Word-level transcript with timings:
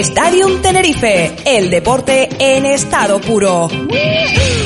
Stadium 0.00 0.60
Tenerife, 0.60 1.36
el 1.44 1.70
deporte 1.70 2.28
en 2.40 2.66
estado 2.66 3.20
puro. 3.20 3.68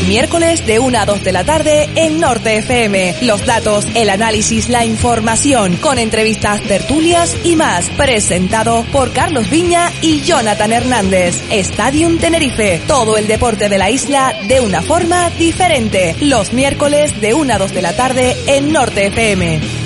Miércoles 0.06 0.66
de 0.66 0.78
1 0.78 0.98
a 0.98 1.04
2 1.04 1.22
de 1.22 1.32
la 1.32 1.44
tarde 1.44 1.86
en 1.96 2.18
Norte 2.18 2.56
FM. 2.56 3.16
Los 3.22 3.44
datos, 3.44 3.86
el 3.94 4.08
análisis, 4.08 4.70
la 4.70 4.86
información, 4.86 5.76
con 5.76 5.98
entrevistas, 5.98 6.62
tertulias 6.62 7.36
y 7.44 7.56
más. 7.56 7.90
Presentado 7.90 8.86
por 8.90 9.12
Carlos 9.12 9.50
Viña 9.50 9.92
y 10.00 10.22
Jonathan 10.22 10.72
Hernández. 10.72 11.36
Stadium 11.50 12.16
Tenerife, 12.16 12.80
todo 12.86 13.18
el 13.18 13.26
deporte 13.26 13.68
de 13.68 13.76
la 13.76 13.90
isla 13.90 14.34
de 14.48 14.60
una 14.60 14.80
forma 14.80 15.28
diferente. 15.28 16.16
Los 16.22 16.54
miércoles 16.54 17.20
de 17.20 17.34
1 17.34 17.52
a 17.52 17.58
2 17.58 17.74
de 17.74 17.82
la 17.82 17.94
tarde 17.94 18.34
en 18.46 18.72
Norte 18.72 19.08
FM. 19.08 19.77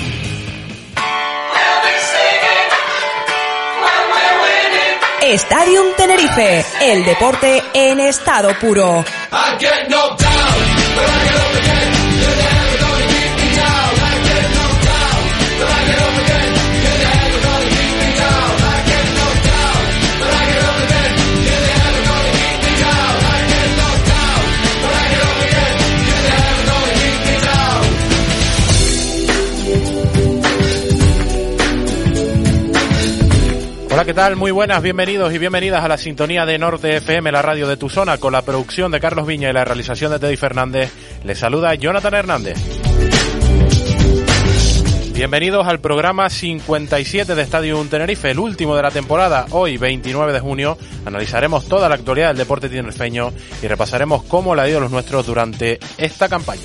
Stadium 5.33 5.87
Tenerife, 5.97 6.63
el 6.81 7.03
deporte 7.05 7.63
en 7.73 7.99
estado 7.99 8.49
puro. 8.59 9.03
Hola, 34.03 34.11
¿qué 34.11 34.15
tal? 34.15 34.35
Muy 34.35 34.51
buenas, 34.51 34.81
bienvenidos 34.81 35.33
y 35.33 35.37
bienvenidas 35.37 35.81
a 35.81 35.87
la 35.87 35.97
sintonía 35.97 36.45
de 36.45 36.59
Norte 36.59 36.97
FM, 36.97 37.31
la 37.31 37.41
radio 37.41 37.69
de 37.69 37.77
tu 37.77 37.87
zona, 37.87 38.17
con 38.17 38.33
la 38.33 38.41
producción 38.41 38.91
de 38.91 38.99
Carlos 38.99 39.25
Viña 39.25 39.49
y 39.49 39.53
la 39.53 39.63
realización 39.63 40.11
de 40.11 40.19
Teddy 40.19 40.35
Fernández. 40.35 40.91
Les 41.23 41.39
saluda 41.39 41.73
Jonathan 41.75 42.13
Hernández. 42.13 42.57
Bienvenidos 45.13 45.65
al 45.65 45.79
programa 45.79 46.29
57 46.29 47.33
de 47.33 47.41
Estadio 47.43 47.81
Tenerife, 47.89 48.29
el 48.29 48.39
último 48.39 48.75
de 48.75 48.81
la 48.81 48.91
temporada. 48.91 49.45
Hoy, 49.51 49.77
29 49.77 50.33
de 50.33 50.39
junio, 50.41 50.77
analizaremos 51.05 51.69
toda 51.69 51.87
la 51.87 51.95
actualidad 51.95 52.27
del 52.27 52.39
deporte 52.39 52.67
tinerfeño 52.67 53.31
y 53.61 53.67
repasaremos 53.67 54.23
cómo 54.23 54.53
le 54.53 54.63
ha 54.63 54.69
ido 54.69 54.81
los 54.81 54.91
nuestros 54.91 55.25
durante 55.25 55.79
esta 55.97 56.27
campaña. 56.27 56.59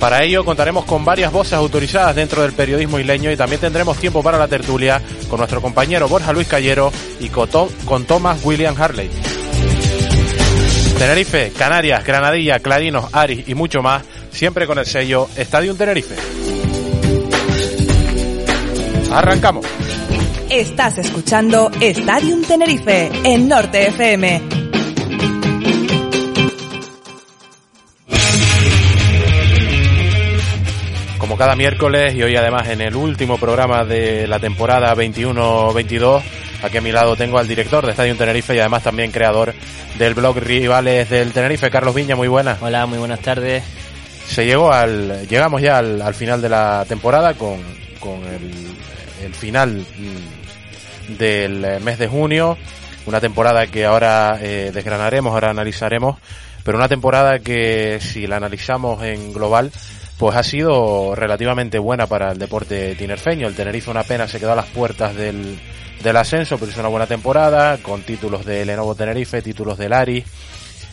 Para 0.00 0.22
ello 0.22 0.44
contaremos 0.44 0.84
con 0.84 1.04
varias 1.04 1.32
voces 1.32 1.54
autorizadas 1.54 2.14
dentro 2.14 2.42
del 2.42 2.52
periodismo 2.52 2.98
isleño 2.98 3.30
y 3.30 3.36
también 3.36 3.60
tendremos 3.60 3.96
tiempo 3.96 4.22
para 4.22 4.38
la 4.38 4.46
tertulia 4.46 5.00
con 5.28 5.38
nuestro 5.38 5.62
compañero 5.62 6.08
Borja 6.08 6.32
Luis 6.32 6.48
Callero 6.48 6.92
y 7.18 7.28
con 7.28 8.04
Thomas 8.04 8.44
William 8.44 8.74
Harley. 8.78 9.10
Tenerife, 10.98 11.52
Canarias, 11.56 12.04
Granadilla, 12.04 12.58
Clarinos, 12.58 13.06
Aris 13.12 13.46
y 13.48 13.54
mucho 13.54 13.82
más, 13.82 14.02
siempre 14.30 14.66
con 14.66 14.78
el 14.78 14.86
sello 14.86 15.28
Estadio 15.36 15.74
Tenerife. 15.74 16.14
Arrancamos. 19.12 19.66
Estás 20.48 20.98
escuchando 20.98 21.70
Stadium 21.80 22.42
Tenerife 22.42 23.10
en 23.24 23.48
Norte 23.48 23.88
FM 23.88 24.55
como 31.36 31.44
cada 31.44 31.56
miércoles 31.56 32.14
y 32.14 32.22
hoy 32.22 32.34
además 32.34 32.66
en 32.68 32.80
el 32.80 32.96
último 32.96 33.36
programa 33.36 33.84
de 33.84 34.26
la 34.26 34.38
temporada 34.38 34.94
21-22. 34.94 36.22
Aquí 36.62 36.78
a 36.78 36.80
mi 36.80 36.92
lado 36.92 37.14
tengo 37.14 37.38
al 37.38 37.46
director 37.46 37.84
de 37.84 37.90
Estadio 37.90 38.16
Tenerife 38.16 38.54
y 38.54 38.58
además 38.58 38.82
también 38.82 39.10
creador 39.10 39.52
del 39.98 40.14
blog 40.14 40.38
Rivales 40.38 41.10
del 41.10 41.32
Tenerife, 41.32 41.68
Carlos 41.68 41.94
Viña, 41.94 42.16
muy 42.16 42.28
buenas. 42.28 42.62
Hola, 42.62 42.86
muy 42.86 42.96
buenas 42.96 43.20
tardes. 43.20 43.62
Se 44.26 44.46
llegó 44.46 44.72
al, 44.72 45.28
llegamos 45.28 45.60
ya 45.60 45.76
al, 45.78 46.14
final 46.14 46.40
de 46.40 46.48
la 46.48 46.86
temporada 46.88 47.34
con, 47.34 47.60
con 48.00 48.22
el, 49.22 49.34
final 49.34 49.84
mm, 49.98 51.16
del 51.18 51.80
mes 51.82 51.98
de 51.98 52.08
junio, 52.08 52.56
una 53.04 53.20
temporada 53.20 53.66
que 53.66 53.84
ahora 53.84 54.38
eh, 54.40 54.70
desgranaremos, 54.72 55.34
ahora 55.34 55.50
analizaremos, 55.50 56.16
pero 56.64 56.78
una 56.78 56.88
temporada 56.88 57.40
que 57.40 57.98
si 58.00 58.26
la 58.26 58.36
analizamos 58.36 59.02
en 59.02 59.34
global 59.34 59.70
pues 60.18 60.36
ha 60.36 60.42
sido 60.42 61.14
relativamente 61.14 61.78
buena 61.78 62.06
para 62.06 62.32
el 62.32 62.38
deporte 62.38 62.94
tinerfeño. 62.94 63.46
El 63.46 63.54
Tenerife 63.54 63.90
una 63.90 64.02
pena 64.02 64.26
se 64.26 64.38
quedó 64.38 64.52
a 64.52 64.56
las 64.56 64.66
puertas 64.66 65.14
del, 65.14 65.58
del 66.02 66.16
ascenso, 66.16 66.56
pero 66.58 66.70
hizo 66.70 66.80
una 66.80 66.88
buena 66.88 67.06
temporada, 67.06 67.78
con 67.78 68.02
títulos 68.02 68.44
de 68.46 68.64
Lenovo 68.64 68.94
Tenerife, 68.94 69.42
títulos 69.42 69.76
del 69.76 69.92
Aris, 69.92 70.24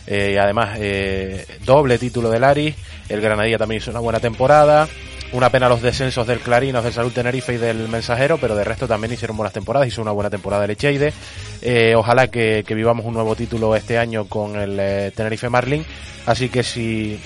eh, 0.06 0.32
y 0.34 0.36
además 0.36 0.76
eh, 0.78 1.46
doble 1.64 1.98
título 1.98 2.28
del 2.28 2.44
Aris. 2.44 2.74
El 3.08 3.20
Granadilla 3.20 3.58
también 3.58 3.80
hizo 3.80 3.90
una 3.90 4.00
buena 4.00 4.20
temporada. 4.20 4.88
Una 5.32 5.50
pena 5.50 5.68
los 5.68 5.82
descensos 5.82 6.26
del 6.28 6.38
Clarinos, 6.38 6.84
del 6.84 6.92
Salud 6.92 7.10
Tenerife 7.10 7.54
y 7.54 7.56
del 7.56 7.88
Mensajero, 7.88 8.38
pero 8.38 8.54
de 8.54 8.62
resto 8.62 8.86
también 8.86 9.12
hicieron 9.12 9.36
buenas 9.36 9.52
temporadas. 9.52 9.88
Hizo 9.88 10.00
una 10.00 10.12
buena 10.12 10.30
temporada 10.30 10.64
el 10.64 10.70
Echeide. 10.70 11.12
Eh, 11.60 11.94
ojalá 11.96 12.28
que, 12.28 12.62
que, 12.64 12.74
vivamos 12.74 13.04
un 13.04 13.14
nuevo 13.14 13.34
título 13.34 13.74
este 13.74 13.98
año 13.98 14.26
con 14.26 14.54
el 14.54 14.78
eh, 14.78 15.12
Tenerife 15.16 15.48
Marlin. 15.48 15.84
Así 16.26 16.50
que 16.50 16.62
si 16.62 17.18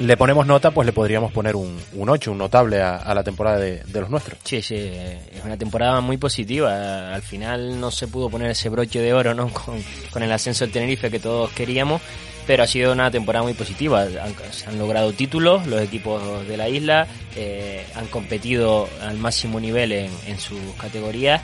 le 0.00 0.16
ponemos 0.16 0.46
nota, 0.46 0.70
pues 0.70 0.86
le 0.86 0.92
podríamos 0.92 1.30
poner 1.30 1.54
un, 1.54 1.78
un 1.92 2.08
8, 2.08 2.32
un 2.32 2.38
notable 2.38 2.80
a, 2.80 3.14
la 3.14 3.22
temporada 3.22 3.58
de, 3.58 3.82
los 3.92 4.08
nuestros. 4.08 4.38
Sí, 4.44 4.62
sí, 4.62 4.74
es 4.76 5.44
una 5.44 5.58
temporada 5.58 6.00
muy 6.00 6.16
positiva. 6.16 7.14
Al 7.14 7.22
final 7.22 7.78
no 7.78 7.90
se 7.90 8.08
pudo 8.08 8.30
poner 8.30 8.50
ese 8.50 8.70
broche 8.70 9.00
de 9.00 9.12
oro 9.12 9.34
¿no? 9.34 9.50
con, 10.12 10.22
el 10.22 10.32
ascenso 10.32 10.64
del 10.64 10.72
Tenerife 10.72 11.10
que 11.10 11.20
todos 11.20 11.50
queríamos, 11.50 12.00
pero 12.46 12.62
ha 12.62 12.66
sido 12.66 12.92
una 12.92 13.10
temporada 13.10 13.42
muy 13.42 13.52
positiva. 13.52 14.06
se 14.50 14.66
han 14.66 14.78
logrado 14.78 15.12
títulos 15.12 15.66
los 15.66 15.82
equipos 15.82 16.48
de 16.48 16.56
la 16.56 16.68
isla, 16.70 17.06
eh, 17.36 17.84
han 17.94 18.06
competido 18.06 18.88
al 19.02 19.18
máximo 19.18 19.60
nivel 19.60 19.92
en, 19.92 20.10
en 20.26 20.40
sus 20.40 20.58
categorías 20.80 21.42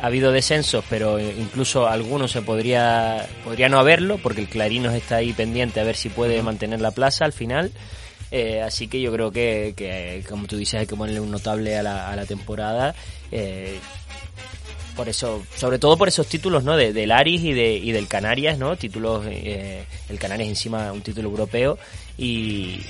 ha 0.00 0.06
habido 0.06 0.32
descensos, 0.32 0.84
pero 0.90 1.18
incluso 1.18 1.88
algunos 1.88 2.30
se 2.30 2.42
podría, 2.42 3.26
podría 3.44 3.68
no 3.68 3.78
haberlo, 3.78 4.18
porque 4.18 4.42
el 4.42 4.48
Clarinos 4.48 4.94
está 4.94 5.16
ahí 5.16 5.32
pendiente 5.32 5.80
a 5.80 5.84
ver 5.84 5.96
si 5.96 6.08
puede 6.08 6.42
mantener 6.42 6.80
la 6.80 6.90
plaza 6.90 7.24
al 7.24 7.32
final. 7.32 7.72
Eh, 8.30 8.60
así 8.60 8.88
que 8.88 9.00
yo 9.00 9.12
creo 9.12 9.30
que, 9.30 9.74
que, 9.76 10.24
como 10.28 10.46
tú 10.46 10.56
dices, 10.56 10.80
hay 10.80 10.86
que 10.86 10.96
ponerle 10.96 11.20
un 11.20 11.30
notable 11.30 11.76
a 11.76 11.82
la, 11.82 12.10
a 12.10 12.16
la 12.16 12.26
temporada. 12.26 12.94
Eh, 13.30 13.78
por 14.96 15.08
eso, 15.10 15.44
sobre 15.54 15.78
todo 15.78 15.96
por 15.98 16.08
esos 16.08 16.26
títulos, 16.26 16.64
¿no? 16.64 16.76
De, 16.76 16.92
del 16.92 17.12
Aris 17.12 17.42
y, 17.42 17.52
de, 17.52 17.76
y 17.76 17.92
del 17.92 18.08
Canarias, 18.08 18.58
¿no? 18.58 18.76
Títulos, 18.76 19.26
eh, 19.28 19.84
el 20.08 20.18
Canarias 20.18 20.48
encima 20.48 20.90
un 20.90 21.02
título 21.02 21.28
europeo 21.28 21.78
y, 22.16 22.80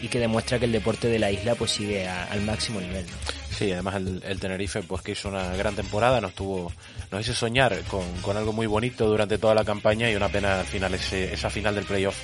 y, 0.00 0.08
que 0.08 0.20
demuestra 0.20 0.58
que 0.58 0.64
el 0.66 0.72
deporte 0.72 1.08
de 1.08 1.18
la 1.18 1.30
isla 1.30 1.56
pues 1.56 1.72
sigue 1.72 2.08
al 2.08 2.40
máximo 2.42 2.80
nivel. 2.80 3.04
Sí, 3.50 3.72
además 3.72 3.96
el, 3.96 4.40
Tenerife 4.40 4.82
pues 4.82 5.02
que 5.02 5.12
hizo 5.12 5.28
una 5.28 5.54
gran 5.56 5.74
temporada, 5.74 6.20
nos 6.20 6.32
tuvo, 6.32 6.72
nos 7.10 7.20
hizo 7.20 7.34
soñar 7.34 7.76
con, 7.88 8.04
con 8.22 8.36
algo 8.36 8.52
muy 8.52 8.66
bonito 8.66 9.06
durante 9.06 9.36
toda 9.36 9.54
la 9.54 9.64
campaña 9.64 10.10
y 10.10 10.14
una 10.14 10.28
pena 10.28 10.60
al 10.60 10.66
final 10.66 10.94
ese, 10.94 11.34
esa 11.34 11.50
final 11.50 11.74
del 11.74 11.84
playoff 11.84 12.16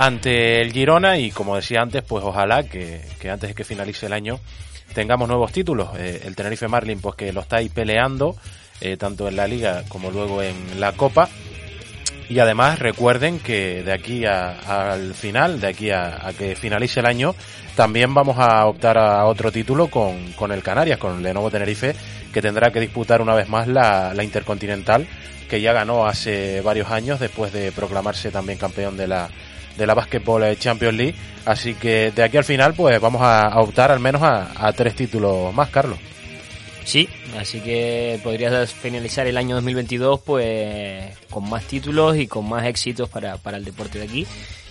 ante 0.00 0.62
el 0.62 0.72
Girona 0.72 1.18
y 1.18 1.30
como 1.30 1.56
decía 1.56 1.82
antes, 1.82 2.02
pues 2.02 2.24
ojalá 2.24 2.62
que, 2.62 3.02
que 3.20 3.28
antes 3.28 3.50
de 3.50 3.54
que 3.54 3.64
finalice 3.64 4.06
el 4.06 4.14
año 4.14 4.40
tengamos 4.94 5.28
nuevos 5.28 5.52
títulos. 5.52 5.90
Eh, 5.98 6.22
el 6.24 6.34
Tenerife 6.34 6.68
Marlin, 6.68 7.02
pues 7.02 7.16
que 7.16 7.34
lo 7.34 7.42
está 7.42 7.56
ahí 7.56 7.68
peleando, 7.68 8.34
eh, 8.80 8.96
tanto 8.96 9.28
en 9.28 9.36
la 9.36 9.46
liga 9.46 9.84
como 9.88 10.10
luego 10.10 10.42
en 10.42 10.80
la 10.80 10.92
Copa. 10.92 11.28
Y 12.30 12.38
además 12.38 12.78
recuerden 12.78 13.40
que 13.40 13.82
de 13.82 13.92
aquí 13.92 14.24
al 14.24 15.12
final, 15.12 15.60
de 15.60 15.66
aquí 15.66 15.90
a, 15.90 16.32
que 16.38 16.56
finalice 16.56 17.00
el 17.00 17.06
año, 17.06 17.34
también 17.76 18.14
vamos 18.14 18.38
a 18.38 18.64
optar 18.64 18.96
a 18.96 19.26
otro 19.26 19.52
título 19.52 19.88
con, 19.88 20.32
con 20.32 20.50
el 20.50 20.62
Canarias, 20.62 20.98
con 20.98 21.18
el 21.18 21.22
Lenovo 21.22 21.50
Tenerife, 21.50 21.94
que 22.32 22.40
tendrá 22.40 22.70
que 22.70 22.80
disputar 22.80 23.20
una 23.20 23.34
vez 23.34 23.50
más 23.50 23.68
la 23.68 24.14
Intercontinental, 24.22 25.06
que 25.46 25.60
ya 25.60 25.74
ganó 25.74 26.06
hace 26.06 26.62
varios 26.62 26.90
años 26.90 27.20
después 27.20 27.52
de 27.52 27.70
proclamarse 27.70 28.30
también 28.30 28.58
campeón 28.58 28.96
de 28.96 29.08
la, 29.08 29.28
de 29.76 29.86
la 29.86 29.94
Basketball 29.94 30.56
Champions 30.58 30.96
League. 30.96 31.14
Así 31.44 31.74
que 31.74 32.10
de 32.10 32.22
aquí 32.22 32.36
al 32.36 32.44
final, 32.44 32.74
pues 32.74 33.00
vamos 33.00 33.22
a, 33.22 33.58
optar 33.60 33.90
al 33.90 34.00
menos 34.00 34.22
a, 34.22 34.72
tres 34.76 34.94
títulos 34.94 35.52
más, 35.54 35.68
Carlos. 35.70 35.98
Sí, 36.84 37.08
así 37.38 37.60
que 37.60 38.18
podrías 38.22 38.72
finalizar 38.72 39.26
el 39.26 39.36
año 39.36 39.54
2022 39.56 40.20
pues 40.20 41.16
con 41.28 41.48
más 41.48 41.64
títulos 41.64 42.16
y 42.16 42.26
con 42.26 42.48
más 42.48 42.66
éxitos 42.66 43.08
para, 43.08 43.36
para 43.36 43.58
el 43.58 43.64
deporte 43.64 43.98
de 43.98 44.04
aquí 44.06 44.26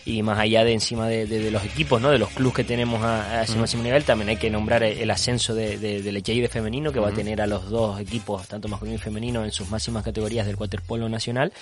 y 0.09 0.23
más 0.23 0.39
allá 0.39 0.63
de 0.63 0.73
encima 0.73 1.07
de, 1.07 1.51
los 1.51 1.63
equipos, 1.63 2.01
¿no? 2.01 2.09
de 2.09 2.17
los 2.17 2.29
clubes 2.29 2.55
que 2.55 2.63
tenemos 2.63 3.03
a, 3.03 3.43
ese 3.43 3.57
máximo 3.57 3.83
nivel, 3.83 4.03
también 4.03 4.29
hay 4.29 4.37
que 4.37 4.49
nombrar 4.49 4.83
el 4.83 5.09
ascenso 5.11 5.53
de, 5.53 5.77
de, 5.77 6.01
del 6.01 6.21
de 6.21 6.49
femenino 6.49 6.91
que 6.91 6.99
va 6.99 7.09
a 7.09 7.13
tener 7.13 7.41
a 7.41 7.47
los 7.47 7.69
dos 7.69 7.99
equipos, 7.99 8.47
tanto 8.47 8.67
masculino 8.67 8.95
y 8.95 8.99
femenino, 8.99 9.43
en 9.43 9.51
sus 9.51 9.69
máximas 9.69 10.03
categorías 10.03 10.47
del 10.47 10.55
waterpolo 10.55 11.07
nacional 11.09 11.53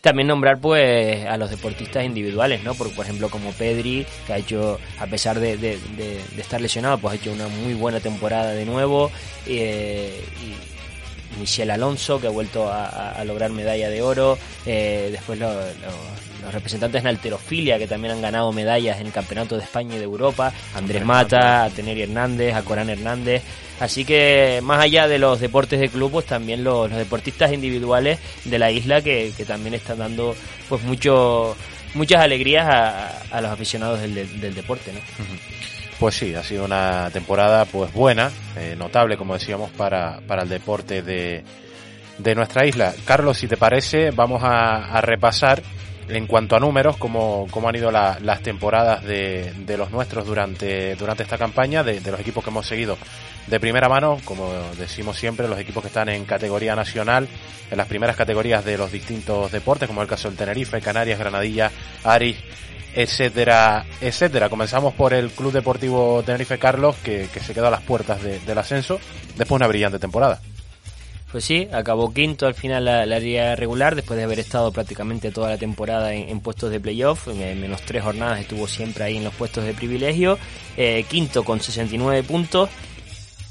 también 0.00 0.28
nombrar 0.28 0.58
pues 0.58 1.26
a 1.26 1.36
los 1.36 1.50
deportistas 1.50 2.04
individuales, 2.04 2.62
¿no? 2.62 2.74
Por, 2.74 2.94
por 2.94 3.04
ejemplo 3.04 3.28
como 3.28 3.52
Pedri, 3.52 4.06
que 4.26 4.32
ha 4.32 4.38
hecho, 4.38 4.78
a 4.98 5.06
pesar 5.06 5.40
de, 5.40 5.56
de, 5.56 6.20
estar 6.38 6.60
lesionado, 6.60 6.98
pues 6.98 7.12
ha 7.12 7.16
hecho 7.16 7.32
una 7.32 7.48
muy 7.48 7.74
buena 7.74 8.00
temporada 8.00 8.52
de 8.52 8.64
nuevo. 8.64 9.10
Eh, 9.46 10.24
y 10.42 10.76
Michel 11.40 11.70
Alonso, 11.70 12.20
que 12.20 12.28
ha 12.28 12.30
vuelto 12.30 12.70
a, 12.70 13.22
lograr 13.24 13.50
medalla 13.50 13.90
de 13.90 14.02
oro, 14.02 14.38
eh, 14.64 15.08
después 15.10 15.38
los 15.38 15.54
representantes 16.52 17.00
en 17.00 17.08
alterofilia, 17.08 17.78
que 17.78 17.86
también 17.86 18.14
han 18.14 18.22
ganado 18.22 18.52
medallas 18.52 19.00
en 19.00 19.06
el 19.06 19.12
Campeonato 19.12 19.56
de 19.56 19.64
España 19.64 19.96
y 19.96 19.98
de 19.98 20.04
Europa, 20.04 20.52
Andrés 20.74 21.04
Mata, 21.04 21.64
a 21.64 21.70
Teneri 21.70 22.02
Hernández, 22.02 22.54
a 22.54 22.62
Corán 22.62 22.88
Hernández, 22.88 23.42
así 23.80 24.04
que 24.04 24.60
más 24.62 24.80
allá 24.80 25.08
de 25.08 25.18
los 25.18 25.40
deportes 25.40 25.80
de 25.80 25.88
club, 25.88 26.12
pues 26.12 26.26
también 26.26 26.64
los, 26.64 26.90
deportistas 26.90 27.52
individuales 27.52 28.18
de 28.44 28.58
la 28.58 28.70
isla 28.70 29.02
que, 29.02 29.32
también 29.46 29.74
están 29.74 29.98
dando 29.98 30.34
pues 30.68 30.82
mucho 30.82 31.56
muchas 31.94 32.20
alegrías 32.20 32.66
a, 32.68 33.40
los 33.40 33.50
aficionados 33.50 34.00
del, 34.00 34.54
deporte, 34.54 34.92
¿no? 34.92 35.00
Pues 35.98 36.14
sí, 36.14 36.34
ha 36.34 36.42
sido 36.42 36.66
una 36.66 37.08
temporada 37.10 37.64
pues 37.64 37.90
buena, 37.92 38.30
eh, 38.56 38.74
notable 38.76 39.16
como 39.16 39.32
decíamos 39.32 39.70
para, 39.70 40.20
para 40.26 40.42
el 40.42 40.48
deporte 40.50 41.00
de, 41.00 41.42
de 42.18 42.34
nuestra 42.34 42.66
isla. 42.66 42.94
Carlos, 43.04 43.38
si 43.38 43.48
te 43.48 43.56
parece, 43.56 44.10
vamos 44.10 44.42
a, 44.44 45.00
repasar 45.00 45.62
en 46.08 46.26
cuanto 46.26 46.56
a 46.56 46.60
números 46.60 46.96
cómo, 46.96 47.46
cómo 47.50 47.68
han 47.68 47.76
ido 47.76 47.90
las 47.90 48.42
temporadas 48.42 49.04
de, 49.04 49.52
de, 49.58 49.76
los 49.76 49.90
nuestros 49.90 50.26
durante, 50.26 50.94
durante 50.96 51.22
esta 51.22 51.38
campaña, 51.38 51.82
de, 51.82 52.00
los 52.10 52.20
equipos 52.20 52.44
que 52.44 52.50
hemos 52.50 52.66
seguido 52.66 52.96
de 53.46 53.60
primera 53.60 53.88
mano, 53.88 54.18
como 54.24 54.52
decimos 54.78 55.16
siempre, 55.16 55.48
los 55.48 55.58
equipos 55.58 55.82
que 55.82 55.88
están 55.88 56.08
en 56.08 56.24
categoría 56.24 56.74
nacional, 56.74 57.28
en 57.70 57.76
las 57.76 57.86
primeras 57.86 58.16
categorías 58.16 58.64
de 58.64 58.78
los 58.78 58.92
distintos 58.92 59.50
deportes, 59.52 59.88
como 59.88 60.02
el 60.02 60.08
caso 60.08 60.28
del 60.28 60.36
Tenerife, 60.36 60.80
Canarias, 60.80 61.18
Granadilla, 61.18 61.70
Aris 62.04 62.36
etcétera, 62.96 63.84
etcétera. 64.00 64.48
Comenzamos 64.48 64.94
por 64.94 65.12
el 65.12 65.30
Club 65.30 65.52
Deportivo 65.52 66.22
Tenerife 66.24 66.58
Carlos, 66.58 66.96
que, 67.04 67.28
se 67.28 67.52
quedó 67.52 67.66
a 67.66 67.70
las 67.70 67.82
puertas 67.82 68.22
del 68.22 68.58
ascenso, 68.58 68.98
después 69.36 69.50
de 69.50 69.54
una 69.56 69.66
brillante 69.66 69.98
temporada. 69.98 70.40
Pues 71.30 71.44
sí, 71.44 71.68
acabó 71.72 72.14
quinto 72.14 72.46
al 72.46 72.54
final 72.54 72.84
la, 72.84 73.04
liga 73.18 73.56
regular, 73.56 73.96
después 73.96 74.16
de 74.16 74.24
haber 74.24 74.38
estado 74.38 74.70
prácticamente 74.72 75.32
toda 75.32 75.50
la 75.50 75.58
temporada 75.58 76.14
en, 76.14 76.40
puestos 76.40 76.70
de 76.70 76.80
playoff, 76.80 77.28
en, 77.28 77.60
menos 77.60 77.82
tres 77.82 78.04
jornadas 78.04 78.40
estuvo 78.40 78.68
siempre 78.68 79.04
ahí 79.04 79.16
en 79.16 79.24
los 79.24 79.34
puestos 79.34 79.64
de 79.64 79.74
privilegio, 79.74 80.38
eh, 80.76 81.04
quinto 81.08 81.44
con 81.44 81.60
69 81.60 82.22
puntos, 82.22 82.70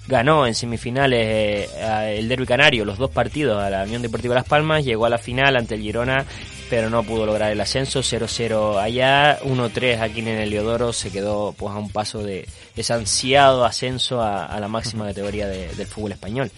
ganó 0.07 0.47
en 0.47 0.55
semifinales 0.55 1.69
eh, 1.75 2.17
el 2.17 2.29
Derby 2.29 2.45
Canario, 2.45 2.85
los 2.85 2.97
dos 2.97 3.11
partidos 3.11 3.61
a 3.61 3.69
la 3.69 3.83
Unión 3.83 4.01
Deportiva 4.01 4.35
Las 4.35 4.47
Palmas, 4.47 4.85
llegó 4.85 5.05
a 5.05 5.09
la 5.09 5.17
final 5.17 5.57
ante 5.57 5.75
el 5.75 5.81
Girona 5.81 6.25
pero 6.69 6.89
no 6.89 7.03
pudo 7.03 7.25
lograr 7.25 7.51
el 7.51 7.61
ascenso, 7.61 7.99
0-0 7.99 8.81
allá, 8.81 9.39
1-3 9.41 9.99
aquí 9.99 10.21
en 10.21 10.29
el 10.29 10.43
Heliodoro, 10.43 10.93
se 10.93 11.11
quedó 11.11 11.53
pues 11.57 11.73
a 11.73 11.77
un 11.77 11.89
paso 11.89 12.23
de 12.23 12.47
ese 12.75 12.93
ansiado 12.93 13.65
ascenso 13.65 14.21
a, 14.21 14.59
la 14.59 14.67
máxima 14.67 15.05
categoría 15.05 15.47
del 15.47 15.87
fútbol 15.87 16.13
español. 16.13 16.51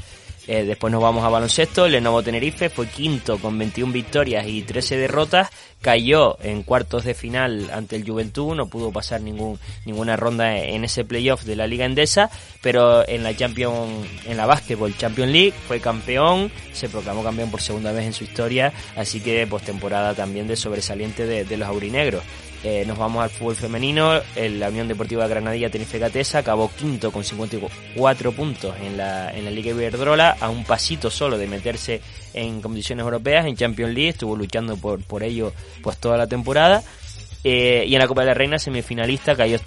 Eh, 0.48 0.64
después 0.64 0.92
nos 0.92 1.02
vamos 1.02 1.24
a 1.24 1.30
baloncesto. 1.30 1.88
Lenovo 1.88 2.24
Tenerife 2.24 2.70
fue 2.70 2.88
quinto 2.88 3.38
con 3.38 3.58
21 3.58 3.92
victorias 3.92 4.48
y 4.48 4.62
13 4.62 4.98
derrotas. 4.98 5.50
Cayó 5.82 6.38
en 6.42 6.64
cuartos 6.64 7.04
de 7.04 7.14
final 7.14 7.70
ante 7.72 7.98
el 7.98 8.08
Juventud. 8.08 8.56
No 8.56 8.68
pudo 8.68 8.92
pasar 8.92 9.22
ningún, 9.22 9.60
ninguna 9.86 10.16
ronda 10.16 10.58
en 10.58 10.84
ese 10.84 11.04
playoff 11.06 11.44
de 11.44 11.56
la 11.56 11.68
Liga 11.68 11.86
Endesa. 11.86 12.30
Pero 12.62 13.08
en 13.08 13.24
la 13.24 13.36
Champion, 13.36 14.08
en 14.26 14.38
la 14.38 14.46
Basketball 14.46 14.98
Champions 14.98 15.32
League 15.32 15.54
fue 15.68 15.80
campeón. 15.80 16.52
Se 16.74 16.90
proclamó 16.90 17.24
campeón 17.24 17.52
por 17.52 17.62
segunda 17.62 17.92
vez 17.92 18.06
en 18.06 18.14
su 18.14 18.24
historia. 18.24 18.72
Así 18.96 19.20
que 19.20 19.46
postemporada 19.48 20.14
también 20.14 20.48
de 20.48 20.56
sobresaliente 20.56 21.26
de 21.26 21.58
los 21.58 21.68
aurinegros. 21.68 22.24
Eh, 22.64 22.84
nos 22.88 22.98
vamos 22.98 23.24
al 23.24 23.30
fútbol 23.30 23.56
femenino. 23.56 24.20
La 24.36 24.70
Unión 24.70 24.88
Deportiva 24.88 25.24
de 25.24 25.30
Granadilla 25.30 25.70
Tenerife 25.70 26.00
Gatesa 26.00 26.40
acabó 26.40 26.72
quinto 26.72 27.12
con 27.12 27.24
54 27.24 28.32
puntos 28.32 28.76
en 28.82 28.98
la, 28.98 29.32
en 29.32 29.46
la 29.46 29.52
Liga 29.52 29.72
Iberdrola, 29.72 30.38
a 30.40 30.50
un 30.50 30.64
pasito 30.64 31.10
solo 31.10 31.38
de 31.38 31.48
meterse 31.48 32.02
en 32.34 32.62
competiciones 32.62 33.04
europeas, 33.04 33.46
en 33.46 33.56
Champions 33.56 33.94
League, 33.94 34.10
estuvo 34.10 34.36
luchando 34.36 34.78
por, 34.78 35.02
por 35.04 35.24
ello 35.24 35.54
pues 35.82 35.98
toda 35.98 36.18
la 36.18 36.28
temporada. 36.28 36.84
Eh, 37.44 37.86
y 37.88 37.94
en 37.94 38.00
la 38.00 38.08
Copa 38.08 38.22
de 38.22 38.28
la 38.28 38.34
Reina, 38.34 38.60
semifinalista, 38.60 39.36
cayó, 39.36 39.58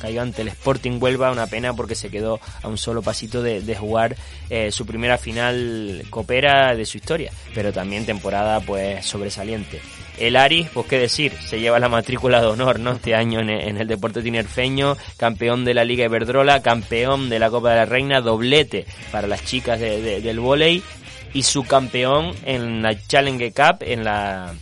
cayó 0.00 0.22
ante 0.22 0.42
el 0.42 0.48
Sporting 0.48 0.98
Huelva, 1.00 1.30
una 1.32 1.46
pena 1.46 1.74
porque 1.74 1.94
se 1.94 2.08
quedó 2.08 2.40
a 2.62 2.68
un 2.68 2.78
solo 2.78 3.02
pasito 3.02 3.42
de, 3.42 3.76
jugar 3.76 4.16
eh, 4.48 4.70
su 4.70 4.86
primera 4.86 5.18
final 5.18 6.04
copera 6.08 6.74
de 6.74 6.86
su 6.86 6.96
historia, 6.96 7.32
pero 7.54 7.72
también 7.72 8.06
temporada 8.06 8.60
pues 8.60 9.04
sobresaliente. 9.04 9.80
El 10.18 10.36
Aris, 10.36 10.68
pues 10.72 10.86
qué 10.86 10.98
decir, 10.98 11.32
se 11.32 11.60
lleva 11.60 11.78
la 11.78 11.88
matrícula 11.88 12.40
de 12.40 12.46
honor, 12.48 12.78
¿no? 12.78 12.92
Este 12.92 13.14
año 13.14 13.40
en, 13.40 13.50
el 13.50 13.88
deporte 13.88 14.22
tinerfeño, 14.22 14.96
campeón 15.16 15.64
de 15.64 15.74
la 15.74 15.84
Liga 15.84 16.04
Iberdrola, 16.04 16.62
campeón 16.62 17.30
de 17.30 17.38
la 17.38 17.50
Copa 17.50 17.70
de 17.70 17.76
la 17.76 17.84
Reina, 17.86 18.20
doblete 18.20 18.86
para 19.10 19.26
las 19.26 19.44
chicas 19.44 19.80
del 19.80 20.40
vóley 20.40 20.82
y 21.32 21.42
su 21.42 21.64
campeón 21.64 22.34
en 22.44 22.82
la 22.82 22.98
Challenge 23.06 23.52
Cup, 23.52 23.78
en 23.80 24.04
la, 24.04 24.52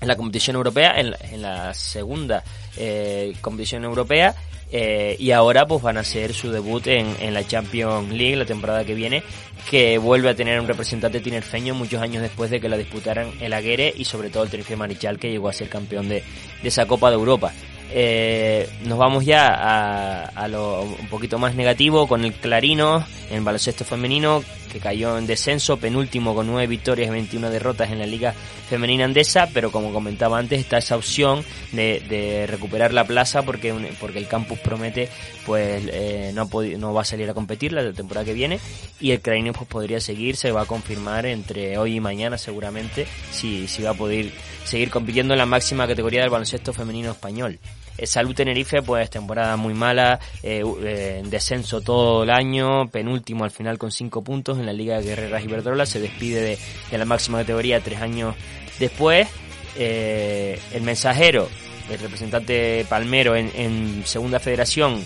en 0.00 0.08
la 0.08 0.16
competición 0.16 0.56
europea, 0.56 0.94
en, 0.98 1.42
la 1.42 1.72
segunda 1.74 2.42
eh, 2.76 3.34
competición 3.40 3.84
europea 3.84 4.34
eh, 4.72 5.16
y 5.18 5.32
ahora 5.32 5.66
pues 5.66 5.82
van 5.82 5.96
a 5.96 6.00
hacer 6.00 6.32
su 6.32 6.52
debut 6.52 6.86
en, 6.86 7.16
en, 7.20 7.34
la 7.34 7.44
Champions 7.44 8.08
League 8.10 8.36
la 8.36 8.44
temporada 8.44 8.84
que 8.84 8.94
viene, 8.94 9.22
que 9.68 9.98
vuelve 9.98 10.30
a 10.30 10.34
tener 10.34 10.60
un 10.60 10.66
representante 10.66 11.20
tinerfeño 11.20 11.74
muchos 11.74 12.00
años 12.00 12.22
después 12.22 12.50
de 12.50 12.60
que 12.60 12.68
la 12.68 12.76
disputaran 12.76 13.30
el 13.40 13.52
Aguere 13.52 13.92
y 13.96 14.04
sobre 14.04 14.30
todo 14.30 14.42
el 14.42 14.50
Tenerife 14.50 14.76
Marichal 14.76 15.18
que 15.18 15.30
llegó 15.30 15.48
a 15.48 15.52
ser 15.52 15.68
campeón 15.68 16.08
de, 16.08 16.22
esa 16.62 16.86
Copa 16.86 17.10
de 17.10 17.16
Europa. 17.16 17.52
Eh, 17.92 18.68
nos 18.84 18.98
vamos 18.98 19.24
ya 19.24 19.48
a, 19.48 20.24
a, 20.26 20.48
lo 20.48 20.82
un 20.82 21.08
poquito 21.08 21.38
más 21.38 21.56
negativo 21.56 22.06
con 22.06 22.24
el 22.24 22.32
Clarino 22.34 23.04
en 23.30 23.44
baloncesto 23.44 23.84
femenino 23.84 24.44
que 24.70 24.80
cayó 24.80 25.18
en 25.18 25.26
descenso, 25.26 25.76
penúltimo 25.78 26.34
con 26.34 26.46
nueve 26.46 26.66
victorias 26.66 27.08
y 27.08 27.12
21 27.12 27.50
derrotas 27.50 27.90
en 27.90 27.98
la 27.98 28.06
Liga 28.06 28.34
Femenina 28.68 29.04
Andesa, 29.04 29.48
pero 29.52 29.70
como 29.70 29.92
comentaba 29.92 30.38
antes 30.38 30.60
está 30.60 30.78
esa 30.78 30.96
opción 30.96 31.44
de, 31.72 32.02
de 32.08 32.46
recuperar 32.46 32.94
la 32.94 33.04
plaza 33.04 33.42
porque, 33.42 33.74
porque 34.00 34.18
el 34.18 34.28
campus 34.28 34.58
promete 34.58 35.08
pues 35.46 35.82
eh, 35.92 36.32
no, 36.34 36.94
va 36.94 37.00
a 37.00 37.04
salir 37.04 37.28
a 37.28 37.34
competir 37.34 37.72
la 37.72 37.92
temporada 37.92 38.24
que 38.24 38.32
viene 38.32 38.60
y 39.00 39.10
el 39.10 39.20
Clarino 39.20 39.52
pues 39.52 39.68
podría 39.68 40.00
seguir, 40.00 40.36
se 40.36 40.52
va 40.52 40.62
a 40.62 40.66
confirmar 40.66 41.26
entre 41.26 41.76
hoy 41.78 41.96
y 41.96 42.00
mañana 42.00 42.38
seguramente 42.38 43.06
si 43.30 43.66
va 43.82 43.90
a 43.90 43.94
poder 43.94 44.30
seguir 44.64 44.90
compitiendo 44.90 45.34
en 45.34 45.38
la 45.38 45.46
máxima 45.46 45.86
categoría 45.86 46.20
del 46.20 46.30
baloncesto 46.30 46.72
femenino 46.72 47.10
español. 47.10 47.58
Eh, 47.98 48.06
Salud 48.06 48.34
Tenerife, 48.34 48.82
pues 48.82 49.10
temporada 49.10 49.56
muy 49.56 49.74
mala, 49.74 50.18
eh, 50.42 50.62
eh, 50.82 51.20
en 51.22 51.30
descenso 51.30 51.80
todo 51.80 52.22
el 52.22 52.30
año, 52.30 52.88
penúltimo 52.88 53.44
al 53.44 53.50
final 53.50 53.78
con 53.78 53.90
cinco 53.90 54.22
puntos 54.22 54.58
en 54.58 54.66
la 54.66 54.72
Liga 54.72 54.98
de 54.98 55.04
Guerreras 55.04 55.44
Iberdrola, 55.44 55.86
se 55.86 56.00
despide 56.00 56.58
de, 56.90 56.98
la 56.98 57.04
máxima 57.04 57.38
categoría 57.38 57.80
tres 57.80 58.00
años 58.00 58.34
después. 58.78 59.28
el 59.76 60.82
mensajero, 60.82 61.48
el 61.90 61.98
representante 61.98 62.84
palmero 62.88 63.36
en, 63.36 64.02
segunda 64.04 64.40
federación, 64.40 65.02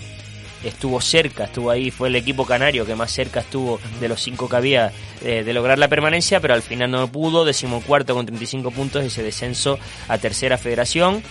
estuvo 0.63 0.99
cerca, 0.99 1.43
estuvo 1.43 1.69
ahí, 1.69 1.91
fue 1.91 2.07
el 2.07 2.15
equipo 2.15 2.45
canario 2.45 2.85
que 2.85 2.95
más 2.95 3.11
cerca 3.11 3.41
estuvo 3.41 3.79
de 3.99 4.07
los 4.07 4.21
cinco 4.21 4.49
que 4.49 4.55
había 4.55 4.91
de 5.21 5.53
lograr 5.53 5.77
la 5.77 5.87
permanencia, 5.87 6.39
pero 6.39 6.53
al 6.53 6.61
final 6.61 6.89
no 6.89 7.07
pudo, 7.07 7.45
decimocuarto 7.45 8.15
con 8.15 8.25
35 8.25 8.71
puntos, 8.71 9.03
ese 9.03 9.21
descenso 9.21 9.77
a 10.07 10.17
tercera 10.17 10.57
federación. 10.57 11.23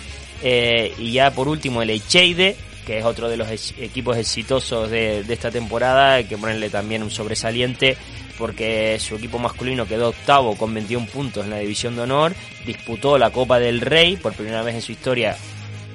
Eh, 0.42 0.92
y 0.98 1.12
ya 1.12 1.30
por 1.32 1.48
último 1.48 1.82
el 1.82 1.90
Echeide, 1.90 2.56
que 2.86 2.98
es 2.98 3.04
otro 3.04 3.28
de 3.28 3.36
los 3.36 3.48
equipos 3.78 4.16
exitosos 4.16 4.90
de, 4.90 5.20
esta 5.28 5.50
temporada, 5.50 6.22
que 6.22 6.36
ponerle 6.36 6.70
también 6.70 7.02
un 7.02 7.10
sobresaliente 7.10 7.96
porque 8.36 8.98
su 8.98 9.14
equipo 9.14 9.38
masculino 9.38 9.86
quedó 9.86 10.08
octavo 10.08 10.56
con 10.56 10.74
21 10.74 11.06
puntos 11.06 11.44
en 11.44 11.50
la 11.50 11.58
división 11.58 11.94
de 11.94 12.02
honor, 12.02 12.34
disputó 12.66 13.16
la 13.16 13.30
Copa 13.30 13.60
del 13.60 13.80
Rey 13.80 14.16
por 14.16 14.32
primera 14.34 14.62
vez 14.62 14.74
en 14.74 14.82
su 14.82 14.92
historia 14.92 15.36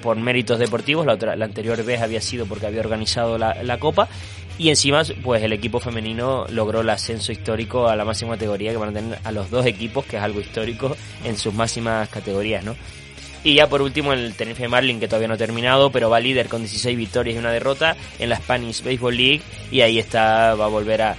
por 0.02 0.16
méritos 0.16 0.58
deportivos, 0.58 1.06
la, 1.06 1.14
otra, 1.16 1.36
la 1.36 1.44
anterior 1.44 1.84
vez 1.84 2.02
había 2.02 2.22
sido 2.22 2.46
porque 2.46 2.66
había 2.66 2.80
organizado 2.80 3.38
la, 3.38 3.62
la 3.64 3.78
Copa 3.78 4.08
y 4.60 4.70
encima 4.70 5.04
pues 5.24 5.42
el 5.42 5.54
equipo 5.54 5.80
femenino 5.80 6.46
logró 6.50 6.82
el 6.82 6.90
ascenso 6.90 7.32
histórico 7.32 7.88
a 7.88 7.96
la 7.96 8.04
máxima 8.04 8.34
categoría 8.34 8.72
que 8.72 8.78
van 8.78 8.90
a 8.90 8.94
tener 8.94 9.20
a 9.24 9.32
los 9.32 9.50
dos 9.50 9.66
equipos, 9.66 10.06
que 10.06 10.18
es 10.18 10.22
algo 10.22 10.42
histórico 10.42 10.96
en 11.24 11.38
sus 11.38 11.54
máximas 11.54 12.10
categorías, 12.10 12.64
¿no? 12.64 12.76
Y 13.44 13.56
ya 13.56 13.68
por 13.68 13.82
último 13.82 14.12
el 14.14 14.34
Tenerife 14.36 14.68
Marlin 14.68 15.00
que 15.00 15.08
todavía 15.08 15.28
no 15.28 15.36
ha 15.36 15.38
terminado, 15.38 15.92
pero 15.92 16.10
va 16.10 16.20
líder 16.20 16.50
con 16.50 16.62
16 16.62 16.98
victorias 16.98 17.36
y 17.36 17.40
una 17.40 17.52
derrota 17.52 17.96
en 18.20 18.30
la 18.30 18.36
Spanish 18.36 18.84
Baseball 18.84 19.16
League 19.16 19.42
y 19.72 19.82
ahí 19.82 19.98
está, 19.98 20.56
va 20.56 20.66
a 20.66 20.70
volver 20.70 21.02
a, 21.02 21.16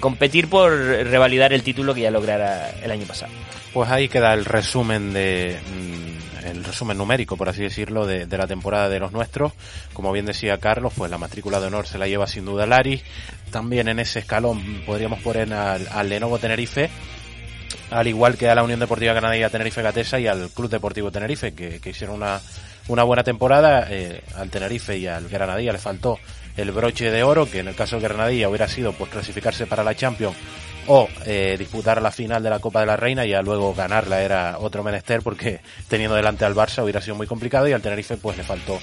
competir 0.00 0.48
por 0.48 0.72
revalidar 0.72 1.52
el 1.52 1.62
título 1.62 1.94
que 1.94 2.00
ya 2.00 2.10
lograra 2.10 2.70
el 2.82 2.90
año 2.90 3.06
pasado. 3.06 3.32
Pues 3.72 3.88
ahí 3.90 4.08
queda 4.08 4.34
el 4.34 4.44
resumen 4.44 5.12
de 5.12 5.56
mm, 5.56 6.46
el 6.48 6.64
resumen 6.64 6.98
numérico, 6.98 7.36
por 7.36 7.48
así 7.48 7.62
decirlo, 7.62 8.04
de, 8.04 8.26
la 8.26 8.46
temporada 8.48 8.88
de 8.88 8.98
los 8.98 9.12
nuestros. 9.12 9.52
Como 9.92 10.10
bien 10.10 10.26
decía 10.26 10.58
Carlos, 10.58 10.92
pues 10.96 11.10
la 11.10 11.18
matrícula 11.18 11.60
de 11.60 11.68
honor 11.68 11.86
se 11.86 11.98
la 11.98 12.08
lleva 12.08 12.26
sin 12.26 12.44
duda 12.44 12.66
Lari. 12.66 13.00
También 13.52 13.88
en 13.88 14.00
ese 14.00 14.20
escalón 14.20 14.82
podríamos 14.84 15.20
poner 15.20 15.52
al, 15.52 15.86
al 15.88 16.08
Lenovo 16.08 16.38
Tenerife 16.38 16.90
al 17.90 18.06
igual 18.06 18.36
que 18.36 18.48
a 18.48 18.54
la 18.54 18.62
Unión 18.62 18.80
Deportiva 18.80 19.12
Granadilla 19.12 19.50
Tenerife 19.50 19.82
Gatesa 19.82 20.18
y 20.20 20.26
al 20.26 20.50
Club 20.50 20.70
Deportivo 20.70 21.10
Tenerife, 21.10 21.54
que, 21.54 21.80
hicieron 21.88 22.16
una, 22.16 23.02
buena 23.04 23.22
temporada. 23.24 23.86
Eh, 23.90 24.22
al 24.36 24.50
Tenerife 24.50 24.96
y 24.96 25.06
al 25.06 25.28
Granadilla 25.28 25.72
le 25.72 25.78
faltó 25.78 26.18
el 26.56 26.72
broche 26.72 27.10
de 27.10 27.22
oro, 27.22 27.48
que 27.48 27.60
en 27.60 27.68
el 27.68 27.74
caso 27.74 27.96
de 27.96 28.02
Granadilla 28.02 28.48
hubiera 28.48 28.68
sido 28.68 28.92
pues 28.92 29.10
clasificarse 29.10 29.66
para 29.66 29.84
la 29.84 29.94
Champions 29.94 30.36
o 30.88 31.08
eh, 31.26 31.56
disputar 31.58 32.00
la 32.00 32.10
final 32.10 32.42
de 32.42 32.50
la 32.50 32.58
Copa 32.58 32.80
de 32.80 32.86
la 32.86 32.96
Reina 32.96 33.24
y 33.24 33.32
luego 33.42 33.74
ganarla 33.74 34.22
era 34.22 34.58
otro 34.58 34.82
menester 34.82 35.20
porque 35.22 35.60
teniendo 35.88 36.16
delante 36.16 36.44
al 36.44 36.54
Barça 36.54 36.82
hubiera 36.82 37.00
sido 37.00 37.14
muy 37.14 37.26
complicado 37.26 37.68
y 37.68 37.72
al 37.72 37.82
Tenerife 37.82 38.16
pues 38.16 38.36
le 38.36 38.42
faltó 38.42 38.80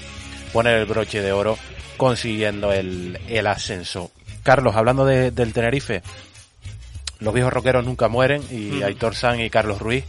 poner 0.52 0.78
el 0.78 0.86
broche 0.86 1.20
de 1.20 1.32
oro 1.32 1.58
consiguiendo 1.96 2.72
el, 2.72 3.18
el 3.28 3.46
ascenso. 3.46 4.10
Carlos, 4.42 4.76
hablando 4.76 5.04
de, 5.04 5.32
del 5.32 5.52
Tenerife, 5.52 6.02
los 7.20 7.34
viejos 7.34 7.52
roqueros 7.52 7.84
nunca 7.84 8.08
mueren 8.08 8.42
y 8.50 8.82
Aitor 8.82 9.14
San 9.14 9.40
y 9.40 9.50
Carlos 9.50 9.80
Ruiz 9.80 10.04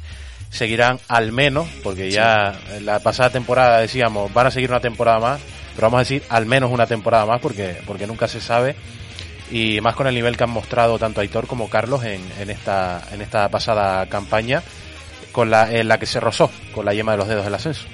seguirán 0.49 0.99
al 1.07 1.31
menos, 1.31 1.67
porque 1.83 2.09
ya 2.09 2.59
la 2.81 2.99
pasada 2.99 3.29
temporada 3.29 3.79
decíamos 3.79 4.33
van 4.33 4.47
a 4.47 4.51
seguir 4.51 4.69
una 4.69 4.79
temporada 4.79 5.19
más, 5.19 5.41
pero 5.75 5.87
vamos 5.87 5.97
a 5.97 6.01
decir 6.01 6.23
al 6.29 6.45
menos 6.45 6.71
una 6.71 6.87
temporada 6.87 7.25
más 7.25 7.41
porque, 7.41 7.81
porque 7.85 8.07
nunca 8.07 8.27
se 8.27 8.41
sabe. 8.41 8.75
Y 9.49 9.79
más 9.79 9.95
con 9.95 10.07
el 10.07 10.15
nivel 10.15 10.35
que 10.35 10.43
han 10.43 10.49
mostrado 10.49 10.99
tanto 10.99 11.21
Aitor 11.21 11.47
como 11.47 11.69
Carlos 11.69 12.03
en, 12.03 12.21
en 12.39 12.49
esta, 12.49 13.01
en 13.13 13.21
esta 13.21 13.47
pasada 13.47 14.05
campaña 14.07 14.61
con 15.31 15.49
la, 15.49 15.71
en 15.71 15.87
la 15.87 15.97
que 15.99 16.05
se 16.05 16.19
rozó 16.19 16.51
con 16.73 16.83
la 16.83 16.93
yema 16.93 17.13
de 17.13 17.17
los 17.19 17.27
dedos 17.29 17.45
del 17.45 17.55
ascenso. 17.55 17.87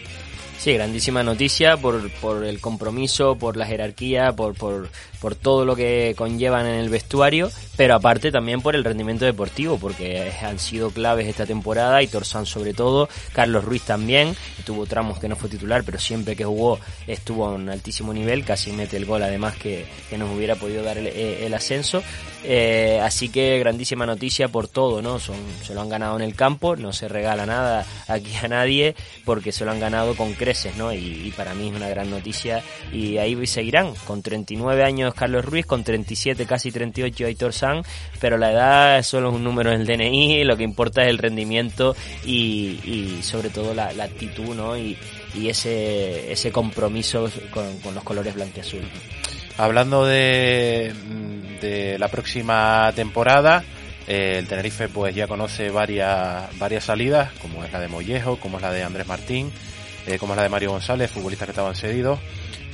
Sí, 0.58 0.74
grandísima 0.74 1.24
noticia 1.24 1.76
por, 1.76 2.10
por 2.22 2.46
el 2.46 2.62
compromiso, 2.62 3.36
por 3.36 3.58
la 3.58 3.66
jerarquía, 3.66 4.32
por, 4.32 4.56
por, 4.56 4.90
por 5.20 5.36
todo 5.36 5.66
lo 5.66 5.76
que 5.76 6.14
conllevan 6.18 6.66
en 6.66 6.76
el 6.76 6.90
vestuario, 6.90 7.52
pero 7.76 7.96
aparte 7.96 8.32
también 8.32 8.62
por 8.62 8.76
el 8.76 8.84
rendimiento 8.84 9.26
deportivo, 9.26 9.78
porque 9.78 10.32
han 10.42 10.60
sido 10.60 10.92
claves 10.92 11.28
esta 11.28 11.46
temporada 11.46 12.02
y 12.02 12.08
Torzán 12.08 12.46
sobre 12.46 12.74
todo, 12.74 13.10
Carlos 13.34 13.66
Ruiz 13.66 13.84
también, 13.84 14.36
tuvo 14.66 14.86
tramos 14.86 15.20
que 15.20 15.28
no 15.28 15.36
fue 15.36 15.50
titular, 15.50 15.84
pero 15.84 16.00
siempre 16.00 16.36
que 16.36 16.46
jugó 16.46 16.80
estuvo 17.08 17.46
a 17.46 17.54
un 17.54 17.70
altísimo 17.70 18.14
nivel, 18.14 18.46
casi 18.46 18.72
mete 18.72 18.96
el 18.96 19.06
gol 19.06 19.24
además 19.24 19.56
que, 19.58 19.86
que 20.10 20.18
nos 20.18 20.34
hubiera 20.34 20.56
podido 20.56 20.84
dar 20.84 20.98
el, 20.98 21.08
el 21.08 21.54
ascenso. 21.54 22.04
Eh, 22.46 23.00
así 23.02 23.30
que 23.30 23.58
grandísima 23.60 24.06
noticia 24.06 24.50
por 24.50 24.68
todo, 24.68 25.02
¿no? 25.02 25.18
Son, 25.18 25.38
se 25.66 25.74
lo 25.74 25.82
han 25.82 25.88
ganado 25.88 26.18
en 26.18 26.24
el 26.24 26.36
campo, 26.36 26.76
no 26.76 26.92
se 26.92 27.08
regala 27.08 27.46
nada 27.46 27.86
aquí 28.08 28.36
a 28.36 28.50
nadie 28.50 28.96
porque 29.24 29.54
se 29.54 29.64
lo 29.64 29.72
han 29.72 29.80
ganado 29.80 30.16
con 30.16 30.34
creces, 30.44 30.76
¿no? 30.76 30.92
Y, 30.92 30.98
y 30.98 31.32
para 31.32 31.54
mí 31.54 31.70
es 31.70 31.76
una 31.76 31.88
gran 31.88 32.10
noticia 32.10 32.62
y 32.92 33.18
ahí 33.18 33.48
seguirán 33.48 33.94
con 34.06 34.22
39 34.22 34.84
años 34.84 35.14
Carlos 35.14 35.46
Ruiz, 35.46 35.66
con 35.66 35.86
37, 35.86 36.46
casi 36.46 36.70
38 36.70 37.26
Aitor 37.26 37.54
San, 37.54 37.82
pero 38.20 38.38
la 38.38 38.52
edad 38.52 39.04
solo 39.04 39.30
es 39.30 39.36
un 39.36 39.44
número 39.46 39.72
en 39.72 39.80
el 39.80 39.88
DNI, 39.88 40.44
lo 40.44 40.58
que 40.58 40.64
importa 40.64 41.04
es 41.04 41.08
el 41.08 41.18
rendimiento 41.18 41.96
y, 42.26 42.82
y 42.84 43.20
sobre 43.24 43.50
todo 43.52 43.74
la, 43.74 43.94
la, 43.94 44.04
actitud, 44.04 44.54
¿no? 44.54 44.78
Y, 44.78 44.98
y 45.34 45.48
ese, 45.48 46.30
ese 46.30 46.52
compromiso 46.52 47.32
con, 47.52 47.80
con 47.80 47.96
los 47.96 48.04
colores 48.04 48.36
blanqueazul. 48.36 48.84
Hablando 49.58 50.06
de, 50.06 50.94
de 51.62 51.98
la 51.98 52.10
próxima 52.10 52.92
temporada, 52.96 53.64
eh, 54.08 54.36
el 54.40 54.48
Tenerife 54.48 54.90
pues 54.90 55.16
ya 55.16 55.28
conoce 55.28 55.70
varias, 55.70 56.58
varias 56.60 56.84
salidas, 56.84 57.32
como 57.42 57.64
es 57.64 57.72
la 57.72 57.80
de 57.80 57.88
Mollejo, 57.88 58.38
como 58.38 58.58
es 58.58 58.64
la 58.64 58.72
de 58.72 58.84
Andrés 58.84 59.08
Martín, 59.08 59.52
eh, 60.08 60.18
como 60.18 60.34
es 60.34 60.38
la 60.38 60.44
de 60.44 60.50
Mario 60.50 60.72
González, 60.72 61.12
futbolistas 61.12 61.48
que 61.48 61.52
estaban 61.52 61.76
cedidos. 61.76 62.20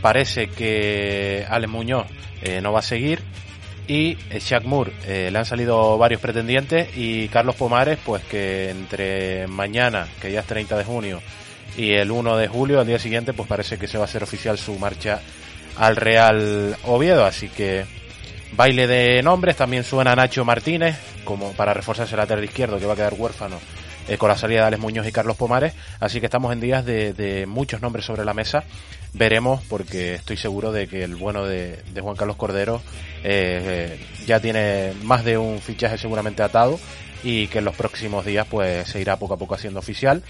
Parece 0.02 0.48
que 0.48 1.46
Alex 1.50 1.72
Muñoz 1.72 2.08
eh, 2.42 2.62
no 2.62 2.72
va 2.72 2.80
a 2.80 2.84
seguir 2.84 3.22
y 3.88 4.16
Shaq 4.32 4.64
Moore 4.66 4.94
eh, 5.06 5.30
le 5.32 5.38
han 5.40 5.46
salido 5.46 5.98
varios 5.98 6.22
pretendientes 6.22 6.96
y 6.96 7.28
Carlos 7.28 7.56
Pomares 7.56 7.98
pues 8.06 8.24
que 8.24 8.70
entre 8.70 9.48
mañana, 9.48 10.08
que 10.22 10.32
ya 10.32 10.42
es 10.42 10.46
30 10.46 10.78
de 10.78 10.84
junio, 10.84 11.22
y 11.76 11.94
el 11.94 12.12
1 12.12 12.38
de 12.38 12.48
julio, 12.48 12.80
al 12.80 12.88
día 12.88 13.00
siguiente, 13.00 13.34
pues 13.34 13.48
parece 13.48 13.78
que 13.78 13.88
se 13.88 13.98
va 13.98 14.04
a 14.04 14.06
hacer 14.06 14.22
oficial 14.24 14.58
su 14.58 14.78
marcha 14.78 15.22
al 15.78 15.96
Real 15.96 16.76
Oviedo, 16.86 17.26
así 17.26 17.50
que 17.50 17.86
baile 18.54 18.86
de 18.86 19.24
nombres, 19.24 19.56
también 19.56 19.84
suena 19.84 20.16
Nacho 20.16 20.46
Martínez, 20.46 20.96
como 21.24 21.54
para 21.54 21.74
reforzarse 21.74 22.16
el 22.16 22.20
lateral 22.20 22.44
izquierdo, 22.44 22.80
que 22.80 22.86
va 22.86 22.94
a 22.94 22.98
quedar 22.98 23.14
huérfano 23.16 23.60
eh, 24.10 24.18
con 24.18 24.30
la 24.30 24.38
salida 24.38 24.62
de 24.62 24.68
Alex 24.68 24.82
Muñoz 24.82 25.08
y 25.08 25.12
Carlos 25.12 25.38
Pomares, 25.38 25.74
así 26.00 26.20
que 26.20 26.26
estamos 26.26 26.52
en 26.52 26.60
días 26.60 26.86
de, 26.86 27.14
de 27.14 27.46
muchos 27.46 27.82
nombres 27.82 28.06
sobre 28.06 28.26
la 28.26 28.34
mesa, 28.34 28.64
veremos, 29.14 29.62
porque 29.70 30.16
estoy 30.16 30.38
seguro 30.38 30.72
de 30.72 30.88
que 30.88 31.04
el 31.04 31.16
bueno 31.16 31.46
de, 31.46 31.80
Juan 32.00 32.16
Carlos 32.16 32.36
Cordero 32.36 32.82
eh, 33.24 33.98
eh, 34.00 34.06
ya 34.26 34.40
tiene 34.40 34.94
más 35.04 35.24
de 35.24 35.38
un 35.38 35.60
fichaje 35.60 35.98
seguramente 35.98 36.44
atado, 36.44 36.80
y 37.24 37.48
que 37.48 37.60
en 37.60 37.66
los 37.66 37.76
próximos 37.76 38.26
días 38.26 38.48
pues 38.50 38.88
se 38.88 39.02
irá 39.02 39.18
poco 39.18 39.34
a 39.34 39.38
poco 39.38 39.56
haciendo 39.56 39.80
oficial. 39.80 40.24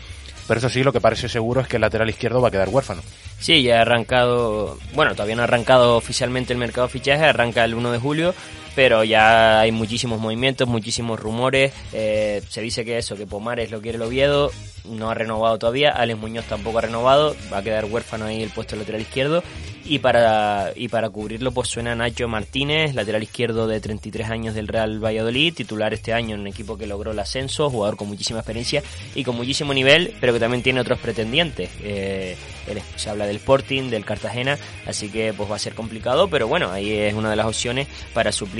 Pero 0.48 0.58
eso 0.58 0.70
sí, 0.70 0.84
lo 0.84 0.92
que 0.92 1.00
parece 1.00 1.30
seguro 1.30 1.62
es 1.62 1.68
que 1.68 1.78
el 1.78 1.82
lateral 1.82 2.10
izquierdo 2.10 2.42
va 2.42 2.48
a 2.48 2.52
quedar 2.52 2.70
huérfano. 2.70 3.04
Sí, 3.40 3.62
ya 3.62 3.78
ha 3.78 3.82
arrancado, 3.82 4.80
bueno, 4.96 5.12
todavía 5.12 5.36
no 5.36 5.42
ha 5.42 5.46
arrancado 5.46 5.96
oficialmente 5.96 6.54
el 6.54 6.60
mercado 6.60 6.88
de 6.88 6.94
fichaje, 6.94 7.24
arranca 7.24 7.64
el 7.64 7.76
1 7.76 7.92
de 7.92 8.00
julio, 8.00 8.34
pero 8.76 9.04
ya 9.04 9.60
hay 9.60 9.72
muchísimos 9.72 10.20
movimientos, 10.20 10.68
muchísimos 10.68 11.20
rumores. 11.20 11.74
Eh, 11.94 12.42
se 12.50 12.62
dice 12.62 12.86
que 12.86 12.98
eso, 12.98 13.16
que 13.16 13.26
Pomares 13.28 13.72
lo 13.72 13.82
quiere 13.82 13.98
el 13.98 14.02
Oviedo, 14.02 14.52
no 14.86 15.10
ha 15.10 15.14
renovado 15.14 15.58
todavía, 15.58 15.90
Alex 15.90 16.20
Muñoz 16.20 16.46
tampoco 16.46 16.80
ha 16.80 16.82
renovado, 16.82 17.36
va 17.52 17.60
a 17.60 17.64
quedar 17.64 17.86
huérfano 17.86 18.26
ahí 18.26 18.42
el 18.42 18.50
puesto 18.50 18.76
de 18.76 18.82
lateral 18.82 19.02
izquierdo. 19.02 19.44
Y 19.86 20.00
para, 20.00 20.72
y 20.76 20.88
para 20.88 21.10
cubrirlo 21.10 21.52
pues 21.52 21.70
suena 21.70 21.96
Nacho 21.96 22.28
Martínez, 22.28 22.94
lateral 22.94 23.24
izquierdo 23.24 23.68
de 23.68 23.80
33 23.80 24.30
años 24.30 24.54
del 24.54 24.68
Real 24.68 25.04
Valladolid, 25.04 25.54
titular 25.54 25.94
este 25.96 26.14
año 26.14 26.36
en 26.36 26.42
un 26.42 26.48
equipo 26.48 26.78
que 26.78 26.86
logró 26.86 27.12
el 27.12 27.18
ascenso, 27.18 27.72
jugador 27.72 27.98
con 27.98 28.08
muchísima 28.08 28.40
experiencia 28.40 28.84
y 29.16 29.24
con 29.24 29.36
muchísimo 29.36 29.74
nivel, 29.74 30.14
pero 30.22 30.32
que 30.34 30.40
también 30.40 30.62
tiene 30.62 30.82
otros 30.82 31.00
pretendientes. 31.00 31.72
Eh, 31.82 32.38
se 32.96 33.10
habla 33.10 33.26
del 33.26 33.38
Sporting, 33.38 33.90
del 33.90 34.06
Cartagena, 34.06 34.60
así 34.86 35.10
que 35.10 35.34
pues 35.34 35.50
va 35.50 35.56
a 35.56 35.60
ser 35.60 35.74
complicado, 35.74 36.28
pero 36.28 36.48
bueno, 36.48 36.72
ahí 36.72 36.92
es 36.92 37.16
una 37.16 37.32
de 37.32 37.36
las 37.36 37.48
opciones 37.48 37.88
para 38.14 38.32
suplir 38.32 38.59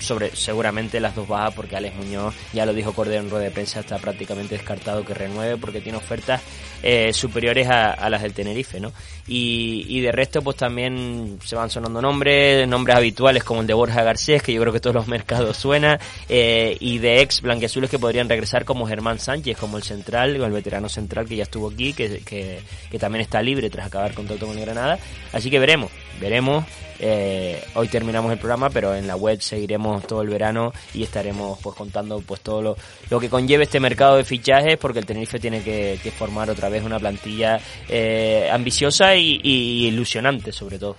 sobre 0.00 0.34
seguramente 0.34 1.00
las 1.00 1.14
dos 1.14 1.28
bajas, 1.28 1.54
porque 1.54 1.76
Alex 1.76 1.96
Muñoz, 1.96 2.34
ya 2.52 2.66
lo 2.66 2.72
dijo 2.72 2.92
Cordero 2.92 3.22
en 3.22 3.30
rueda 3.30 3.44
de 3.44 3.50
prensa, 3.50 3.80
está 3.80 3.98
prácticamente 3.98 4.56
descartado 4.56 5.04
que 5.04 5.14
renueve 5.14 5.56
porque 5.56 5.80
tiene 5.80 5.98
ofertas 5.98 6.42
eh, 6.82 7.12
superiores 7.12 7.68
a, 7.68 8.08
las 8.08 8.22
del 8.22 8.32
Tenerife, 8.32 8.80
¿no? 8.80 8.92
Y, 9.26 9.84
y 9.88 10.00
de 10.00 10.12
resto 10.12 10.42
pues 10.42 10.56
también 10.56 11.38
se 11.44 11.56
van 11.56 11.70
sonando 11.70 12.00
nombres, 12.00 12.66
nombres 12.68 12.96
habituales 12.96 13.44
como 13.44 13.60
el 13.62 13.66
de 13.66 13.74
Borja 13.74 14.02
Garcés, 14.02 14.42
que 14.42 14.52
yo 14.52 14.60
creo 14.60 14.72
que 14.72 14.80
todos 14.80 14.94
los 14.94 15.08
mercados 15.18 15.56
suena, 15.56 15.98
eh, 16.28 16.76
y 16.80 16.98
de 16.98 17.20
ex 17.20 17.40
blanqueazules 17.40 17.90
que 17.90 17.98
podrían 17.98 18.28
regresar 18.28 18.64
como 18.64 18.86
Germán 18.86 19.18
Sánchez, 19.18 19.56
como 19.56 19.76
el 19.76 19.82
central, 19.82 20.36
el 20.36 20.52
veterano 20.52 20.88
central 20.88 21.26
que 21.26 21.36
ya 21.36 21.42
estuvo 21.44 21.68
aquí, 21.70 21.92
que, 21.92 22.20
que, 22.20 22.60
que 22.90 22.98
también 22.98 23.22
está 23.22 23.42
libre 23.42 23.70
tras 23.70 23.86
acabar 23.86 24.14
contrato 24.14 24.46
con 24.46 24.56
el 24.56 24.64
Granada. 24.64 24.98
Así 25.32 25.50
que 25.50 25.58
veremos, 25.58 25.90
veremos. 26.20 26.64
Eh, 27.00 27.62
hoy 27.74 27.88
terminamos 27.88 28.32
el 28.32 28.38
programa, 28.38 28.70
pero 28.70 28.94
en 28.94 29.06
la 29.06 29.16
web 29.16 29.40
seguiremos 29.40 30.06
todo 30.06 30.22
el 30.22 30.28
verano 30.28 30.72
y 30.94 31.04
estaremos 31.04 31.58
pues 31.62 31.76
contando 31.76 32.20
pues 32.20 32.40
todo 32.40 32.60
lo, 32.60 32.76
lo 33.10 33.20
que 33.20 33.28
conlleve 33.28 33.64
este 33.64 33.80
mercado 33.80 34.16
de 34.16 34.24
fichajes, 34.24 34.76
porque 34.78 34.98
el 34.98 35.06
Tenerife 35.06 35.38
tiene 35.38 35.62
que, 35.62 35.98
formar 36.18 36.50
otra 36.50 36.68
vez 36.68 36.82
una 36.82 36.98
plantilla 36.98 37.60
eh, 37.88 38.48
ambiciosa 38.50 39.14
y, 39.14 39.40
ilusionante 39.86 40.52
sobre 40.52 40.78
todo. 40.78 40.96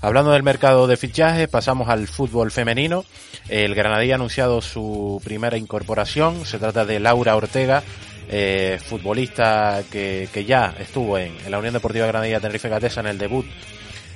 Hablando 0.00 0.30
del 0.32 0.42
mercado 0.42 0.86
de 0.86 0.96
fichajes, 0.96 1.48
pasamos 1.48 1.88
al 1.88 2.06
fútbol 2.06 2.50
femenino. 2.50 3.04
El 3.48 3.74
Granadilla 3.74 4.14
ha 4.14 4.16
anunciado 4.16 4.60
su 4.60 5.20
primera 5.24 5.56
incorporación. 5.56 6.44
Se 6.44 6.58
trata 6.58 6.84
de 6.84 7.00
Laura 7.00 7.34
Ortega, 7.34 7.82
eh, 8.28 8.78
futbolista 8.84 9.82
que, 9.90 10.28
ya 10.46 10.74
estuvo 10.78 11.18
en, 11.18 11.34
la 11.48 11.58
Unión 11.58 11.74
Deportiva 11.74 12.06
Granadilla 12.06 12.40
Tenerife 12.40 12.68
Gatesa 12.68 13.00
en 13.00 13.06
el 13.06 13.18
debut 13.18 13.46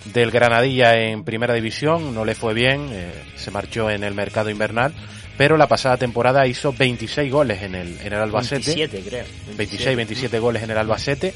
del 0.07 0.31
Granadilla 0.31 0.97
en 0.97 1.25
primera 1.25 1.55
división, 1.55 2.15
no 2.15 2.25
le 2.25 2.35
fue 2.35 2.55
bien, 2.55 2.89
eh, 2.91 3.13
se 3.37 3.51
marchó 3.51 3.91
en 3.91 4.05
el 4.05 4.15
mercado 4.15 4.51
invernal, 4.51 4.93
pero 5.37 5.57
la 5.57 5.69
pasada 5.69 5.97
temporada 5.97 6.47
hizo 6.47 6.73
26 6.73 7.33
goles 7.33 7.63
en 7.63 7.75
el, 7.75 7.99
en 8.01 8.13
el 8.13 8.21
Albacete. 8.21 8.75
27, 8.75 9.09
creo. 9.09 9.25
27, 9.25 9.57
26, 9.57 9.97
27 9.97 10.39
goles 10.39 10.63
en 10.63 10.71
el 10.71 10.79
Albacete. 10.79 11.35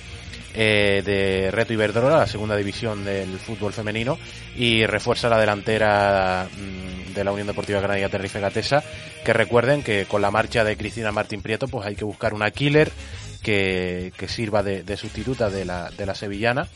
Eh, 0.56 1.02
de 1.04 1.50
Reto 1.50 1.73
Iberdrola, 1.73 2.18
la 2.18 2.26
segunda 2.28 2.54
división 2.54 3.04
del 3.04 3.40
fútbol 3.40 3.73
femenino, 3.73 4.16
y 4.54 4.87
refuerza 4.87 5.28
la 5.28 5.40
delantera 5.40 6.47
mmm, 6.49 7.12
de 7.12 7.25
la 7.25 7.33
Unión 7.33 7.49
Deportiva 7.49 7.80
Granadilla 7.80 8.09
Tenerife 8.09 8.38
Gatesa, 8.38 8.85
que 9.25 9.33
recuerden 9.33 9.83
que 9.83 10.06
con 10.06 10.23
la 10.23 10.30
marcha 10.30 10.62
de 10.62 10.76
Cristina 10.76 11.11
Martín 11.11 11.42
Prieto, 11.42 11.66
pues 11.66 11.85
hay 11.85 11.97
que 11.97 12.04
buscar 12.04 12.35
una 12.35 12.52
killer 12.52 12.92
que, 13.42 14.12
que 14.16 14.28
sirva 14.28 14.62
de, 14.62 14.85
de 14.85 14.97
sustituta 14.97 15.50
de 15.50 15.64
la, 15.64 15.90
de 15.90 16.06
la 16.06 16.14
sevillana 16.14 16.68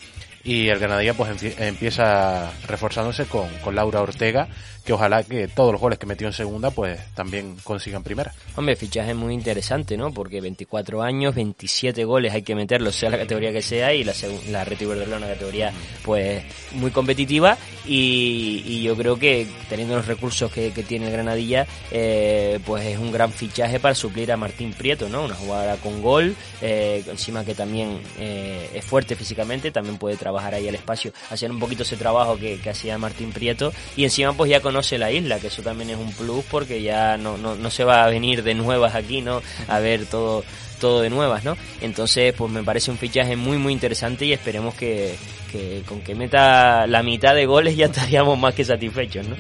y 0.49 0.71
el 0.71 0.79
Granadilla 0.79 1.13
pues 1.13 1.43
empieza 1.59 2.51
reforzándose 2.67 3.27
con, 3.27 3.51
con, 3.59 3.75
Laura 3.75 4.01
Ortega 4.01 4.49
que 4.89 4.95
ojalá 4.95 5.23
que 5.23 5.49
todos 5.49 5.71
los 5.71 5.79
goles 5.83 5.99
que 5.99 6.07
metió 6.07 6.27
en 6.27 6.33
segunda 6.33 6.71
pues 6.71 6.99
también 7.13 7.57
consigan 7.63 8.03
primera. 8.03 8.33
Hombre, 8.57 8.75
fichaje 8.75 9.13
muy 9.13 9.35
interesante, 9.35 9.99
¿no? 9.99 10.15
Porque 10.15 10.41
24 10.41 11.03
años, 11.03 11.35
27 11.35 12.07
goles 12.07 12.33
hay 12.33 12.41
que 12.41 12.55
meterlos, 12.55 12.95
sea 12.95 13.11
la 13.11 13.19
categoría 13.19 13.53
que 13.53 13.61
sea, 13.61 13.93
y 13.93 14.03
la, 14.03 14.15
la 14.49 14.65
Reto 14.65 14.85
Iberdrola 14.85 15.19
una 15.19 15.27
categoría 15.27 15.75
pues 16.03 16.43
muy 16.73 16.91
competitiva 16.91 17.59
y, 17.87 18.83
yo 18.83 18.97
creo 18.97 19.19
que 19.19 19.47
teniendo 19.69 19.97
los 19.97 20.07
recursos 20.07 20.51
que, 20.51 20.71
tiene 20.71 21.07
el 21.07 21.13
Granadilla 21.13 21.67
eh, 21.91 22.59
pues 22.65 22.87
es 22.87 22.97
un 22.97 23.13
gran 23.13 23.31
fichaje 23.31 23.81
para 23.81 23.95
suplir 23.95 24.33
a 24.33 24.39
Martín 24.39 24.73
Prieto, 24.73 25.11
¿no? 25.11 25.25
Una 25.25 25.35
jugadora 25.35 25.77
con 25.77 26.01
gol, 26.01 26.35
eh, 26.63 27.05
encima 27.07 27.45
que 27.45 27.55
también 27.55 28.01
eh, 28.19 28.71
es 28.73 28.85
fuerte 28.87 29.17
físicamente, 29.17 29.71
también 29.71 29.99
puede 29.99 30.17
trabajar 30.17 30.39
bajar 30.39 30.55
ahí 30.55 30.69
al 30.69 30.75
espacio, 30.77 31.13
hacer 31.31 31.51
un 31.51 31.59
poquito 31.59 31.83
ese 31.83 31.97
trabajo 31.97 32.39
que, 32.39 32.61
que 32.61 32.71
hacía 32.71 32.97
Martín 32.97 33.33
Prieto 33.33 33.73
y 33.97 34.05
encima 34.05 34.33
pues 34.35 34.49
ya 34.51 34.61
conoce 34.61 34.78
la 34.99 35.11
isla, 35.11 35.39
que 35.39 35.49
eso 35.49 35.63
también 35.63 35.91
es 35.91 35.97
un 35.97 36.13
plus 36.13 36.45
porque 36.51 36.83
ya 36.83 37.17
no, 37.17 37.37
no, 37.37 37.57
no 37.57 37.71
se 37.71 37.85
va 37.85 38.05
a 38.05 38.09
venir 38.09 38.43
de 38.43 38.55
nuevas 38.55 38.95
aquí, 38.95 39.21
¿no? 39.21 39.43
A 39.69 39.79
ver 39.79 40.07
todo 40.07 40.45
todo 40.79 41.01
de 41.01 41.11
nuevas, 41.11 41.45
¿no? 41.45 41.57
Entonces, 41.81 42.33
pues 42.35 42.51
me 42.53 42.63
parece 42.63 42.91
un 42.91 42.99
fichaje 42.99 43.37
muy, 43.37 43.59
muy 43.59 43.73
interesante 43.73 44.25
y 44.25 44.33
esperemos 44.33 44.75
que, 44.75 45.17
que 45.51 45.83
con 45.87 46.01
que 46.01 46.15
meta 46.15 46.87
la 46.87 47.03
mitad 47.03 47.35
de 47.35 47.47
goles 47.47 47.77
ya 47.77 47.87
estaríamos 47.87 48.39
más 48.39 48.55
que 48.55 48.65
satisfechos, 48.65 49.27
¿no? 49.27 49.37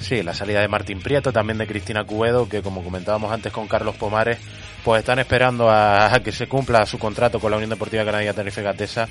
Sí, 0.00 0.22
la 0.22 0.34
salida 0.34 0.60
de 0.60 0.68
Martín 0.68 1.00
Prieto, 1.00 1.32
también 1.32 1.58
de 1.58 1.66
Cristina 1.66 2.04
Cuedo, 2.04 2.48
que 2.48 2.62
como 2.62 2.84
comentábamos 2.84 3.32
antes 3.32 3.52
con 3.52 3.66
Carlos 3.66 3.96
Pomares, 3.96 4.38
pues 4.84 5.00
están 5.00 5.18
esperando 5.18 5.70
a, 5.70 6.20
que 6.22 6.32
se 6.32 6.46
cumpla 6.46 6.84
su 6.86 6.98
contrato 6.98 7.40
con 7.40 7.50
la 7.50 7.56
Unión 7.56 7.70
Deportiva 7.70 8.04
Canaria 8.04 8.34
Tenerife 8.34 8.62
Gatesa, 8.62 9.08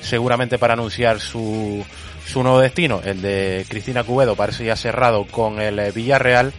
seguramente 0.00 0.58
para 0.58 0.74
anunciar 0.74 1.20
su, 1.20 1.84
su 2.26 2.42
nuevo 2.42 2.60
destino. 2.60 3.00
El 3.04 3.22
de 3.22 3.64
Cristina 3.68 4.04
Cuedo 4.04 4.36
parece 4.36 4.64
ya 4.64 4.76
cerrado 4.76 5.26
con 5.26 5.60
el 5.60 5.78
eh, 5.78 5.92
Villarreal 5.92 6.52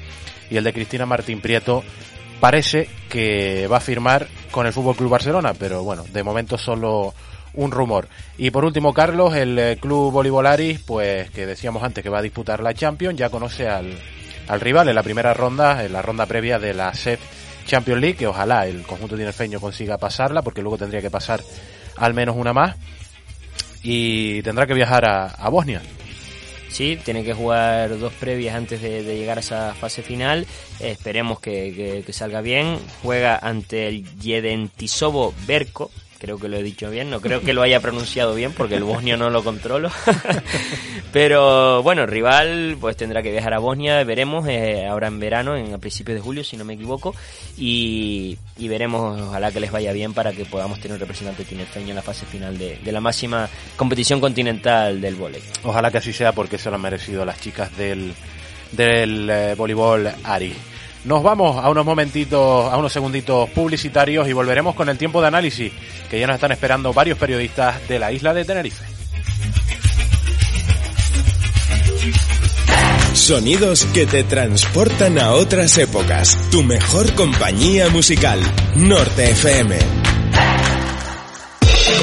y 0.49 0.57
el 0.57 0.63
de 0.63 0.73
Cristina 0.73 1.05
Martín 1.05 1.41
Prieto 1.41 1.83
parece 2.39 2.89
que 3.09 3.67
va 3.67 3.77
a 3.77 3.81
firmar 3.81 4.27
con 4.51 4.67
el 4.67 4.73
Fútbol 4.73 4.95
Club 4.95 5.11
Barcelona, 5.11 5.53
pero 5.53 5.83
bueno, 5.83 6.03
de 6.11 6.23
momento 6.23 6.57
solo 6.57 7.13
un 7.53 7.71
rumor. 7.71 8.07
Y 8.37 8.51
por 8.51 8.65
último, 8.65 8.93
Carlos, 8.93 9.35
el 9.35 9.57
eh, 9.57 9.77
Club 9.79 10.11
Bolivolaris, 10.11 10.79
pues 10.79 11.29
que 11.31 11.45
decíamos 11.45 11.83
antes 11.83 12.03
que 12.03 12.09
va 12.09 12.19
a 12.19 12.23
disputar 12.23 12.61
la 12.61 12.73
Champions, 12.73 13.17
ya 13.17 13.29
conoce 13.29 13.67
al, 13.67 13.97
al 14.47 14.61
rival 14.61 14.89
en 14.89 14.95
la 14.95 15.03
primera 15.03 15.33
ronda, 15.33 15.83
en 15.83 15.93
la 15.93 16.01
ronda 16.01 16.25
previa 16.25 16.59
de 16.59 16.73
la 16.73 16.93
SEP 16.93 17.19
Champions 17.65 18.01
League, 18.01 18.17
que 18.17 18.27
ojalá 18.27 18.67
el 18.67 18.83
conjunto 18.83 19.15
tinerfeño 19.15 19.59
consiga 19.59 19.97
pasarla, 19.97 20.41
porque 20.41 20.61
luego 20.61 20.77
tendría 20.77 21.01
que 21.01 21.09
pasar 21.09 21.41
al 21.97 22.13
menos 22.13 22.35
una 22.35 22.53
más. 22.53 22.75
Y 23.87 24.41
tendrá 24.41 24.65
que 24.65 24.73
viajar 24.73 25.05
a, 25.05 25.49
Bosnia. 25.49 25.79
Sí, 26.69 26.97
tiene 27.05 27.23
que 27.23 27.35
jugar 27.35 27.99
dos 27.99 28.11
previas 28.13 28.55
antes 28.55 28.81
de, 28.81 29.03
llegar 29.03 29.37
a 29.37 29.41
esa 29.41 29.75
fase 29.75 30.01
final. 30.01 30.47
esperemos 30.79 31.39
que, 31.39 32.03
salga 32.09 32.41
bien. 32.41 32.79
Juega 33.03 33.37
ante 33.37 33.87
el 33.87 34.03
Jedentisovo 34.19 35.35
Berko, 35.45 35.91
creo 36.19 36.37
que 36.37 36.47
lo 36.47 36.57
he 36.57 36.63
dicho 36.63 36.89
bien, 36.89 37.09
no 37.09 37.21
creo 37.21 37.41
que 37.41 37.53
lo 37.53 37.61
haya 37.61 37.79
pronunciado 37.79 38.35
bien 38.35 38.53
porque 38.53 38.75
el 38.75 38.83
bosnio 38.83 39.17
no 39.17 39.29
lo 39.29 39.43
controlo. 39.43 39.89
Pero 41.11 41.81
bueno, 41.83 42.05
rival 42.05 42.77
pues 42.79 42.97
tendrá 42.97 43.21
que 43.21 43.31
viajar 43.31 43.53
a 43.53 43.59
Bosnia, 43.59 44.03
veremos, 44.03 44.47
eh, 44.47 44.85
ahora 44.85 45.07
en 45.07 45.19
verano, 45.19 45.55
en 45.55 45.73
a 45.73 45.77
principios 45.77 46.15
de 46.15 46.21
julio, 46.21 46.43
si 46.43 46.57
no 46.57 46.65
me 46.65 46.73
equivoco, 46.73 47.15
y, 47.57 48.37
veremos, 48.57 49.21
ojalá 49.21 49.51
que 49.51 49.59
les 49.59 49.71
vaya 49.71 49.93
bien 49.93 50.13
para 50.13 50.33
que 50.33 50.45
podamos 50.45 50.79
tener 50.79 50.95
un 50.95 50.99
representante 50.99 51.45
tinerfeño 51.45 51.89
en 51.89 51.95
la 51.95 52.01
fase 52.01 52.25
final 52.25 52.57
de, 52.57 52.77
de 52.77 52.91
la 52.91 52.99
máxima 52.99 53.47
competición 53.77 54.19
continental 54.19 54.99
del 54.99 55.15
vóley. 55.15 55.41
Ojalá 55.63 55.91
que 55.91 55.99
así 55.99 56.11
sea 56.11 56.33
porque 56.33 56.57
se 56.57 56.69
lo 56.69 56.75
han 56.75 56.81
merecido 56.81 57.23
las 57.25 57.39
chicas 57.39 57.75
del, 57.77 58.13
del 58.71 59.29
eh, 59.29 59.55
voleibol 59.55 60.11
Ari. 60.23 60.53
Nos 61.05 61.21
vamos 61.21 61.63
a 61.63 61.69
unos 61.69 61.85
momentitos, 61.85 62.71
a 62.71 62.77
unos 62.77 62.91
segunditos 62.91 63.47
publicitarios 63.51 64.27
y 64.27 64.33
volveremos 64.33 64.73
con 64.73 64.89
el 64.89 64.97
tiempo 64.97 65.21
de 65.21 65.27
análisis 65.27 65.71
que 66.09 66.19
ya 66.19 66.25
nos 66.25 66.35
están 66.35 66.51
esperando 66.51 66.93
varios 66.93 67.17
periodistas 67.17 67.87
de 67.87 67.99
la 67.99 68.11
isla 68.11 68.33
de 68.33 68.43
Tenerife. 68.43 68.83
Sonidos 73.13 73.85
que 73.93 74.05
te 74.07 74.23
transportan 74.23 75.19
a 75.19 75.33
otras 75.33 75.77
épocas. 75.77 76.37
Tu 76.51 76.63
mejor 76.63 77.13
compañía 77.13 77.87
musical. 77.89 78.39
Norte 78.75 79.29
FM. 79.29 80.14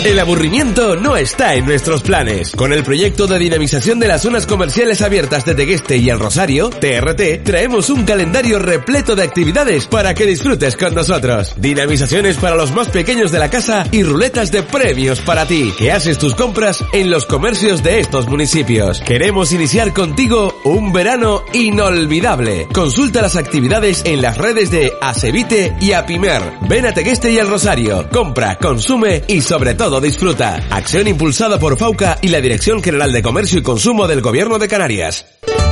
El 0.04 0.18
aburrimiento 0.18 0.97
no 0.97 1.16
está 1.16 1.54
en 1.54 1.64
nuestros 1.64 2.02
planes. 2.02 2.50
Con 2.56 2.73
el 2.73 2.82
proyecto 2.82 3.28
de 3.28 3.38
dinamización 3.38 4.00
de 4.00 4.09
las 4.09 4.23
zonas 4.23 4.47
comerciales 4.47 5.00
abiertas 5.00 5.44
de 5.44 5.54
Tegueste 5.54 5.97
y 5.97 6.11
El 6.11 6.18
Rosario, 6.18 6.71
TRT, 6.71 7.44
traemos 7.44 7.88
un 7.88 8.04
calendario 8.04 8.59
repleto 8.59 9.14
de 9.14 9.23
actividades 9.23 9.87
para 9.87 10.12
que 10.12 10.26
disfrutes 10.26 10.76
con 10.76 10.93
nosotros. 10.93 11.54
Dinamizaciones 11.56 12.36
para 12.36 12.56
los 12.56 12.73
más 12.73 12.88
pequeños 12.88 13.30
de 13.30 13.38
la 13.38 13.49
casa 13.49 13.86
y 13.93 14.02
ruletas 14.02 14.50
de 14.50 14.65
premios 14.65 15.21
para 15.21 15.47
ti, 15.47 15.73
que 15.78 15.93
haces 15.93 16.19
tus 16.19 16.34
compras 16.34 16.84
en 16.93 17.08
los 17.08 17.25
comercios 17.25 17.84
de 17.84 18.00
estos 18.00 18.26
municipios. 18.26 19.00
Queremos 19.02 19.52
iniciar 19.52 19.93
contigo 19.93 20.60
un 20.65 20.93
verano 20.93 21.45
inolvidable. 21.52 22.67
Consulta 22.73 23.23
las 23.23 23.36
actividades 23.36 24.02
en 24.04 24.21
las 24.21 24.36
redes 24.36 24.73
de 24.73 24.93
Acevite 25.00 25.76
y 25.80 25.93
Apimer. 25.93 26.43
Ven 26.62 26.86
a 26.86 26.93
Tegueste 26.93 27.30
y 27.30 27.38
El 27.38 27.47
Rosario. 27.47 28.08
Compra, 28.10 28.56
consume 28.56 29.23
y 29.28 29.43
sobre 29.43 29.75
todo 29.75 29.92
disfruta. 30.00 30.61
Acción 30.71 31.09
impulsada 31.09 31.59
por 31.59 31.76
FAUCA 31.76 32.19
y 32.23 32.28
la 32.28 32.41
Dirección 32.41 32.83
General 32.83 33.13
de 33.13 33.23
Comercio 33.23 33.59
y 33.59 33.63
Consumo 33.63 34.07
del 34.07 34.21
Gobierno 34.21 34.59
de 34.59 34.69
Canarias. 34.69 35.26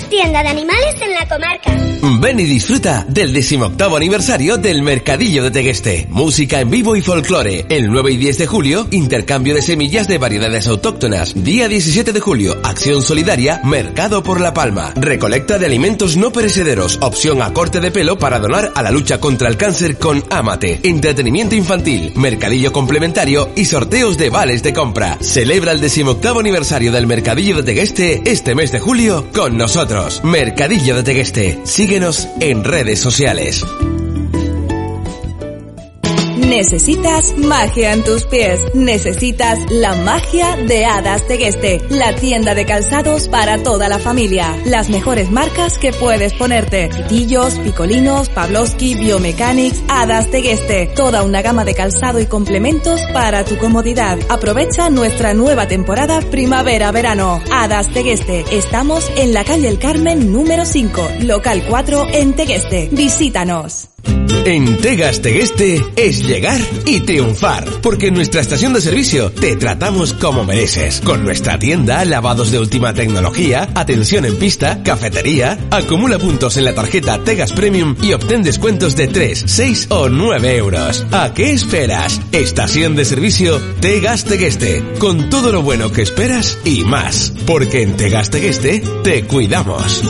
Tienda 0.05 0.43
de 0.43 0.49
animales 0.51 0.95
en 1.01 1.15
la 1.15 1.27
comarca. 1.27 1.75
Ven 2.21 2.39
y 2.39 2.45
disfruta 2.45 3.05
del 3.09 3.33
decimoctavo 3.33 3.97
aniversario 3.97 4.59
del 4.59 4.83
Mercadillo 4.83 5.43
de 5.43 5.51
Tegueste. 5.51 6.07
Música 6.11 6.61
en 6.61 6.71
vivo 6.71 6.95
y 6.95 7.01
folclore. 7.01 7.65
El 7.69 7.91
9 7.91 8.13
y 8.13 8.17
10 8.19 8.39
de 8.39 8.47
julio, 8.47 8.87
intercambio 8.91 9.55
de 9.55 9.63
semillas 9.63 10.07
de 10.07 10.19
variedades 10.19 10.69
autóctonas. 10.69 11.33
Día 11.35 11.67
17 11.67 12.13
de 12.13 12.21
julio, 12.21 12.57
acción 12.63 13.03
solidaria, 13.03 13.61
Mercado 13.65 14.23
por 14.23 14.41
la 14.41 14.53
Palma. 14.55 14.93
Recolecta 14.95 15.59
de 15.59 15.67
alimentos 15.67 16.17
no 16.17 16.31
perecederos. 16.31 16.99
Opción 17.01 17.43
a 17.43 17.53
corte 17.53 17.81
de 17.81 17.91
pelo 17.91 18.19
para 18.19 18.39
donar 18.39 18.73
a 18.75 18.83
la 18.83 18.91
lucha 18.91 19.19
contra 19.19 19.49
el 19.49 19.57
cáncer 19.57 19.99
con 19.99 20.23
Amate. 20.31 20.81
Entretenimiento 20.85 21.55
infantil, 21.55 22.13
mercadillo 22.17 22.71
complementario 22.71 23.51
y 23.57 23.65
sorteos 23.65 24.17
de 24.19 24.31
vales 24.31 24.63
de 24.63 24.73
compra. 24.73 25.19
Celebra 25.21 25.73
el 25.73 25.81
decimoctavo 25.81 26.41
aniversario 26.41 26.93
del 26.93 27.07
Mercadillo 27.07 27.57
de 27.57 27.63
Tegueste 27.63 28.23
este 28.27 28.55
mes 28.55 28.71
de 28.73 28.81
julio 28.81 29.27
con 29.33 29.57
nosotros. 29.57 29.86
Mercadillo 30.25 30.97
de 30.97 31.03
Tegueste. 31.03 31.61
Síguenos 31.65 32.29
en 32.41 32.65
redes 32.65 32.99
sociales. 32.99 33.65
Necesitas 36.49 37.37
magia 37.39 37.93
en 37.93 38.05
tus 38.05 38.25
pies. 38.25 38.61
Necesitas 38.73 39.59
la 39.69 39.97
magia 39.97 40.57
de 40.57 40.85
Hadas 40.85 41.27
Tegueste, 41.27 41.81
la 41.91 42.15
tienda 42.15 42.55
de 42.55 42.65
calzados 42.65 43.27
para 43.27 43.65
toda 43.65 43.89
la 43.89 43.99
familia. 43.99 44.57
Las 44.65 44.89
mejores 44.89 45.31
marcas 45.33 45.77
que 45.77 45.93
puedes 45.93 46.35
ponerte. 46.35 46.89
Pitillos, 46.89 47.59
picolinos, 47.59 48.29
Pavlovsky, 48.29 48.95
Biomechanics, 48.95 49.83
Hadas 49.89 50.31
Tegueste. 50.31 50.87
Toda 50.95 51.25
una 51.25 51.43
gama 51.43 51.65
de 51.65 51.75
calzado 51.75 52.21
y 52.21 52.27
complementos 52.27 53.01
para 53.13 53.45
tu 53.45 53.59
comodidad. 53.59 54.17
Aprovecha 54.29 54.89
nuestra 54.89 55.35
nueva 55.35 55.67
temporada 55.67 56.21
primavera-verano. 56.21 57.43
Hadas 57.53 57.89
Tegueste. 57.93 58.45
Estamos 58.53 59.11
en 59.17 59.35
la 59.35 59.43
calle 59.45 59.67
El 59.67 59.81
Carmen 59.81 60.33
número 60.33 60.65
5, 60.65 61.09
local 61.23 61.65
4 61.69 62.07
en 62.13 62.37
Tegueste. 62.37 62.89
Visítanos. 62.93 63.96
En 64.47 64.77
Tegas 64.77 65.23
Tegueste 65.23 65.85
es 65.97 66.25
llegar 66.25 66.61
y 66.85 67.01
triunfar, 67.01 67.65
porque 67.83 68.07
en 68.07 68.15
nuestra 68.15 68.41
estación 68.41 68.75
de 68.75 68.81
servicio 68.81 69.33
te 69.33 69.57
tratamos 69.57 70.13
como 70.13 70.45
mereces. 70.45 71.01
Con 71.01 71.25
nuestra 71.25 71.59
tienda, 71.59 72.05
lavados 72.05 72.53
de 72.53 72.61
última 72.61 72.95
tecnología, 72.95 73.69
atención 73.75 74.25
en 74.25 74.37
pista, 74.37 74.85
cafetería, 74.85 75.59
acumula 75.73 76.21
puntos 76.21 76.57
en 76.57 76.65
la 76.65 76.75
tarjeta 76.77 77.19
Tegas 77.25 77.53
Premium 77.53 77.97
y 78.01 78.13
obtén 78.13 78.45
descuentos 78.45 78.95
de 78.95 79.09
3, 79.09 79.45
6 79.47 79.87
o 79.91 80.09
9 80.09 80.57
euros. 80.57 81.05
¿A 81.11 81.35
qué 81.35 81.53
esperas? 81.53 82.21
Estación 82.31 82.95
de 82.95 83.05
servicio 83.05 83.61
Tegas 83.81 84.27
Tegueste, 84.27 84.81
con 85.01 85.29
todo 85.29 85.51
lo 85.51 85.63
bueno 85.63 85.91
que 85.91 86.03
esperas 86.03 86.57
y 86.65 86.85
más, 86.85 87.33
porque 87.47 87.83
en 87.83 87.97
Tegas 87.97 88.31
Tegueste 88.31 88.81
te 89.03 89.25
cuidamos. 89.25 90.05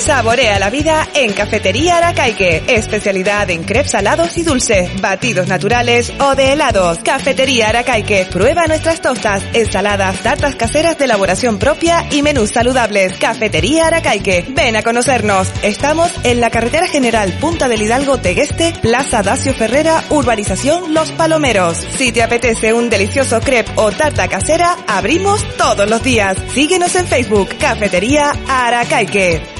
Saborea 0.00 0.58
la 0.58 0.70
vida 0.70 1.06
en 1.14 1.34
Cafetería 1.34 1.98
Aracaique. 1.98 2.62
Especialidad 2.66 3.50
en 3.50 3.64
crepes 3.64 3.90
salados 3.90 4.38
y 4.38 4.42
dulces, 4.42 4.98
batidos 4.98 5.46
naturales 5.46 6.10
o 6.18 6.34
de 6.34 6.54
helados. 6.54 7.00
Cafetería 7.04 7.68
Aracaique. 7.68 8.26
Prueba 8.32 8.66
nuestras 8.66 9.02
tostas, 9.02 9.42
ensaladas, 9.52 10.22
tartas 10.22 10.56
caseras 10.56 10.96
de 10.96 11.04
elaboración 11.04 11.58
propia 11.58 12.06
y 12.10 12.22
menús 12.22 12.50
saludables. 12.50 13.18
Cafetería 13.18 13.88
Aracaique. 13.88 14.46
Ven 14.48 14.74
a 14.74 14.82
conocernos. 14.82 15.52
Estamos 15.62 16.10
en 16.24 16.40
la 16.40 16.48
carretera 16.48 16.88
general 16.88 17.32
Punta 17.34 17.68
del 17.68 17.82
Hidalgo 17.82 18.18
Tegueste, 18.18 18.72
Plaza 18.80 19.22
Dacio 19.22 19.52
Ferrera, 19.52 20.02
Urbanización 20.08 20.94
Los 20.94 21.12
Palomeros. 21.12 21.76
Si 21.76 22.10
te 22.10 22.22
apetece 22.22 22.72
un 22.72 22.88
delicioso 22.88 23.40
crepe 23.40 23.72
o 23.74 23.92
tarta 23.92 24.28
casera, 24.28 24.78
abrimos 24.86 25.44
todos 25.58 25.88
los 25.90 26.02
días. 26.02 26.38
Síguenos 26.54 26.94
en 26.96 27.06
Facebook, 27.06 27.50
Cafetería 27.58 28.32
Aracaique. 28.48 29.59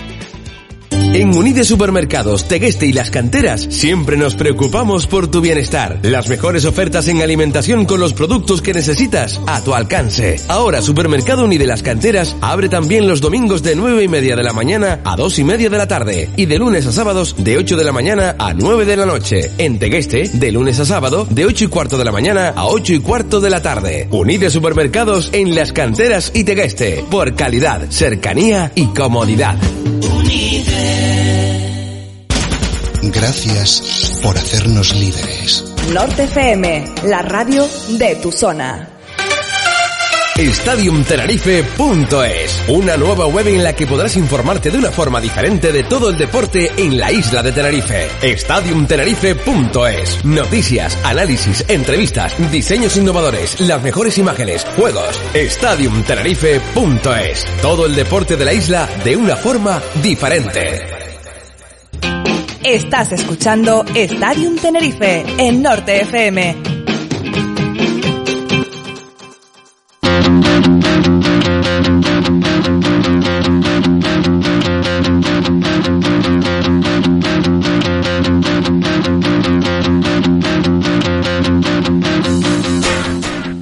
En 1.12 1.36
Unide 1.36 1.64
Supermercados, 1.64 2.46
Tegueste 2.46 2.86
y 2.86 2.92
Las 2.92 3.10
Canteras 3.10 3.66
siempre 3.68 4.16
nos 4.16 4.36
preocupamos 4.36 5.08
por 5.08 5.26
tu 5.26 5.40
bienestar. 5.40 5.98
Las 6.02 6.28
mejores 6.28 6.64
ofertas 6.64 7.08
en 7.08 7.20
alimentación 7.20 7.84
con 7.84 7.98
los 7.98 8.12
productos 8.12 8.62
que 8.62 8.72
necesitas 8.72 9.40
a 9.48 9.60
tu 9.60 9.74
alcance. 9.74 10.40
Ahora 10.46 10.80
Supermercado 10.80 11.44
Unide 11.44 11.66
Las 11.66 11.82
Canteras 11.82 12.36
abre 12.40 12.68
también 12.68 13.08
los 13.08 13.20
domingos 13.20 13.64
de 13.64 13.74
9 13.74 14.04
y 14.04 14.08
media 14.08 14.36
de 14.36 14.44
la 14.44 14.52
mañana 14.52 15.00
a 15.04 15.16
2 15.16 15.40
y 15.40 15.44
media 15.44 15.68
de 15.68 15.78
la 15.78 15.88
tarde 15.88 16.30
y 16.36 16.46
de 16.46 16.58
lunes 16.58 16.86
a 16.86 16.92
sábados 16.92 17.34
de 17.36 17.58
8 17.58 17.76
de 17.76 17.84
la 17.84 17.92
mañana 17.92 18.36
a 18.38 18.54
9 18.54 18.84
de 18.84 18.96
la 18.96 19.04
noche. 19.04 19.50
En 19.58 19.80
Tegueste, 19.80 20.30
de 20.32 20.52
lunes 20.52 20.78
a 20.78 20.84
sábado 20.84 21.26
de 21.28 21.44
8 21.44 21.64
y 21.64 21.68
cuarto 21.68 21.98
de 21.98 22.04
la 22.04 22.12
mañana 22.12 22.50
a 22.50 22.66
8 22.66 22.94
y 22.94 23.00
cuarto 23.00 23.40
de 23.40 23.50
la 23.50 23.60
tarde. 23.60 24.06
Unide 24.12 24.48
Supermercados 24.48 25.30
en 25.32 25.56
Las 25.56 25.72
Canteras 25.72 26.30
y 26.36 26.44
Tegueste. 26.44 27.04
Por 27.10 27.34
calidad, 27.34 27.90
cercanía 27.90 28.70
y 28.76 28.86
comodidad. 28.86 29.58
Gracias 33.02 34.20
por 34.22 34.36
hacernos 34.36 34.94
líderes. 34.94 35.64
Norte 35.92 36.24
FM, 36.24 36.84
la 37.04 37.22
radio 37.22 37.66
de 37.88 38.16
tu 38.16 38.30
zona. 38.30 38.99
StadiumTenerife.es, 40.36 42.64
una 42.68 42.96
nueva 42.96 43.26
web 43.26 43.48
en 43.48 43.62
la 43.62 43.74
que 43.74 43.86
podrás 43.86 44.16
informarte 44.16 44.70
de 44.70 44.78
una 44.78 44.90
forma 44.90 45.20
diferente 45.20 45.70
de 45.72 45.82
todo 45.82 46.08
el 46.08 46.16
deporte 46.16 46.72
en 46.76 46.98
la 46.98 47.12
isla 47.12 47.42
de 47.42 47.52
Tenerife. 47.52 48.08
StadiumTenerife.es, 48.36 50.24
noticias, 50.24 50.96
análisis, 51.04 51.62
entrevistas, 51.68 52.34
diseños 52.50 52.96
innovadores, 52.96 53.60
las 53.60 53.82
mejores 53.82 54.16
imágenes, 54.18 54.64
juegos. 54.76 55.20
StadiumTenerife.es, 55.34 57.44
todo 57.60 57.84
el 57.86 57.94
deporte 57.94 58.36
de 58.36 58.44
la 58.44 58.54
isla 58.54 58.88
de 59.04 59.16
una 59.16 59.36
forma 59.36 59.80
diferente. 60.02 60.80
Estás 62.62 63.10
escuchando 63.12 63.86
Stadium 63.94 64.56
Tenerife 64.56 65.24
en 65.38 65.62
Norte 65.62 66.02
FM. 66.02 66.69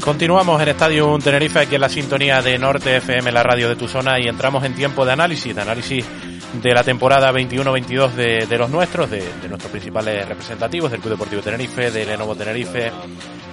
Continuamos 0.08 0.62
en 0.62 0.68
Estadio 0.68 1.18
Tenerife, 1.22 1.58
aquí 1.58 1.74
en 1.74 1.82
la 1.82 1.90
sintonía 1.90 2.40
de 2.40 2.58
Norte 2.58 2.96
FM, 2.96 3.30
la 3.30 3.42
radio 3.42 3.68
de 3.68 3.76
tu 3.76 3.86
zona, 3.86 4.18
y 4.18 4.26
entramos 4.26 4.64
en 4.64 4.74
tiempo 4.74 5.04
de 5.04 5.12
análisis, 5.12 5.54
de 5.54 5.60
análisis 5.60 6.02
de 6.62 6.72
la 6.72 6.82
temporada 6.82 7.30
21-22 7.30 8.12
de, 8.12 8.56
los 8.56 8.70
nuestros, 8.70 9.10
de, 9.10 9.22
nuestros 9.50 9.70
principales 9.70 10.26
representativos, 10.26 10.90
del 10.90 11.00
Club 11.00 11.12
Deportivo 11.12 11.42
Tenerife, 11.42 11.90
del 11.90 12.08
Lenovo 12.08 12.34
Tenerife, 12.34 12.90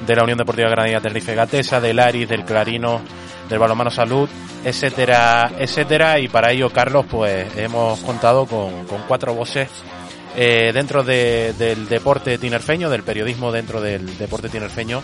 de 0.08 0.16
la 0.16 0.24
Unión 0.24 0.38
Deportiva 0.38 0.70
Granadina 0.70 1.02
Tenerife 1.02 1.36
Gatesa, 1.36 1.82
del 1.82 2.00
Aris, 2.00 2.30
del 2.30 2.46
Clarino, 2.46 3.02
del 3.50 3.60
Balomano 3.60 3.92
Salud, 3.92 4.30
etcétera, 4.64 5.52
etcétera. 5.60 6.22
Y 6.22 6.30
para 6.30 6.54
ello, 6.54 6.70
Carlos, 6.70 7.06
pues 7.12 7.50
hemos 7.58 8.00
contado 8.00 8.46
con, 8.46 8.86
cuatro 9.10 9.34
voces 9.34 9.68
eh, 10.38 10.72
dentro 10.74 11.04
de, 11.04 11.54
del 11.60 11.90
deporte 11.90 12.38
tinerfeño, 12.38 12.90
del 12.90 13.04
periodismo 13.04 13.52
dentro 13.52 13.82
del 13.82 14.18
deporte 14.18 14.48
tinerfeño, 14.48 15.04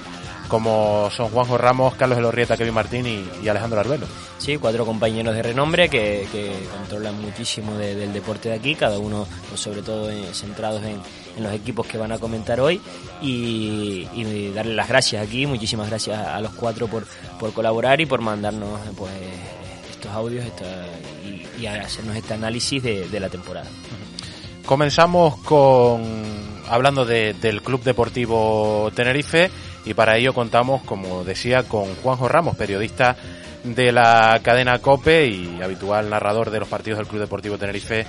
como 0.51 1.09
son 1.11 1.29
Juanjo 1.29 1.57
Ramos, 1.57 1.95
Carlos 1.95 2.17
Elorrieta, 2.17 2.57
Kevin 2.57 2.73
Martín 2.73 3.07
y, 3.07 3.25
y, 3.41 3.47
Alejandro 3.47 3.79
Arbelo. 3.79 4.05
Sí, 4.37 4.57
cuatro 4.57 4.85
compañeros 4.85 5.33
de 5.33 5.41
renombre 5.41 5.87
que, 5.87 6.27
que 6.29 6.51
controlan 6.77 7.21
muchísimo 7.21 7.77
de, 7.77 7.95
del 7.95 8.11
deporte 8.11 8.49
de 8.49 8.55
aquí, 8.55 8.75
cada 8.75 8.99
uno 8.99 9.25
pues, 9.47 9.61
sobre 9.61 9.81
todo 9.81 10.11
eh, 10.11 10.25
centrados 10.33 10.83
en, 10.83 10.99
en, 11.37 11.43
los 11.43 11.53
equipos 11.53 11.87
que 11.87 11.97
van 11.97 12.11
a 12.11 12.19
comentar 12.19 12.59
hoy 12.59 12.81
y, 13.21 14.05
y, 14.13 14.51
darle 14.53 14.75
las 14.75 14.89
gracias 14.89 15.25
aquí, 15.25 15.45
muchísimas 15.47 15.87
gracias 15.87 16.19
a 16.19 16.41
los 16.41 16.51
cuatro 16.51 16.89
por, 16.89 17.07
por 17.39 17.53
colaborar 17.53 18.01
y 18.01 18.05
por 18.05 18.19
mandarnos 18.19 18.77
pues 18.97 19.13
estos 19.89 20.11
audios 20.11 20.43
esta, 20.43 20.65
y, 21.23 21.61
y, 21.61 21.65
hacernos 21.65 22.17
este 22.17 22.33
análisis 22.33 22.83
de, 22.83 23.07
de 23.07 23.19
la 23.21 23.29
temporada. 23.29 23.69
Comenzamos 24.65 25.37
con 25.37 26.51
hablando 26.67 27.05
de, 27.05 27.35
del 27.35 27.61
Club 27.61 27.83
Deportivo 27.83 28.91
Tenerife 28.93 29.49
y 29.85 29.93
para 29.93 30.17
ello 30.17 30.33
contamos, 30.33 30.81
como 30.83 31.23
decía, 31.23 31.63
con 31.63 31.95
Juanjo 31.95 32.27
Ramos, 32.27 32.55
periodista 32.55 33.15
de 33.63 33.91
la 33.91 34.39
cadena 34.43 34.79
Cope 34.79 35.27
y 35.27 35.61
habitual 35.61 36.09
narrador 36.09 36.49
de 36.49 36.59
los 36.59 36.67
partidos 36.67 36.97
del 36.97 37.07
Club 37.07 37.21
Deportivo 37.21 37.57
Tenerife 37.57 38.05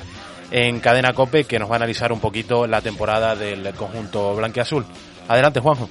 en 0.51 0.81
cadena 0.81 1.15
Cope, 1.15 1.45
que 1.45 1.59
nos 1.59 1.71
va 1.71 1.75
a 1.75 1.77
analizar 1.77 2.13
un 2.13 2.21
poquito 2.21 2.67
la 2.67 2.81
temporada 2.81 3.35
del 3.37 3.73
conjunto 3.75 4.35
blanquiazul. 4.37 4.85
Adelante, 5.29 5.61
Juanjo. 5.61 5.89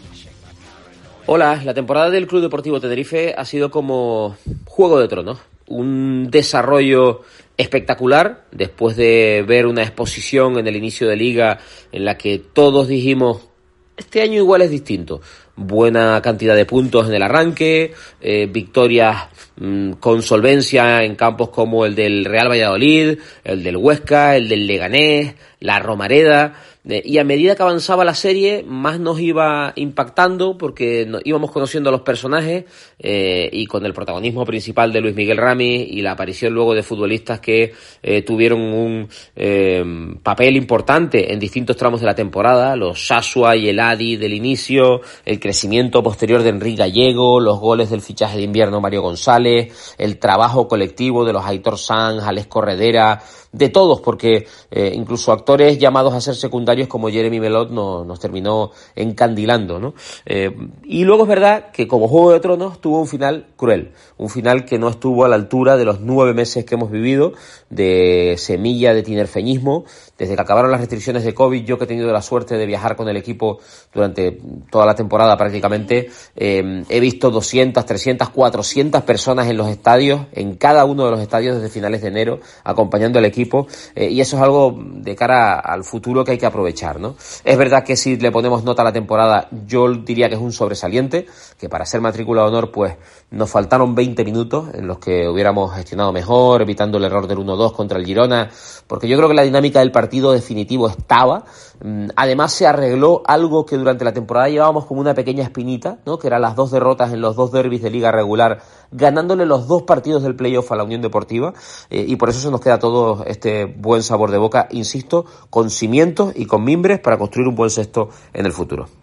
Hola, 1.25 1.61
la 1.63 1.73
temporada 1.73 2.09
del 2.09 2.27
Club 2.27 2.41
Deportivo 2.41 2.79
Tenerife 2.79 3.33
ha 3.37 3.45
sido 3.45 3.71
como 3.71 4.35
Juego 4.65 4.99
de 4.99 5.07
Tronos, 5.07 5.39
un 5.67 6.29
desarrollo 6.29 7.21
espectacular 7.57 8.45
después 8.51 8.95
de 8.95 9.43
ver 9.47 9.67
una 9.67 9.83
exposición 9.83 10.57
en 10.57 10.67
el 10.67 10.75
inicio 10.75 11.07
de 11.07 11.15
liga 11.15 11.59
en 11.91 12.05
la 12.05 12.17
que 12.17 12.39
todos 12.39 12.87
dijimos 12.87 13.51
este 13.97 14.21
año 14.21 14.37
igual 14.37 14.63
es 14.63 14.71
distinto. 14.71 15.21
Buena 15.55 16.21
cantidad 16.21 16.55
de 16.55 16.65
puntos 16.65 17.07
en 17.07 17.13
el 17.13 17.23
arranque, 17.23 17.93
eh, 18.21 18.47
victorias 18.51 19.27
mmm, 19.57 19.91
con 19.93 20.21
solvencia 20.21 21.03
en 21.03 21.15
campos 21.15 21.49
como 21.49 21.85
el 21.85 21.93
del 21.93 22.25
Real 22.25 22.49
Valladolid, 22.49 23.19
el 23.43 23.63
del 23.63 23.77
Huesca, 23.77 24.35
el 24.35 24.47
del 24.47 24.65
Leganés, 24.65 25.35
la 25.59 25.79
Romareda. 25.79 26.53
Y 26.83 27.19
a 27.19 27.23
medida 27.23 27.55
que 27.55 27.61
avanzaba 27.61 28.03
la 28.03 28.15
serie, 28.15 28.63
más 28.67 28.99
nos 28.99 29.19
iba 29.19 29.71
impactando 29.75 30.57
porque 30.57 31.07
íbamos 31.25 31.51
conociendo 31.51 31.89
a 31.89 31.91
los 31.91 32.01
personajes 32.01 32.65
eh, 32.97 33.47
y 33.51 33.67
con 33.67 33.85
el 33.85 33.93
protagonismo 33.93 34.45
principal 34.45 34.91
de 34.91 34.99
Luis 34.99 35.15
Miguel 35.15 35.37
Rami 35.37 35.75
y 35.75 36.01
la 36.01 36.13
aparición 36.13 36.53
luego 36.53 36.73
de 36.73 36.81
futbolistas 36.81 37.39
que 37.39 37.73
eh, 38.01 38.23
tuvieron 38.23 38.61
un 38.61 39.07
eh, 39.35 39.83
papel 40.23 40.57
importante 40.57 41.31
en 41.31 41.39
distintos 41.39 41.77
tramos 41.77 41.99
de 41.99 42.07
la 42.07 42.15
temporada, 42.15 42.75
los 42.75 43.05
Sasua 43.05 43.55
y 43.55 43.69
el 43.69 43.79
Adi 43.79 44.17
del 44.17 44.33
inicio, 44.33 45.01
el 45.23 45.39
crecimiento 45.39 46.01
posterior 46.01 46.41
de 46.41 46.49
Enrique 46.49 46.77
Gallego, 46.77 47.39
los 47.39 47.59
goles 47.59 47.91
del 47.91 48.01
fichaje 48.01 48.37
de 48.37 48.43
invierno 48.43 48.81
Mario 48.81 49.03
González, 49.03 49.95
el 49.99 50.17
trabajo 50.17 50.67
colectivo 50.67 51.25
de 51.25 51.33
los 51.33 51.45
Aitor 51.45 51.77
Sanz, 51.77 52.23
Alex 52.23 52.47
Corredera, 52.47 53.21
de 53.51 53.69
todos, 53.69 54.01
porque 54.01 54.47
incluso 54.71 55.31
actores 55.31 55.77
llamados 55.77 56.13
a 56.13 56.21
ser 56.21 56.35
secundarios 56.35 56.87
como 56.87 57.09
Jeremy 57.09 57.39
Melot 57.39 57.71
nos, 57.71 58.05
nos 58.05 58.19
terminó 58.19 58.71
encandilando, 58.95 59.79
¿no? 59.79 59.93
Eh, 60.25 60.55
y 60.83 61.03
luego 61.03 61.23
es 61.23 61.29
verdad 61.29 61.71
que 61.71 61.87
como 61.87 62.07
Juego 62.07 62.31
de 62.31 62.39
Tronos 62.39 62.79
tuvo 62.79 62.99
un 62.99 63.07
final 63.07 63.47
cruel, 63.55 63.91
un 64.17 64.29
final 64.29 64.65
que 64.65 64.79
no 64.79 64.89
estuvo 64.89 65.25
a 65.25 65.29
la 65.29 65.35
altura 65.35 65.77
de 65.77 65.85
los 65.85 65.99
nueve 66.01 66.33
meses 66.33 66.65
que 66.65 66.75
hemos 66.75 66.91
vivido, 66.91 67.33
de 67.69 68.35
semilla 68.37 68.93
de 68.93 69.03
tinerfeñismo, 69.03 69.85
desde 70.21 70.35
que 70.35 70.41
acabaron 70.43 70.69
las 70.69 70.79
restricciones 70.79 71.23
de 71.23 71.33
COVID, 71.33 71.65
yo 71.65 71.79
que 71.79 71.85
he 71.85 71.87
tenido 71.87 72.13
la 72.13 72.21
suerte 72.21 72.55
de 72.55 72.67
viajar 72.67 72.95
con 72.95 73.09
el 73.09 73.17
equipo 73.17 73.57
durante 73.91 74.37
toda 74.69 74.85
la 74.85 74.93
temporada 74.93 75.35
prácticamente, 75.35 76.11
eh, 76.35 76.83
he 76.87 76.99
visto 76.99 77.31
200, 77.31 77.83
300, 77.83 78.29
400 78.29 79.01
personas 79.01 79.49
en 79.49 79.57
los 79.57 79.67
estadios, 79.67 80.27
en 80.33 80.57
cada 80.57 80.85
uno 80.85 81.05
de 81.05 81.11
los 81.11 81.21
estadios 81.21 81.55
desde 81.55 81.69
finales 81.69 82.03
de 82.03 82.09
enero, 82.09 82.39
acompañando 82.63 83.17
al 83.17 83.25
equipo, 83.25 83.65
eh, 83.95 84.09
y 84.11 84.21
eso 84.21 84.37
es 84.37 84.43
algo 84.43 84.77
de 84.79 85.15
cara 85.15 85.59
al 85.59 85.83
futuro 85.83 86.23
que 86.23 86.33
hay 86.33 86.37
que 86.37 86.45
aprovechar, 86.45 86.99
¿no? 86.99 87.15
Es 87.43 87.57
verdad 87.57 87.83
que 87.83 87.95
si 87.95 88.17
le 88.17 88.31
ponemos 88.31 88.63
nota 88.63 88.83
a 88.83 88.85
la 88.85 88.93
temporada, 88.93 89.47
yo 89.65 89.91
diría 89.91 90.29
que 90.29 90.35
es 90.35 90.41
un 90.41 90.51
sobresaliente, 90.51 91.25
que 91.59 91.67
para 91.67 91.83
ser 91.83 91.99
matrícula 91.99 92.43
de 92.43 92.49
honor, 92.49 92.71
pues 92.71 92.95
nos 93.31 93.49
faltaron 93.49 93.95
20 93.95 94.23
minutos 94.23 94.67
en 94.75 94.85
los 94.85 94.99
que 94.99 95.27
hubiéramos 95.27 95.73
gestionado 95.73 96.13
mejor, 96.13 96.61
evitando 96.61 96.99
el 96.99 97.05
error 97.05 97.25
del 97.25 97.39
1-2 97.39 97.73
contra 97.73 97.97
el 97.97 98.05
Girona, 98.05 98.51
porque 98.85 99.07
yo 99.07 99.17
creo 99.17 99.27
que 99.27 99.35
la 99.35 99.41
dinámica 99.41 99.79
del 99.79 99.91
partido 99.91 100.10
definitivo 100.19 100.89
estaba. 100.89 101.45
Mm, 101.83 102.09
además 102.15 102.51
se 102.51 102.67
arregló 102.67 103.23
algo 103.25 103.65
que 103.65 103.77
durante 103.77 104.03
la 104.03 104.13
temporada 104.13 104.49
llevábamos 104.49 104.85
como 104.85 104.99
una 104.99 105.13
pequeña 105.13 105.43
espinita, 105.43 105.99
¿no? 106.05 106.19
que 106.19 106.27
eran 106.27 106.41
las 106.41 106.55
dos 106.55 106.71
derrotas 106.71 107.13
en 107.13 107.21
los 107.21 107.35
dos 107.35 107.51
derbis 107.51 107.81
de 107.81 107.89
liga 107.89 108.11
regular, 108.11 108.61
ganándole 108.91 109.45
los 109.45 109.67
dos 109.67 109.83
partidos 109.83 110.23
del 110.23 110.35
playoff 110.35 110.71
a 110.71 110.75
la 110.75 110.83
Unión 110.83 111.01
Deportiva, 111.01 111.53
eh, 111.89 112.05
y 112.07 112.17
por 112.17 112.29
eso 112.29 112.39
se 112.39 112.51
nos 112.51 112.61
queda 112.61 112.77
todo 112.77 113.23
este 113.25 113.65
buen 113.65 114.03
sabor 114.03 114.31
de 114.31 114.37
boca, 114.37 114.67
insisto, 114.71 115.25
con 115.49 115.69
cimientos 115.69 116.33
y 116.35 116.45
con 116.45 116.63
mimbres 116.63 116.99
para 116.99 117.17
construir 117.17 117.47
un 117.47 117.55
buen 117.55 117.69
sexto 117.69 118.09
en 118.33 118.45
el 118.45 118.51
futuro. 118.51 119.00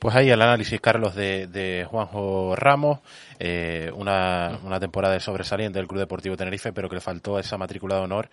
Pues 0.00 0.16
ahí 0.16 0.30
el 0.30 0.40
análisis, 0.40 0.80
Carlos, 0.80 1.14
de, 1.14 1.46
de 1.46 1.84
Juanjo 1.84 2.56
Ramos, 2.56 3.00
eh, 3.38 3.92
una, 3.94 4.58
una, 4.64 4.80
temporada 4.80 5.12
de 5.12 5.20
sobresaliente 5.20 5.78
del 5.78 5.86
Club 5.86 6.00
Deportivo 6.00 6.38
Tenerife, 6.38 6.72
pero 6.72 6.88
que 6.88 6.94
le 6.94 7.02
faltó 7.02 7.38
esa 7.38 7.58
matrícula 7.58 7.96
de 7.96 8.00
honor, 8.00 8.30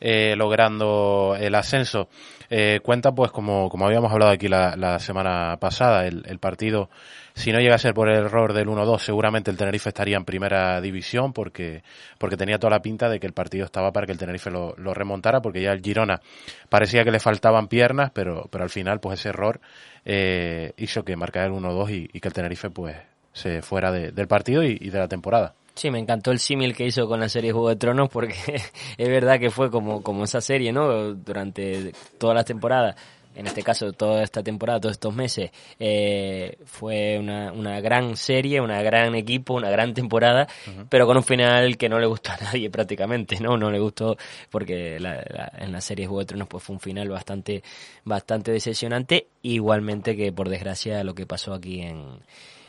eh, 0.00 0.36
logrando 0.36 1.36
el 1.36 1.56
ascenso. 1.56 2.08
Eh, 2.48 2.78
cuenta, 2.84 3.10
pues, 3.10 3.32
como, 3.32 3.68
como 3.68 3.86
habíamos 3.86 4.12
hablado 4.12 4.30
aquí 4.30 4.46
la, 4.46 5.00
semana 5.00 5.56
pasada, 5.58 6.06
el, 6.06 6.38
partido, 6.38 6.88
si 7.38 7.52
no 7.52 7.60
llega 7.60 7.76
a 7.76 7.78
ser 7.78 7.94
por 7.94 8.08
el 8.08 8.16
error 8.16 8.52
del 8.52 8.66
1-2, 8.66 8.98
seguramente 8.98 9.50
el 9.50 9.56
Tenerife 9.56 9.90
estaría 9.90 10.16
en 10.16 10.24
primera 10.24 10.80
división, 10.80 11.32
porque, 11.32 11.84
porque 12.18 12.36
tenía 12.36 12.58
toda 12.58 12.72
la 12.72 12.82
pinta 12.82 13.08
de 13.08 13.20
que 13.20 13.28
el 13.28 13.32
partido 13.32 13.64
estaba 13.64 13.92
para 13.92 14.06
que 14.06 14.12
el 14.12 14.18
Tenerife 14.18 14.50
lo, 14.50 14.74
remontara, 14.92 15.40
porque 15.40 15.62
ya 15.62 15.70
el 15.70 15.80
Girona 15.80 16.20
parecía 16.68 17.04
que 17.04 17.12
le 17.12 17.20
faltaban 17.20 17.68
piernas, 17.68 18.10
pero, 18.12 18.48
pero 18.50 18.64
al 18.64 18.70
final, 18.70 18.98
pues 18.98 19.20
ese 19.20 19.28
error 19.28 19.60
eh, 20.04 20.72
hizo 20.78 21.04
que 21.04 21.14
marcara 21.14 21.46
el 21.46 21.52
1-2 21.52 22.08
y, 22.12 22.20
que 22.20 22.26
el 22.26 22.34
Tenerife 22.34 22.70
pues 22.70 22.96
se 23.32 23.62
fuera 23.62 23.92
de, 23.92 24.10
del 24.10 24.26
partido 24.26 24.64
y, 24.64 24.76
de 24.76 24.98
la 24.98 25.06
temporada. 25.06 25.54
Sí, 25.74 25.92
me 25.92 26.00
encantó 26.00 26.32
el 26.32 26.40
símil 26.40 26.74
que 26.74 26.86
hizo 26.86 27.06
con 27.06 27.20
la 27.20 27.28
serie 27.28 27.52
Juego 27.52 27.68
de 27.68 27.76
Tronos 27.76 28.08
porque 28.08 28.34
es 28.98 29.08
verdad 29.08 29.38
que 29.38 29.50
fue 29.50 29.70
como, 29.70 30.02
como 30.02 30.24
esa 30.24 30.40
serie, 30.40 30.72
¿no? 30.72 31.14
Durante 31.14 31.92
toda 32.18 32.34
la 32.34 32.42
temporada 32.42 32.96
en 33.38 33.46
este 33.46 33.62
caso 33.62 33.92
toda 33.92 34.24
esta 34.24 34.42
temporada, 34.42 34.80
todos 34.80 34.94
estos 34.94 35.14
meses, 35.14 35.52
eh, 35.78 36.58
fue 36.64 37.18
una, 37.18 37.52
una, 37.52 37.80
gran 37.80 38.16
serie, 38.16 38.60
una 38.60 38.82
gran 38.82 39.14
equipo, 39.14 39.54
una 39.54 39.70
gran 39.70 39.94
temporada, 39.94 40.48
uh 40.66 40.70
-huh. 40.70 40.86
pero 40.88 41.06
con 41.06 41.16
un 41.16 41.22
final 41.22 41.76
que 41.76 41.88
no 41.88 42.00
le 42.00 42.06
gustó 42.06 42.32
a 42.32 42.36
nadie 42.36 42.68
prácticamente, 42.78 43.38
¿no? 43.38 43.56
No 43.56 43.70
le 43.70 43.78
gustó 43.78 44.16
porque 44.50 44.98
la, 44.98 45.22
la, 45.30 45.52
en 45.56 45.70
la 45.70 45.80
serie 45.80 46.06
Juego 46.06 46.18
de 46.20 46.26
Tronos 46.26 46.48
pues 46.48 46.64
fue 46.64 46.74
un 46.74 46.80
final 46.80 47.08
bastante, 47.08 47.62
bastante 48.04 48.50
decepcionante, 48.50 49.28
igualmente 49.42 50.16
que 50.16 50.32
por 50.32 50.48
desgracia 50.48 51.04
lo 51.04 51.14
que 51.14 51.24
pasó 51.24 51.54
aquí 51.54 51.82
en, 51.82 51.98
uh 51.98 52.18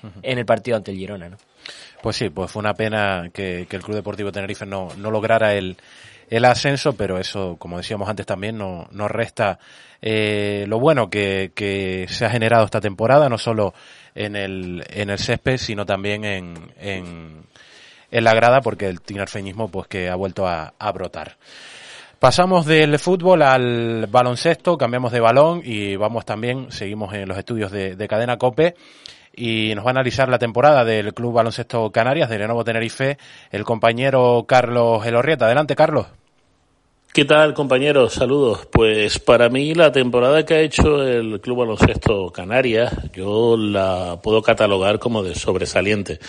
-huh. 0.03 0.19
en 0.21 0.38
el 0.38 0.45
partido 0.45 0.77
ante 0.77 0.91
el 0.91 0.97
Girona, 0.97 1.29
¿no? 1.29 1.38
Pues 2.03 2.15
sí, 2.15 2.29
pues 2.29 2.51
fue 2.51 2.60
una 2.60 2.75
pena 2.75 3.32
que, 3.34 3.65
que 3.67 3.75
el 3.75 3.82
Club 3.82 3.95
Deportivo 3.95 4.32
Tenerife 4.32 4.67
no, 4.67 4.89
no 4.97 5.10
lograra 5.10 5.55
el, 5.55 5.77
el 6.30 6.46
ascenso, 6.46 6.94
pero 6.94 7.18
eso, 7.18 7.58
como 7.58 7.78
decíamos 7.78 8.08
antes 8.08 8.26
también, 8.26 8.58
no, 8.58 8.88
no 8.92 9.08
resta 9.08 9.60
eh, 10.02 10.65
lo 10.68 10.80
bueno 10.80 11.10
que, 11.10 11.52
que, 11.56 12.06
se 12.08 12.26
ha 12.26 12.30
generado 12.30 12.65
esta 12.65 12.80
temporada, 12.80 13.30
no 13.30 13.38
solo 13.38 13.74
en 14.15 14.36
el, 14.36 14.86
en 14.89 15.10
el 15.10 15.18
césped, 15.18 15.58
sino 15.58 15.86
también 15.86 16.24
en, 16.24 16.56
en, 16.80 17.44
en 18.12 18.24
la 18.24 18.34
grada, 18.34 18.62
porque 18.62 18.88
el 18.88 19.02
tinerfeñismo 19.02 19.70
pues 19.70 19.88
que 19.88 20.10
ha 20.10 20.15
vuelto 20.15 20.48
a, 20.48 20.74
a 20.78 20.92
brotar. 20.92 21.38
Pasamos 22.20 22.65
del 22.65 23.00
fútbol 23.00 23.42
al 23.42 24.08
baloncesto, 24.08 24.78
cambiamos 24.78 25.12
de 25.12 25.22
balón 25.22 25.62
y 25.63 25.96
vamos 25.96 26.26
también, 26.26 26.72
seguimos 26.72 27.13
en 27.13 27.28
los 27.28 27.38
estudios 27.38 27.72
de, 27.72 27.96
de 27.96 28.08
Cadena 28.08 28.38
Cope 28.38 28.76
y 29.34 29.74
nos 29.74 29.86
va 29.86 29.89
a 29.89 29.92
analizar 29.92 30.28
la 30.28 30.38
temporada 30.38 30.84
del 30.84 31.13
Club 31.13 31.34
Baloncesto 31.34 31.92
Canarias 31.92 32.30
de 32.30 32.39
Lenovo 32.39 32.65
Tenerife 32.65 33.18
el 33.52 33.63
compañero 33.63 34.44
Carlos 34.46 35.06
Elorrieta. 35.06 35.46
Adelante, 35.46 35.78
Carlos. 35.78 36.08
¿Qué 37.12 37.26
tal, 37.26 37.56
compañeros? 37.56 38.13
Saludos. 38.13 38.67
Pues 38.72 39.17
para 39.17 39.50
mí 39.50 39.74
la 39.74 39.91
temporada 39.91 40.45
que 40.45 40.54
ha 40.54 40.60
hecho 40.62 41.02
el 41.02 41.41
Club 41.41 41.58
Baloncesto 41.58 42.30
Canarias, 42.32 42.93
yo 43.13 43.58
la 43.58 44.19
puedo 44.22 44.43
catalogar 44.43 45.00
como 45.00 45.24
de 45.24 45.34
sobresaliente. 45.34 46.19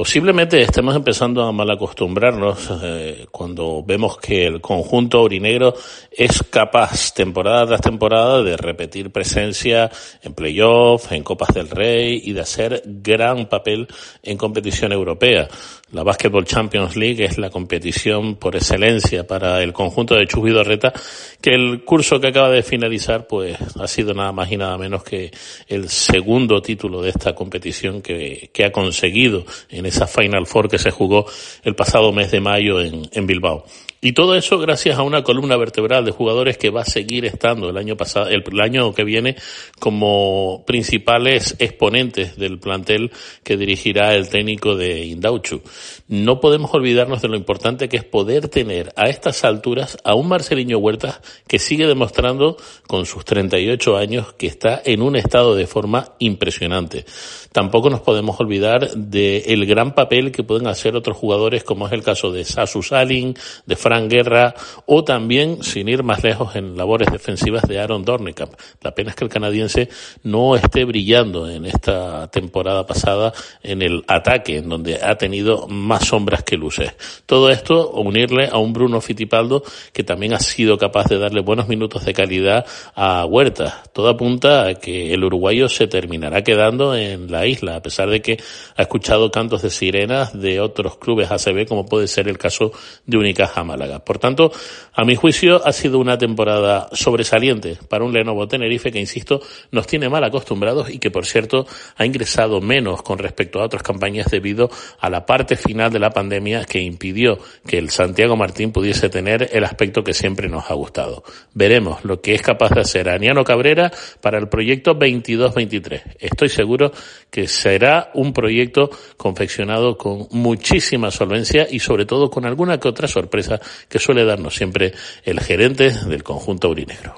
Posiblemente 0.00 0.62
estemos 0.62 0.96
empezando 0.96 1.42
a 1.42 1.52
mal 1.52 1.70
acostumbrarnos 1.70 2.70
eh, 2.82 3.26
cuando 3.30 3.84
vemos 3.84 4.16
que 4.16 4.46
el 4.46 4.58
conjunto 4.58 5.18
aurinegro 5.18 5.74
es 6.10 6.42
capaz 6.48 7.12
temporada 7.12 7.66
tras 7.66 7.82
temporada 7.82 8.42
de 8.42 8.56
repetir 8.56 9.10
presencia 9.10 9.90
en 10.22 10.32
playoff, 10.32 11.12
en 11.12 11.22
Copas 11.22 11.52
del 11.52 11.68
Rey 11.68 12.18
y 12.24 12.32
de 12.32 12.40
hacer 12.40 12.82
gran 12.86 13.46
papel 13.50 13.88
en 14.22 14.38
competición 14.38 14.92
europea. 14.92 15.48
La 15.92 16.02
Basketball 16.02 16.46
Champions 16.46 16.96
League 16.96 17.24
es 17.24 17.36
la 17.36 17.50
competición 17.50 18.36
por 18.36 18.56
excelencia 18.56 19.26
para 19.26 19.60
el 19.62 19.72
conjunto 19.74 20.14
de 20.14 20.26
Chus 20.26 20.44
Vidorreta, 20.44 20.94
que 21.42 21.50
el 21.50 21.84
curso 21.84 22.20
que 22.20 22.28
acaba 22.28 22.48
de 22.48 22.62
finalizar 22.62 23.26
pues 23.26 23.58
ha 23.78 23.88
sido 23.88 24.14
nada 24.14 24.32
más 24.32 24.50
y 24.50 24.56
nada 24.56 24.78
menos 24.78 25.02
que 25.02 25.30
el 25.66 25.90
segundo 25.90 26.62
título 26.62 27.02
de 27.02 27.10
esta 27.10 27.34
competición 27.34 28.00
que, 28.00 28.50
que 28.52 28.64
ha 28.64 28.72
conseguido 28.72 29.44
en 29.68 29.89
esa 29.90 30.06
Final 30.06 30.46
Four 30.46 30.68
que 30.68 30.78
se 30.78 30.90
jugó 30.90 31.26
el 31.62 31.74
pasado 31.74 32.12
mes 32.12 32.30
de 32.30 32.40
mayo 32.40 32.80
en, 32.80 33.08
en 33.12 33.26
Bilbao. 33.26 33.64
Y 34.02 34.12
todo 34.12 34.34
eso 34.34 34.58
gracias 34.58 34.98
a 34.98 35.02
una 35.02 35.22
columna 35.22 35.58
vertebral 35.58 36.06
de 36.06 36.10
jugadores 36.10 36.56
que 36.56 36.70
va 36.70 36.80
a 36.80 36.86
seguir 36.86 37.26
estando 37.26 37.68
el 37.68 37.76
año 37.76 37.98
pasado, 37.98 38.28
el, 38.28 38.42
año 38.58 38.94
que 38.94 39.04
viene 39.04 39.36
como 39.78 40.64
principales 40.66 41.54
exponentes 41.58 42.38
del 42.38 42.58
plantel 42.58 43.10
que 43.44 43.58
dirigirá 43.58 44.14
el 44.14 44.30
técnico 44.30 44.74
de 44.74 45.04
Indauchu. 45.04 45.60
No 46.08 46.40
podemos 46.40 46.72
olvidarnos 46.72 47.20
de 47.20 47.28
lo 47.28 47.36
importante 47.36 47.90
que 47.90 47.98
es 47.98 48.04
poder 48.04 48.48
tener 48.48 48.90
a 48.96 49.10
estas 49.10 49.44
alturas 49.44 49.98
a 50.02 50.14
un 50.14 50.28
Marceliño 50.28 50.78
Huertas 50.78 51.20
que 51.46 51.58
sigue 51.58 51.86
demostrando 51.86 52.56
con 52.86 53.04
sus 53.04 53.26
38 53.26 53.98
años 53.98 54.32
que 54.32 54.46
está 54.46 54.80
en 54.82 55.02
un 55.02 55.14
estado 55.14 55.54
de 55.54 55.66
forma 55.66 56.14
impresionante. 56.20 57.04
Tampoco 57.52 57.90
nos 57.90 58.00
podemos 58.00 58.40
olvidar 58.40 58.92
del 58.92 59.60
de 59.60 59.66
gran 59.66 59.94
papel 59.94 60.32
que 60.32 60.42
pueden 60.42 60.68
hacer 60.68 60.96
otros 60.96 61.18
jugadores 61.18 61.64
como 61.64 61.86
es 61.86 61.92
el 61.92 62.02
caso 62.02 62.32
de 62.32 62.46
Sasu 62.46 62.82
Salin, 62.82 63.34
de 63.66 63.76
Frank 63.76 63.89
Guerra 63.98 64.54
o 64.86 65.04
también, 65.04 65.62
sin 65.62 65.88
ir 65.88 66.02
más 66.02 66.22
lejos, 66.22 66.54
en 66.56 66.76
labores 66.76 67.10
defensivas 67.10 67.66
de 67.66 67.80
Aaron 67.80 68.04
Dornicamp. 68.04 68.52
La 68.82 68.94
pena 68.94 69.10
es 69.10 69.16
que 69.16 69.24
el 69.24 69.30
canadiense 69.30 69.88
no 70.22 70.54
esté 70.56 70.84
brillando 70.84 71.48
en 71.48 71.66
esta 71.66 72.30
temporada 72.30 72.86
pasada 72.86 73.32
en 73.62 73.82
el 73.82 74.04
ataque, 74.06 74.58
en 74.58 74.68
donde 74.68 75.00
ha 75.02 75.16
tenido 75.16 75.66
más 75.68 76.06
sombras 76.06 76.42
que 76.42 76.56
luces. 76.56 76.92
Todo 77.26 77.50
esto 77.50 77.90
unirle 77.90 78.48
a 78.50 78.58
un 78.58 78.72
Bruno 78.72 79.00
Fittipaldo 79.00 79.62
que 79.92 80.04
también 80.04 80.34
ha 80.34 80.40
sido 80.40 80.78
capaz 80.78 81.08
de 81.08 81.18
darle 81.18 81.40
buenos 81.40 81.68
minutos 81.68 82.04
de 82.04 82.14
calidad 82.14 82.66
a 82.94 83.24
Huerta. 83.26 83.82
Todo 83.92 84.08
apunta 84.08 84.66
a 84.66 84.74
que 84.74 85.12
el 85.12 85.24
uruguayo 85.24 85.68
se 85.68 85.86
terminará 85.86 86.42
quedando 86.42 86.94
en 86.94 87.30
la 87.30 87.46
isla, 87.46 87.76
a 87.76 87.82
pesar 87.82 88.08
de 88.08 88.22
que 88.22 88.38
ha 88.76 88.82
escuchado 88.82 89.30
cantos 89.30 89.62
de 89.62 89.70
sirenas 89.70 90.38
de 90.38 90.60
otros 90.60 90.96
clubes 90.98 91.30
ACB, 91.30 91.66
como 91.66 91.86
puede 91.86 92.06
ser 92.06 92.28
el 92.28 92.38
caso 92.38 92.72
de 93.06 93.16
Unicaja 93.16 93.64
Málaga. 93.64 93.79
Por 94.04 94.18
tanto, 94.18 94.52
a 94.92 95.04
mi 95.04 95.14
juicio 95.14 95.66
ha 95.66 95.72
sido 95.72 95.98
una 95.98 96.18
temporada 96.18 96.88
sobresaliente 96.92 97.78
para 97.88 98.04
un 98.04 98.12
Lenovo 98.12 98.46
Tenerife 98.46 98.92
que, 98.92 99.00
insisto, 99.00 99.40
nos 99.70 99.86
tiene 99.86 100.08
mal 100.08 100.24
acostumbrados 100.24 100.90
y 100.90 100.98
que, 100.98 101.10
por 101.10 101.26
cierto, 101.26 101.66
ha 101.96 102.04
ingresado 102.04 102.60
menos 102.60 103.02
con 103.02 103.18
respecto 103.18 103.60
a 103.60 103.64
otras 103.64 103.82
campañas 103.82 104.30
debido 104.30 104.70
a 104.98 105.10
la 105.10 105.26
parte 105.26 105.56
final 105.56 105.92
de 105.92 105.98
la 105.98 106.10
pandemia 106.10 106.64
que 106.64 106.80
impidió 106.80 107.38
que 107.66 107.78
el 107.78 107.90
Santiago 107.90 108.36
Martín 108.36 108.72
pudiese 108.72 109.08
tener 109.08 109.50
el 109.52 109.64
aspecto 109.64 110.04
que 110.04 110.14
siempre 110.14 110.48
nos 110.48 110.70
ha 110.70 110.74
gustado. 110.74 111.24
Veremos 111.54 112.04
lo 112.04 112.20
que 112.20 112.34
es 112.34 112.42
capaz 112.42 112.70
de 112.70 112.80
hacer 112.80 113.08
Aniano 113.08 113.44
Cabrera 113.44 113.90
para 114.20 114.38
el 114.38 114.48
proyecto 114.48 114.98
22-23. 114.98 116.16
Estoy 116.18 116.48
seguro 116.48 116.92
que 117.30 117.46
será 117.46 118.10
un 118.14 118.32
proyecto 118.32 118.90
confeccionado 119.16 119.96
con 119.96 120.26
muchísima 120.30 121.10
solvencia 121.10 121.66
y 121.70 121.78
sobre 121.78 122.06
todo 122.06 122.30
con 122.30 122.44
alguna 122.44 122.78
que 122.78 122.88
otra 122.88 123.08
sorpresa 123.08 123.60
que 123.88 123.98
suele 123.98 124.24
darnos 124.24 124.54
siempre 124.54 124.92
el 125.24 125.40
gerente 125.40 125.90
del 125.90 126.22
conjunto 126.22 126.68
aurinegro. 126.68 127.14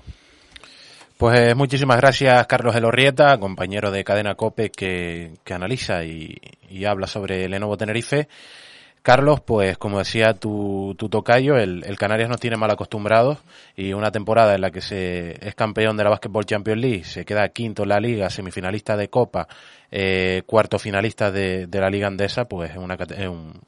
Pues 1.22 1.54
muchísimas 1.54 1.98
gracias, 1.98 2.48
Carlos 2.48 2.74
Elorrieta, 2.74 3.38
compañero 3.38 3.92
de 3.92 4.02
Cadena 4.02 4.34
COPE 4.34 4.70
que, 4.70 5.34
analiza 5.50 6.04
y, 6.04 6.36
habla 6.84 7.06
sobre 7.06 7.48
Lenovo 7.48 7.76
Tenerife. 7.76 8.26
Carlos, 9.02 9.40
pues 9.40 9.78
como 9.78 10.00
decía 10.00 10.34
tu, 10.34 10.96
tu 10.98 11.08
tocayo, 11.08 11.56
el, 11.58 11.96
Canarias 11.96 12.28
nos 12.28 12.40
tiene 12.40 12.56
mal 12.56 12.72
acostumbrados 12.72 13.38
y 13.76 13.92
una 13.92 14.10
temporada 14.10 14.56
en 14.56 14.62
la 14.62 14.72
que 14.72 14.80
se 14.80 15.36
es 15.46 15.54
campeón 15.54 15.96
de 15.96 16.02
la 16.02 16.10
Basketball 16.10 16.44
Champions 16.44 16.80
League, 16.80 17.04
se 17.04 17.24
queda 17.24 17.48
quinto 17.50 17.84
en 17.84 17.90
la 17.90 18.00
liga, 18.00 18.28
semifinalista 18.28 18.96
de 18.96 19.08
Copa, 19.08 19.46
eh, 19.92 20.42
cuarto 20.44 20.80
finalista 20.80 21.30
de, 21.30 21.68
de, 21.68 21.80
la 21.80 21.88
Liga 21.88 22.08
Andesa, 22.08 22.46
pues 22.46 22.72
es, 22.72 22.78
una, 22.78 22.94
es 22.94 23.28
un, 23.28 23.60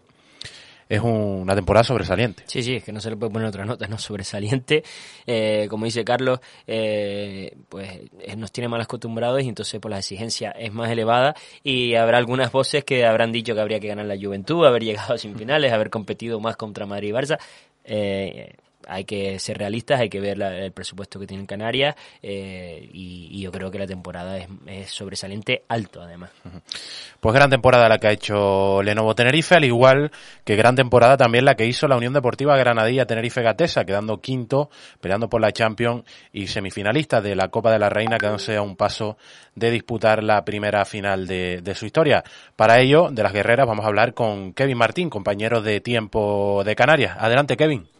es 0.88 1.00
una 1.00 1.54
temporada 1.54 1.84
sobresaliente. 1.84 2.44
Sí, 2.46 2.62
sí, 2.62 2.76
es 2.76 2.84
que 2.84 2.92
no 2.92 3.00
se 3.00 3.10
le 3.10 3.16
puede 3.16 3.32
poner 3.32 3.48
otra 3.48 3.64
nota, 3.64 3.86
no 3.86 3.98
sobresaliente. 3.98 4.82
Eh, 5.26 5.66
como 5.68 5.84
dice 5.84 6.04
Carlos, 6.04 6.40
eh, 6.66 7.56
pues 7.68 8.00
eh, 8.20 8.36
nos 8.36 8.52
tiene 8.52 8.68
mal 8.68 8.80
acostumbrados 8.80 9.42
y 9.42 9.48
entonces 9.48 9.80
pues 9.80 9.90
la 9.90 9.98
exigencia 9.98 10.50
es 10.50 10.72
más 10.72 10.90
elevada 10.90 11.34
y 11.62 11.94
habrá 11.94 12.18
algunas 12.18 12.52
voces 12.52 12.84
que 12.84 13.04
habrán 13.04 13.32
dicho 13.32 13.54
que 13.54 13.60
habría 13.60 13.80
que 13.80 13.88
ganar 13.88 14.06
la 14.06 14.16
Juventud, 14.16 14.64
haber 14.66 14.84
llegado 14.84 15.14
a 15.14 15.18
semifinales, 15.18 15.72
haber 15.72 15.90
competido 15.90 16.40
más 16.40 16.56
contra 16.56 16.86
Madrid 16.86 17.08
y 17.08 17.12
Barça. 17.12 17.38
Eh, 17.84 18.54
hay 18.88 19.04
que 19.04 19.38
ser 19.38 19.58
realistas, 19.58 20.00
hay 20.00 20.08
que 20.08 20.20
ver 20.20 20.38
la, 20.38 20.56
el 20.58 20.72
presupuesto 20.72 21.18
que 21.18 21.26
tiene 21.26 21.46
Canarias 21.46 21.94
eh, 22.22 22.88
y, 22.92 23.42
yo 23.44 23.52
creo 23.52 23.70
que 23.70 23.78
la 23.78 23.86
temporada 23.86 24.38
es, 24.38 24.48
es, 24.66 24.90
sobresaliente 24.90 25.64
alto 25.68 26.00
además. 26.00 26.30
Pues 27.20 27.34
gran 27.34 27.50
temporada 27.50 27.88
la 27.88 27.98
que 27.98 28.06
ha 28.06 28.12
hecho 28.12 28.82
Lenovo 28.82 29.14
Tenerife, 29.14 29.54
al 29.54 29.64
igual 29.64 30.10
que 30.44 30.56
gran 30.56 30.74
temporada 30.74 31.16
también 31.16 31.44
la 31.44 31.54
que 31.54 31.66
hizo 31.66 31.86
la 31.88 31.96
Unión 31.96 32.14
Deportiva 32.14 32.56
Granadilla 32.56 33.06
Tenerife 33.06 33.42
Gatesa, 33.42 33.84
quedando 33.84 34.20
quinto, 34.20 34.70
peleando 35.00 35.28
por 35.28 35.40
la 35.40 35.52
Champions 35.52 36.04
y 36.32 36.46
semifinalista 36.46 37.20
de 37.20 37.34
la 37.34 37.48
Copa 37.48 37.70
de 37.70 37.78
la 37.78 37.90
Reina, 37.90 38.18
quedándose 38.18 38.56
a 38.56 38.62
un 38.62 38.76
paso 38.76 39.18
de 39.54 39.70
disputar 39.70 40.22
la 40.22 40.44
primera 40.44 40.84
final 40.84 41.26
de, 41.26 41.60
de 41.62 41.74
su 41.74 41.86
historia. 41.86 42.24
Para 42.56 42.80
ello, 42.80 43.08
de 43.10 43.22
las 43.22 43.32
guerreras, 43.32 43.66
vamos 43.66 43.84
a 43.84 43.88
hablar 43.88 44.14
con 44.14 44.52
Kevin 44.52 44.78
Martín, 44.78 45.10
compañero 45.10 45.60
de 45.60 45.80
tiempo 45.80 46.62
de 46.64 46.74
Canarias. 46.74 47.16
Adelante, 47.18 47.56
Kevin. 47.56 47.93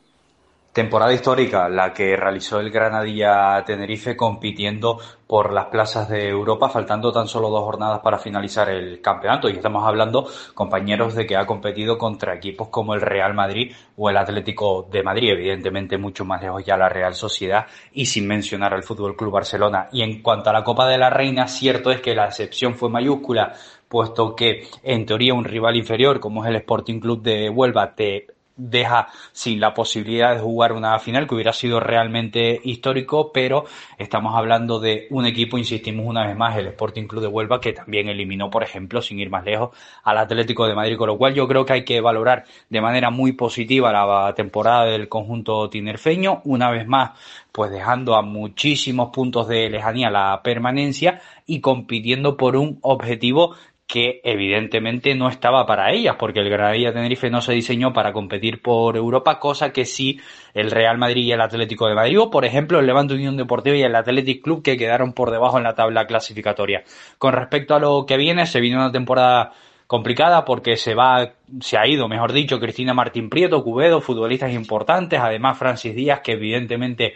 Temporada 0.74 1.12
histórica, 1.12 1.68
la 1.68 1.94
que 1.94 2.16
realizó 2.16 2.58
el 2.58 2.68
Granadilla 2.68 3.62
Tenerife 3.64 4.16
compitiendo 4.16 4.98
por 5.24 5.52
las 5.52 5.66
plazas 5.66 6.08
de 6.08 6.28
Europa, 6.28 6.68
faltando 6.68 7.12
tan 7.12 7.28
solo 7.28 7.48
dos 7.48 7.62
jornadas 7.62 8.00
para 8.00 8.18
finalizar 8.18 8.68
el 8.68 9.00
campeonato. 9.00 9.48
Y 9.48 9.52
estamos 9.52 9.86
hablando, 9.86 10.26
compañeros, 10.52 11.14
de 11.14 11.26
que 11.26 11.36
ha 11.36 11.46
competido 11.46 11.96
contra 11.96 12.34
equipos 12.34 12.70
como 12.70 12.94
el 12.94 13.02
Real 13.02 13.34
Madrid 13.34 13.72
o 13.96 14.10
el 14.10 14.16
Atlético 14.16 14.88
de 14.90 15.04
Madrid, 15.04 15.30
evidentemente 15.30 15.96
mucho 15.96 16.24
más 16.24 16.42
lejos 16.42 16.64
ya 16.64 16.76
la 16.76 16.88
Real 16.88 17.14
Sociedad 17.14 17.66
y 17.92 18.06
sin 18.06 18.26
mencionar 18.26 18.74
al 18.74 18.82
Fútbol 18.82 19.14
Club 19.14 19.30
Barcelona. 19.30 19.88
Y 19.92 20.02
en 20.02 20.22
cuanto 20.22 20.50
a 20.50 20.52
la 20.52 20.64
Copa 20.64 20.88
de 20.88 20.98
la 20.98 21.08
Reina, 21.08 21.46
cierto 21.46 21.92
es 21.92 22.00
que 22.00 22.16
la 22.16 22.26
excepción 22.26 22.74
fue 22.74 22.90
mayúscula, 22.90 23.54
puesto 23.86 24.34
que 24.34 24.66
en 24.82 25.06
teoría 25.06 25.34
un 25.34 25.44
rival 25.44 25.76
inferior 25.76 26.18
como 26.18 26.42
es 26.42 26.50
el 26.50 26.56
Sporting 26.56 26.98
Club 26.98 27.22
de 27.22 27.48
Huelva 27.48 27.94
te 27.94 28.33
deja 28.56 29.08
sin 29.32 29.60
la 29.60 29.74
posibilidad 29.74 30.34
de 30.34 30.40
jugar 30.40 30.72
una 30.72 30.98
final 30.98 31.26
que 31.26 31.34
hubiera 31.34 31.52
sido 31.52 31.80
realmente 31.80 32.60
histórico, 32.64 33.32
pero 33.32 33.64
estamos 33.98 34.36
hablando 34.36 34.78
de 34.78 35.06
un 35.10 35.26
equipo, 35.26 35.58
insistimos 35.58 36.06
una 36.06 36.26
vez 36.26 36.36
más, 36.36 36.56
el 36.56 36.68
Sporting 36.68 37.06
Club 37.06 37.22
de 37.22 37.28
Huelva, 37.28 37.60
que 37.60 37.72
también 37.72 38.08
eliminó, 38.08 38.50
por 38.50 38.62
ejemplo, 38.62 39.02
sin 39.02 39.18
ir 39.18 39.30
más 39.30 39.44
lejos, 39.44 39.76
al 40.04 40.18
Atlético 40.18 40.66
de 40.66 40.74
Madrid, 40.74 40.96
con 40.96 41.08
lo 41.08 41.18
cual 41.18 41.34
yo 41.34 41.48
creo 41.48 41.64
que 41.64 41.72
hay 41.72 41.84
que 41.84 42.00
valorar 42.00 42.44
de 42.68 42.80
manera 42.80 43.10
muy 43.10 43.32
positiva 43.32 43.92
la 43.92 44.32
temporada 44.34 44.84
del 44.86 45.08
conjunto 45.08 45.68
tinerfeño, 45.68 46.42
una 46.44 46.70
vez 46.70 46.86
más, 46.86 47.12
pues 47.50 47.70
dejando 47.70 48.14
a 48.14 48.22
muchísimos 48.22 49.10
puntos 49.10 49.48
de 49.48 49.68
lejanía 49.70 50.10
la 50.10 50.40
permanencia 50.42 51.20
y 51.46 51.60
compitiendo 51.60 52.36
por 52.36 52.56
un 52.56 52.78
objetivo 52.82 53.54
que 53.86 54.20
evidentemente 54.24 55.14
no 55.14 55.28
estaba 55.28 55.66
para 55.66 55.92
ellas, 55.92 56.16
porque 56.18 56.40
el 56.40 56.48
Granadilla 56.48 56.92
Tenerife 56.92 57.30
no 57.30 57.40
se 57.40 57.52
diseñó 57.52 57.92
para 57.92 58.12
competir 58.12 58.62
por 58.62 58.96
Europa, 58.96 59.38
cosa 59.38 59.72
que 59.72 59.84
sí 59.84 60.20
el 60.54 60.70
Real 60.70 60.96
Madrid 60.96 61.24
y 61.24 61.32
el 61.32 61.40
Atlético 61.40 61.86
de 61.86 61.94
Madrid, 61.94 62.18
o 62.18 62.30
por 62.30 62.44
ejemplo 62.44 62.78
el 62.78 62.86
Levante 62.86 63.14
Unión 63.14 63.36
Deportiva 63.36 63.76
y 63.76 63.82
el 63.82 63.94
Athletic 63.94 64.42
Club 64.42 64.62
que 64.62 64.76
quedaron 64.76 65.12
por 65.12 65.30
debajo 65.30 65.58
en 65.58 65.64
la 65.64 65.74
tabla 65.74 66.06
clasificatoria. 66.06 66.82
Con 67.18 67.34
respecto 67.34 67.74
a 67.74 67.78
lo 67.78 68.06
que 68.06 68.16
viene, 68.16 68.46
se 68.46 68.60
viene 68.60 68.76
una 68.76 68.92
temporada 68.92 69.52
complicada 69.86 70.44
porque 70.44 70.76
se 70.76 70.94
va, 70.94 71.34
se 71.60 71.76
ha 71.76 71.86
ido, 71.86 72.08
mejor 72.08 72.32
dicho, 72.32 72.58
Cristina 72.58 72.94
Martín 72.94 73.28
Prieto, 73.28 73.62
Cubedo, 73.62 74.00
futbolistas 74.00 74.52
importantes, 74.52 75.20
además 75.20 75.58
Francis 75.58 75.94
Díaz, 75.94 76.20
que 76.20 76.32
evidentemente 76.32 77.14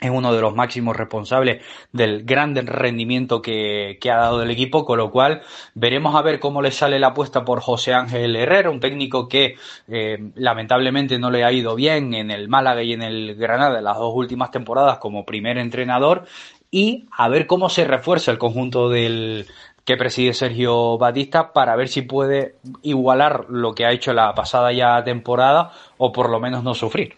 es 0.00 0.10
uno 0.10 0.34
de 0.34 0.40
los 0.40 0.54
máximos 0.54 0.96
responsables 0.96 1.64
del 1.92 2.24
gran 2.24 2.54
rendimiento 2.54 3.40
que, 3.40 3.98
que, 4.00 4.10
ha 4.10 4.16
dado 4.16 4.42
el 4.42 4.50
equipo, 4.50 4.84
con 4.84 4.98
lo 4.98 5.10
cual 5.10 5.42
veremos 5.74 6.14
a 6.14 6.22
ver 6.22 6.38
cómo 6.38 6.60
le 6.60 6.70
sale 6.70 6.98
la 6.98 7.08
apuesta 7.08 7.44
por 7.44 7.60
José 7.60 7.94
Ángel 7.94 8.36
Herrera, 8.36 8.70
un 8.70 8.80
técnico 8.80 9.28
que 9.28 9.56
eh, 9.88 10.18
lamentablemente 10.34 11.18
no 11.18 11.30
le 11.30 11.44
ha 11.44 11.52
ido 11.52 11.74
bien 11.74 12.12
en 12.12 12.30
el 12.30 12.48
Málaga 12.48 12.82
y 12.82 12.92
en 12.92 13.02
el 13.02 13.36
Granada 13.36 13.78
en 13.78 13.84
las 13.84 13.96
dos 13.96 14.12
últimas 14.14 14.50
temporadas 14.50 14.98
como 14.98 15.24
primer 15.24 15.56
entrenador, 15.56 16.26
y 16.70 17.06
a 17.16 17.28
ver 17.28 17.46
cómo 17.46 17.70
se 17.70 17.84
refuerza 17.84 18.30
el 18.30 18.38
conjunto 18.38 18.90
del 18.90 19.46
que 19.86 19.96
preside 19.96 20.34
Sergio 20.34 20.98
Batista 20.98 21.52
para 21.52 21.76
ver 21.76 21.88
si 21.88 22.02
puede 22.02 22.56
igualar 22.82 23.46
lo 23.48 23.72
que 23.72 23.86
ha 23.86 23.92
hecho 23.92 24.12
la 24.12 24.34
pasada 24.34 24.72
ya 24.72 25.02
temporada 25.04 25.70
o 25.96 26.12
por 26.12 26.28
lo 26.28 26.40
menos 26.40 26.64
no 26.64 26.74
sufrir. 26.74 27.14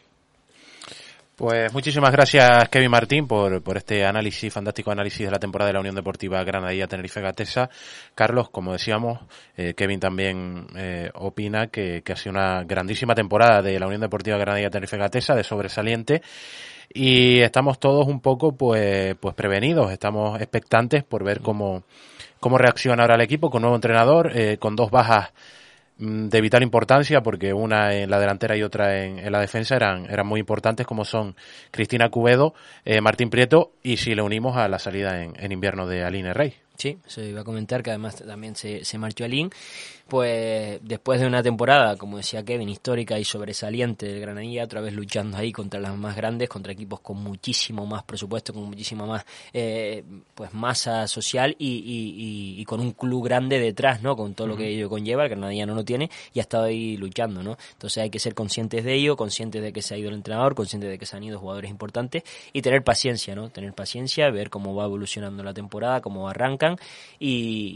Pues 1.39 1.73
muchísimas 1.73 2.11
gracias 2.11 2.69
Kevin 2.69 2.91
Martín 2.91 3.29
por, 3.29 3.63
por 3.63 3.77
este 3.77 4.05
análisis, 4.05 4.53
fantástico 4.53 4.91
análisis 4.91 5.25
de 5.25 5.31
la 5.31 5.39
temporada 5.39 5.69
de 5.69 5.75
la 5.75 5.79
Unión 5.79 5.95
Deportiva 5.95 6.43
Granadilla 6.43 6.89
Tenerife 6.89 7.21
Gatesa. 7.21 7.71
Carlos, 8.17 8.51
como 8.51 8.73
decíamos, 8.73 9.21
eh, 9.57 9.75
Kevin 9.75 10.01
también 10.01 10.67
eh, 10.75 11.13
opina 11.15 11.69
que, 11.69 12.03
que 12.03 12.13
ha 12.13 12.17
sido 12.17 12.33
una 12.33 12.65
grandísima 12.65 13.15
temporada 13.15 13.63
de 13.63 13.79
la 13.79 13.87
Unión 13.87 14.01
Deportiva 14.01 14.37
Granadilla 14.37 14.69
Tenerife 14.69 14.97
Gatesa, 14.97 15.37
de 15.37 15.45
sobresaliente. 15.45 16.23
Y 16.93 17.39
estamos 17.39 17.79
todos 17.79 18.09
un 18.09 18.21
poco 18.21 18.57
pues, 18.57 19.15
pues 19.21 19.37
prevenidos, 19.37 19.93
estamos 19.93 20.41
expectantes 20.41 21.05
por 21.05 21.23
ver 21.23 21.41
cómo, 21.41 21.85
cómo 22.41 22.59
reacciona 22.59 23.05
ahora 23.05 23.15
el 23.15 23.21
equipo 23.21 23.49
con 23.49 23.63
nuevo 23.63 23.77
entrenador, 23.77 24.33
eh, 24.35 24.57
con 24.59 24.75
dos 24.75 24.91
bajas 24.91 25.31
de 25.99 26.41
vital 26.41 26.63
importancia 26.63 27.23
porque 27.23 27.53
una 27.53 27.95
en 27.95 28.11
la 28.11 28.21
delantera 28.21 28.57
y 28.57 28.63
otra 28.63 29.05
en, 29.05 29.31
la 29.31 29.41
defensa 29.41 29.77
eran, 29.77 30.07
eran 30.09 30.27
muy 30.27 30.41
importantes 30.41 30.87
como 30.87 31.05
son 31.05 31.35
Cristina 31.71 32.09
Cubedo, 32.09 32.55
eh, 32.85 33.01
Martín 33.01 33.31
Prieto 33.31 33.73
y 33.83 33.97
si 33.97 34.15
le 34.15 34.23
unimos 34.23 34.57
a 34.57 34.69
la 34.69 34.79
salida 34.79 35.23
en, 35.23 35.35
en 35.39 35.53
invierno 35.53 35.87
de 35.87 36.05
Aline 36.05 36.33
Rey. 36.33 36.55
Sí, 36.79 36.97
se 37.07 37.25
iba 37.25 37.41
a 37.41 37.45
comentar 37.45 37.83
que 37.83 37.91
además 37.91 38.23
también 38.25 38.55
se, 38.55 38.85
se 38.85 38.99
marchó 38.99 39.25
Aline 39.25 39.51
pues 40.09 40.81
después 40.83 41.21
de 41.21 41.27
una 41.27 41.43
temporada, 41.43 41.97
como 41.97 42.17
decía 42.17 42.43
Kevin, 42.43 42.71
histórica 42.71 43.19
y 43.19 43.25
sobresaliente 43.25 44.07
del 44.07 44.21
Granadilla, 44.21 44.65
otra 44.65 44.81
vez 44.81 44.95
luchando 44.95 45.37
ahí 45.37 45.53
contra 45.53 45.79
las 45.81 45.95
más 45.97 46.17
grandes, 46.17 46.49
contra 46.49 46.73
equipos 46.73 47.01
con 47.01 47.23
muchísimo 47.23 47.85
más 47.85 48.05
presupuesto, 48.05 48.55
con 48.55 48.65
muchísima 48.65 49.05
más 49.05 49.27
eh, 49.53 50.03
pues 50.35 50.55
masa 50.55 51.07
social 51.07 51.55
y, 51.59 51.67
y, 51.67 52.57
y, 52.57 52.61
y, 52.61 52.65
con 52.65 52.81
un 52.81 52.93
club 52.93 53.25
grande 53.25 53.59
detrás, 53.59 54.01
¿no? 54.03 54.17
Con 54.17 54.33
todo 54.33 54.47
uh 54.47 54.51
-huh. 54.51 54.53
lo 54.53 54.57
que 54.57 54.69
ello 54.69 54.89
conlleva, 54.89 55.25
el 55.25 55.29
Granadilla 55.29 55.67
no 55.67 55.75
lo 55.75 55.85
tiene 55.85 56.11
y 56.33 56.39
ha 56.39 56.43
estado 56.43 56.65
ahí 56.65 56.97
luchando, 56.97 57.43
¿no? 57.43 57.59
Entonces 57.73 58.03
hay 58.03 58.09
que 58.09 58.19
ser 58.19 58.35
conscientes 58.35 58.85
de 58.85 58.95
ello, 58.95 59.15
conscientes 59.15 59.63
de 59.63 59.75
que 59.75 59.83
se 59.83 59.95
ha 59.95 59.99
ido 59.99 60.09
el 60.09 60.15
entrenador, 60.15 60.55
conscientes 60.55 60.89
de 60.89 60.99
que 60.99 61.05
se 61.05 61.17
han 61.17 61.25
ido 61.25 61.39
jugadores 61.39 61.71
importantes 61.71 62.23
y 62.55 62.63
tener 62.63 62.83
paciencia, 62.83 63.35
¿no? 63.35 63.51
Tener 63.51 63.75
paciencia, 63.75 64.31
ver 64.31 64.49
cómo 64.49 64.75
va 64.75 64.87
evolucionando 64.87 65.43
la 65.43 65.53
temporada, 65.53 66.01
cómo 66.01 66.31
arrancan 66.31 66.77
y, 67.19 67.75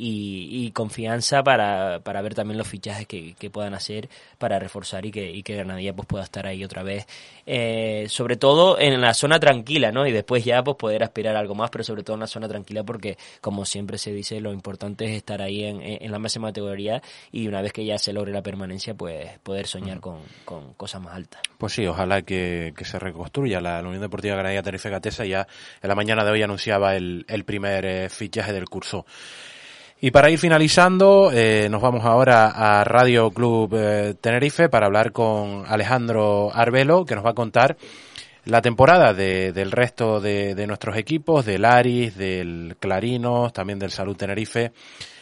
y 0.51 0.71
confianza 0.71 1.43
para, 1.43 2.01
para 2.01 2.22
ver 2.23 2.35
también 2.35 2.59
los 2.59 2.69
fichajes 2.69 3.07
que, 3.07 3.35
que, 3.35 3.51
puedan 3.51 3.75
hacer 3.75 4.09
para 4.39 4.59
reforzar 4.59 5.05
y 5.05 5.11
que, 5.11 5.31
y 5.31 5.43
que 5.43 5.57
Granadilla 5.57 5.95
pues 5.95 6.07
pueda 6.07 6.25
estar 6.25 6.47
ahí 6.47 6.65
otra 6.65 6.83
vez. 6.83 7.07
Eh, 7.47 8.07
sobre 8.09 8.37
todo 8.37 8.79
en 8.79 9.01
la 9.01 9.15
zona 9.15 9.39
tranquila, 9.39 9.93
¿no? 9.93 10.07
Y 10.07 10.13
después 10.13 10.45
ya 10.45 10.63
pues 10.63 10.77
poder 10.77 11.03
aspirar 11.03 11.37
a 11.37 11.41
algo 11.41 11.55
más, 11.55 11.71
pero 11.71 11.85
sobre 11.85 12.03
todo 12.03 12.15
en 12.15 12.21
la 12.21 12.27
zona 12.27 12.49
tranquila 12.49 12.85
porque 12.85 13.19
como 13.41 13.65
siempre 13.65 13.99
se 13.99 14.13
dice, 14.13 14.41
lo 14.41 14.53
importante 14.53 15.05
es 15.05 15.13
estar 15.13 15.43
ahí 15.43 15.65
en, 15.65 15.83
en 15.83 16.11
la 16.11 16.19
máxima 16.19 16.49
categoría 16.49 17.03
y 17.31 17.49
una 17.49 17.61
vez 17.61 17.73
que 17.73 17.85
ya 17.85 17.99
se 17.99 18.13
logre 18.13 18.33
la 18.33 18.43
permanencia, 18.43 18.95
pues 18.95 19.39
poder 19.43 19.67
soñar 19.67 20.01
con, 20.01 20.21
con 20.45 20.75
cosas 20.75 21.03
más 21.03 21.15
altas. 21.15 21.43
Pues 21.59 21.73
sí, 21.73 21.87
ojalá 21.87 22.23
que, 22.23 22.73
que 22.77 22.85
se 22.85 22.99
reconstruya 22.99 23.61
la, 23.61 23.83
la, 23.83 23.89
Unión 23.89 24.03
Deportiva 24.03 24.35
Granadilla 24.35 24.63
Tenerife 24.63 24.91
Gatesa. 24.91 25.25
Ya 25.25 25.47
en 25.81 25.89
la 25.89 25.95
mañana 25.95 26.25
de 26.25 26.31
hoy 26.31 26.43
anunciaba 26.43 26.97
el, 26.97 27.25
el 27.29 27.45
primer 27.45 27.85
eh, 27.85 28.09
fichaje 28.09 28.53
del 28.53 28.69
curso. 28.69 29.07
Y 30.05 30.11
para 30.11 30.31
ir 30.31 30.39
finalizando, 30.41 31.31
eh, 31.33 31.69
nos 31.71 31.81
vamos 31.81 32.05
ahora 32.05 32.49
a 32.49 32.83
Radio 32.83 33.31
Club 33.31 33.73
eh, 33.77 34.15
Tenerife 34.21 34.69
para 34.69 34.87
hablar 34.87 35.13
con 35.13 35.63
Alejandro 35.65 36.51
Arbelo, 36.53 37.05
que 37.05 37.15
nos 37.15 37.25
va 37.25 37.31
a 37.31 37.35
contar 37.35 37.77
la 38.45 38.61
temporada 38.61 39.15
de, 39.15 39.53
del 39.53 39.71
resto 39.71 40.21
de, 40.21 40.57
de, 40.57 40.67
nuestros 40.67 40.97
equipos, 40.97 41.47
del 41.47 41.65
Aris, 41.65 42.19
del 42.19 42.75
Clarinos, 42.81 43.53
también 43.53 43.79
del 43.79 43.93
Salud 43.93 44.17
Tenerife. 44.17 44.73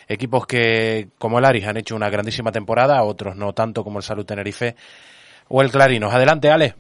Equipos 0.09 0.47
que, 0.47 1.09
como 1.19 1.39
el 1.41 1.45
Aris, 1.45 1.67
han 1.67 1.77
hecho 1.77 1.95
una 1.95 2.09
grandísima 2.09 2.51
temporada, 2.51 3.03
otros 3.03 3.37
no 3.37 3.53
tanto 3.53 3.85
como 3.85 3.99
el 3.99 4.03
Salud 4.03 4.25
Tenerife 4.25 4.77
o 5.49 5.61
el 5.61 5.71
Clarinos. 5.71 6.15
Adelante, 6.15 6.51
Ale. 6.51 6.75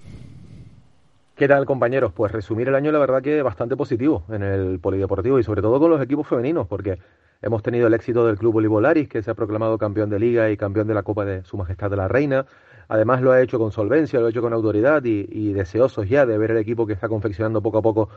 ¿Qué 1.36 1.46
tal, 1.46 1.66
compañeros? 1.66 2.14
Pues 2.14 2.32
resumir 2.32 2.68
el 2.68 2.76
año, 2.76 2.92
la 2.92 2.98
verdad 2.98 3.20
que 3.20 3.42
bastante 3.42 3.76
positivo 3.76 4.24
en 4.30 4.42
el 4.42 4.78
polideportivo 4.78 5.38
y 5.38 5.42
sobre 5.42 5.60
todo 5.60 5.78
con 5.78 5.90
los 5.90 6.02
equipos 6.02 6.26
femeninos, 6.26 6.66
porque 6.66 6.98
hemos 7.42 7.62
tenido 7.62 7.86
el 7.86 7.94
éxito 7.94 8.26
del 8.26 8.38
Club 8.38 8.54
Voleibol 8.54 9.08
que 9.08 9.22
se 9.22 9.30
ha 9.30 9.34
proclamado 9.34 9.78
campeón 9.78 10.10
de 10.10 10.18
liga 10.18 10.50
y 10.50 10.56
campeón 10.56 10.86
de 10.86 10.94
la 10.94 11.02
Copa 11.02 11.24
de 11.24 11.44
Su 11.44 11.56
Majestad 11.56 11.90
de 11.90 11.96
la 11.96 12.08
Reina. 12.08 12.46
Además 12.88 13.22
lo 13.22 13.32
ha 13.32 13.40
hecho 13.40 13.58
con 13.58 13.72
solvencia, 13.72 14.20
lo 14.20 14.26
ha 14.26 14.30
hecho 14.30 14.42
con 14.42 14.52
autoridad 14.52 15.04
y, 15.04 15.26
y 15.30 15.52
deseosos 15.52 16.08
ya 16.08 16.26
de 16.26 16.38
ver 16.38 16.50
el 16.50 16.58
equipo 16.58 16.86
que 16.86 16.92
está 16.92 17.08
confeccionando 17.08 17.62
poco 17.62 17.78
a 17.78 17.82
poco 17.82 18.08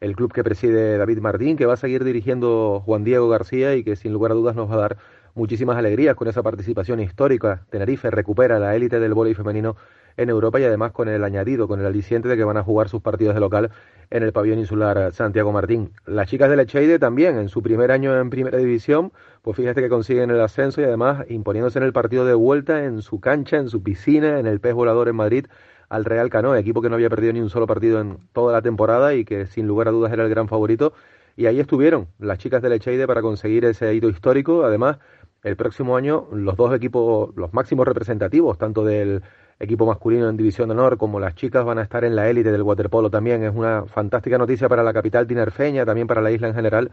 el 0.00 0.16
club 0.16 0.32
que 0.32 0.42
preside 0.42 0.98
David 0.98 1.18
Martín, 1.18 1.56
que 1.56 1.66
va 1.66 1.74
a 1.74 1.76
seguir 1.76 2.02
dirigiendo 2.02 2.82
Juan 2.84 3.04
Diego 3.04 3.28
García 3.28 3.74
y 3.76 3.84
que 3.84 3.94
sin 3.96 4.12
lugar 4.12 4.32
a 4.32 4.34
dudas 4.34 4.56
nos 4.56 4.70
va 4.70 4.74
a 4.74 4.78
dar 4.78 4.96
muchísimas 5.34 5.76
alegrías 5.76 6.16
con 6.16 6.28
esa 6.28 6.42
participación 6.42 7.00
histórica. 7.00 7.64
Tenerife 7.70 8.10
recupera 8.10 8.58
la 8.58 8.74
élite 8.74 9.00
del 9.00 9.14
voleibol 9.14 9.36
femenino 9.36 9.76
en 10.16 10.30
Europa 10.30 10.60
y 10.60 10.64
además 10.64 10.92
con 10.92 11.08
el 11.08 11.24
añadido, 11.24 11.68
con 11.68 11.80
el 11.80 11.86
aliciente 11.86 12.28
de 12.28 12.36
que 12.36 12.44
van 12.44 12.56
a 12.56 12.62
jugar 12.62 12.88
sus 12.88 13.02
partidos 13.02 13.34
de 13.34 13.40
local 13.40 13.70
en 14.10 14.22
el 14.22 14.32
pabellón 14.32 14.58
insular 14.58 15.12
Santiago 15.12 15.52
Martín. 15.52 15.92
Las 16.06 16.28
chicas 16.28 16.50
de 16.50 16.56
Lecheide 16.56 16.98
también, 16.98 17.38
en 17.38 17.48
su 17.48 17.62
primer 17.62 17.90
año 17.90 18.18
en 18.18 18.30
primera 18.30 18.58
división, 18.58 19.12
pues 19.40 19.56
fíjate 19.56 19.80
que 19.80 19.88
consiguen 19.88 20.30
el 20.30 20.40
ascenso 20.40 20.80
y 20.80 20.84
además 20.84 21.24
imponiéndose 21.28 21.78
en 21.78 21.84
el 21.84 21.92
partido 21.92 22.26
de 22.26 22.34
vuelta, 22.34 22.84
en 22.84 23.02
su 23.02 23.20
cancha, 23.20 23.56
en 23.56 23.68
su 23.68 23.82
piscina, 23.82 24.38
en 24.38 24.46
el 24.46 24.60
pez 24.60 24.74
volador 24.74 25.08
en 25.08 25.16
Madrid, 25.16 25.46
al 25.88 26.04
Real 26.04 26.30
Canoe, 26.30 26.58
equipo 26.58 26.80
que 26.80 26.88
no 26.88 26.94
había 26.94 27.10
perdido 27.10 27.32
ni 27.32 27.40
un 27.40 27.50
solo 27.50 27.66
partido 27.66 28.00
en 28.00 28.18
toda 28.32 28.52
la 28.52 28.62
temporada 28.62 29.14
y 29.14 29.24
que 29.24 29.46
sin 29.46 29.66
lugar 29.66 29.88
a 29.88 29.90
dudas 29.90 30.12
era 30.12 30.24
el 30.24 30.30
gran 30.30 30.48
favorito. 30.48 30.92
Y 31.36 31.46
ahí 31.46 31.60
estuvieron 31.60 32.08
las 32.18 32.38
chicas 32.38 32.62
de 32.62 32.68
Lecheide 32.68 33.06
para 33.06 33.22
conseguir 33.22 33.64
ese 33.64 33.94
hito 33.94 34.08
histórico. 34.08 34.64
Además, 34.64 34.98
el 35.42 35.56
próximo 35.56 35.96
año 35.96 36.28
los 36.32 36.56
dos 36.56 36.74
equipos, 36.74 37.34
los 37.36 37.52
máximos 37.52 37.86
representativos, 37.86 38.58
tanto 38.58 38.84
del 38.84 39.22
equipo 39.58 39.86
masculino 39.86 40.28
en 40.28 40.36
División 40.36 40.68
de 40.68 40.74
Honor, 40.74 40.98
como 40.98 41.20
las 41.20 41.34
chicas 41.34 41.64
van 41.64 41.78
a 41.78 41.82
estar 41.82 42.04
en 42.04 42.16
la 42.16 42.28
élite 42.28 42.52
del 42.52 42.62
waterpolo 42.62 43.10
también. 43.10 43.42
Es 43.44 43.54
una 43.54 43.84
fantástica 43.86 44.38
noticia 44.38 44.68
para 44.68 44.82
la 44.82 44.92
capital 44.92 45.26
tinerfeña, 45.26 45.84
también 45.84 46.06
para 46.06 46.20
la 46.20 46.30
isla 46.30 46.48
en 46.48 46.54
general, 46.54 46.90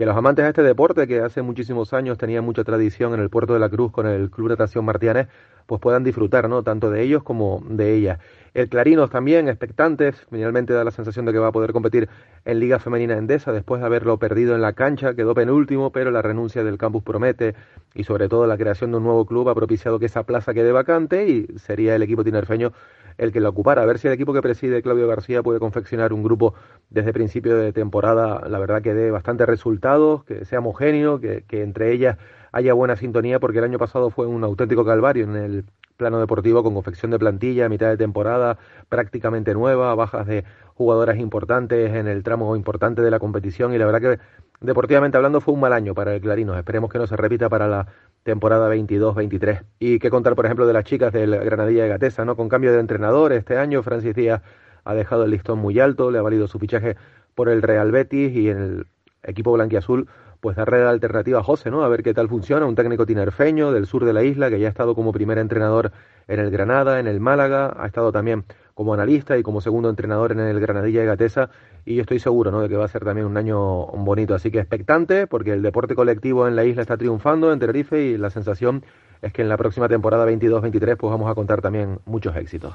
que 0.00 0.06
los 0.06 0.16
amantes 0.16 0.46
de 0.46 0.48
este 0.48 0.62
deporte, 0.62 1.06
que 1.06 1.20
hace 1.20 1.42
muchísimos 1.42 1.92
años 1.92 2.16
tenía 2.16 2.40
mucha 2.40 2.64
tradición 2.64 3.12
en 3.12 3.20
el 3.20 3.28
puerto 3.28 3.52
de 3.52 3.60
la 3.60 3.68
Cruz 3.68 3.92
con 3.92 4.06
el 4.06 4.30
Club 4.30 4.48
Natación 4.48 4.82
Martianes, 4.82 5.26
pues 5.66 5.78
puedan 5.78 6.04
disfrutar, 6.04 6.48
¿no? 6.48 6.62
Tanto 6.62 6.90
de 6.90 7.02
ellos 7.02 7.22
como 7.22 7.62
de 7.68 7.96
ellas. 7.96 8.18
El 8.54 8.70
Clarinos 8.70 9.10
también, 9.10 9.46
expectantes, 9.46 10.26
finalmente 10.30 10.72
da 10.72 10.84
la 10.84 10.90
sensación 10.90 11.26
de 11.26 11.32
que 11.32 11.38
va 11.38 11.48
a 11.48 11.52
poder 11.52 11.74
competir 11.74 12.08
en 12.46 12.60
Liga 12.60 12.78
Femenina 12.78 13.18
Endesa 13.18 13.52
después 13.52 13.82
de 13.82 13.86
haberlo 13.88 14.18
perdido 14.18 14.54
en 14.54 14.62
la 14.62 14.72
cancha, 14.72 15.12
quedó 15.12 15.34
penúltimo, 15.34 15.92
pero 15.92 16.10
la 16.10 16.22
renuncia 16.22 16.64
del 16.64 16.78
campus 16.78 17.02
promete 17.02 17.54
y 17.94 18.04
sobre 18.04 18.30
todo 18.30 18.46
la 18.46 18.56
creación 18.56 18.92
de 18.92 18.96
un 18.96 19.04
nuevo 19.04 19.26
club 19.26 19.50
ha 19.50 19.54
propiciado 19.54 19.98
que 19.98 20.06
esa 20.06 20.22
plaza 20.22 20.54
quede 20.54 20.72
vacante 20.72 21.28
y 21.28 21.46
sería 21.58 21.94
el 21.94 22.02
equipo 22.02 22.24
tinerfeño 22.24 22.72
el 23.18 23.32
que 23.32 23.40
la 23.40 23.48
ocupara. 23.48 23.82
A 23.82 23.86
ver 23.86 23.98
si 23.98 24.08
el 24.08 24.14
equipo 24.14 24.32
que 24.32 24.42
preside 24.42 24.82
Claudio 24.82 25.06
García 25.06 25.42
puede 25.42 25.58
confeccionar 25.58 26.12
un 26.12 26.22
grupo 26.22 26.54
desde 26.88 27.12
principio 27.12 27.56
de 27.56 27.72
temporada, 27.72 28.48
la 28.48 28.58
verdad 28.58 28.82
que 28.82 28.94
dé 28.94 29.10
bastantes 29.10 29.46
resultados, 29.46 30.24
que 30.24 30.44
sea 30.44 30.60
homogéneo, 30.60 31.20
que, 31.20 31.44
que 31.46 31.62
entre 31.62 31.92
ellas 31.92 32.18
haya 32.52 32.72
buena 32.74 32.96
sintonía, 32.96 33.38
porque 33.38 33.58
el 33.58 33.64
año 33.64 33.78
pasado 33.78 34.10
fue 34.10 34.26
un 34.26 34.42
auténtico 34.44 34.84
calvario 34.84 35.24
en 35.24 35.36
el 35.36 35.64
plano 35.96 36.18
deportivo 36.18 36.62
con 36.62 36.72
confección 36.72 37.10
de 37.10 37.18
plantilla, 37.18 37.68
mitad 37.68 37.88
de 37.88 37.98
temporada 37.98 38.58
prácticamente 38.88 39.52
nueva, 39.52 39.94
bajas 39.94 40.26
de 40.26 40.44
jugadoras 40.74 41.18
importantes 41.18 41.94
en 41.94 42.08
el 42.08 42.22
tramo 42.22 42.56
importante 42.56 43.02
de 43.02 43.10
la 43.10 43.18
competición 43.18 43.74
y 43.74 43.78
la 43.78 43.84
verdad 43.84 44.00
que 44.00 44.18
deportivamente 44.60 45.16
hablando 45.16 45.40
fue 45.40 45.54
un 45.54 45.60
mal 45.60 45.72
año 45.72 45.94
para 45.94 46.14
el 46.14 46.20
Clarinos. 46.20 46.56
Esperemos 46.56 46.90
que 46.90 46.98
no 46.98 47.06
se 47.06 47.16
repita 47.16 47.48
para 47.48 47.66
la 47.66 47.86
temporada 48.22 48.72
22-23. 48.74 49.64
Y 49.78 49.98
qué 49.98 50.10
contar, 50.10 50.34
por 50.34 50.44
ejemplo, 50.46 50.66
de 50.66 50.72
las 50.72 50.84
chicas 50.84 51.12
del 51.12 51.36
Granadilla 51.38 51.84
de 51.84 51.88
Gatesa, 51.88 52.24
¿no? 52.24 52.36
Con 52.36 52.48
cambio 52.48 52.72
de 52.72 52.80
entrenador 52.80 53.32
este 53.32 53.56
año, 53.56 53.82
Francis 53.82 54.14
Díaz 54.14 54.42
ha 54.84 54.94
dejado 54.94 55.24
el 55.24 55.30
listón 55.30 55.58
muy 55.58 55.78
alto, 55.80 56.10
le 56.10 56.18
ha 56.18 56.22
valido 56.22 56.48
su 56.48 56.58
fichaje 56.58 56.96
por 57.34 57.48
el 57.48 57.62
Real 57.62 57.90
Betis 57.90 58.34
y 58.34 58.50
en 58.50 58.58
el 58.58 58.86
equipo 59.22 59.52
blanquiazul 59.52 60.08
pues 60.40 60.56
darle 60.56 60.82
la 60.82 60.90
alternativa 60.90 61.40
a 61.40 61.42
José, 61.42 61.70
¿no? 61.70 61.84
A 61.84 61.88
ver 61.88 62.02
qué 62.02 62.14
tal 62.14 62.28
funciona, 62.28 62.64
un 62.64 62.74
técnico 62.74 63.04
tinerfeño 63.04 63.72
del 63.72 63.86
sur 63.86 64.04
de 64.04 64.14
la 64.14 64.22
isla 64.22 64.48
que 64.48 64.58
ya 64.58 64.68
ha 64.68 64.70
estado 64.70 64.94
como 64.94 65.12
primer 65.12 65.38
entrenador 65.38 65.92
en 66.28 66.40
el 66.40 66.50
Granada, 66.50 66.98
en 66.98 67.06
el 67.06 67.20
Málaga, 67.20 67.74
ha 67.78 67.86
estado 67.86 68.10
también 68.10 68.44
como 68.74 68.94
analista 68.94 69.36
y 69.36 69.42
como 69.42 69.60
segundo 69.60 69.90
entrenador 69.90 70.32
en 70.32 70.40
el 70.40 70.58
Granadilla 70.58 71.00
de 71.00 71.06
Gatesa 71.06 71.50
y 71.84 71.96
yo 71.96 72.02
estoy 72.02 72.18
seguro, 72.18 72.50
¿no? 72.50 72.60
De 72.60 72.68
que 72.68 72.76
va 72.76 72.84
a 72.84 72.88
ser 72.88 73.04
también 73.04 73.26
un 73.26 73.36
año 73.36 73.86
bonito, 73.86 74.34
así 74.34 74.50
que 74.50 74.58
expectante 74.58 75.26
porque 75.26 75.52
el 75.52 75.62
deporte 75.62 75.94
colectivo 75.94 76.46
en 76.46 76.56
la 76.56 76.64
isla 76.64 76.82
está 76.82 76.96
triunfando 76.96 77.52
en 77.52 77.58
Tenerife 77.58 78.00
y 78.00 78.16
la 78.18 78.30
sensación 78.30 78.84
es 79.22 79.32
que 79.32 79.42
en 79.42 79.48
la 79.48 79.56
próxima 79.56 79.88
temporada 79.88 80.26
22-23 80.26 80.96
pues 80.96 81.10
vamos 81.10 81.30
a 81.30 81.34
contar 81.34 81.60
también 81.60 81.98
muchos 82.06 82.34
éxitos. 82.36 82.74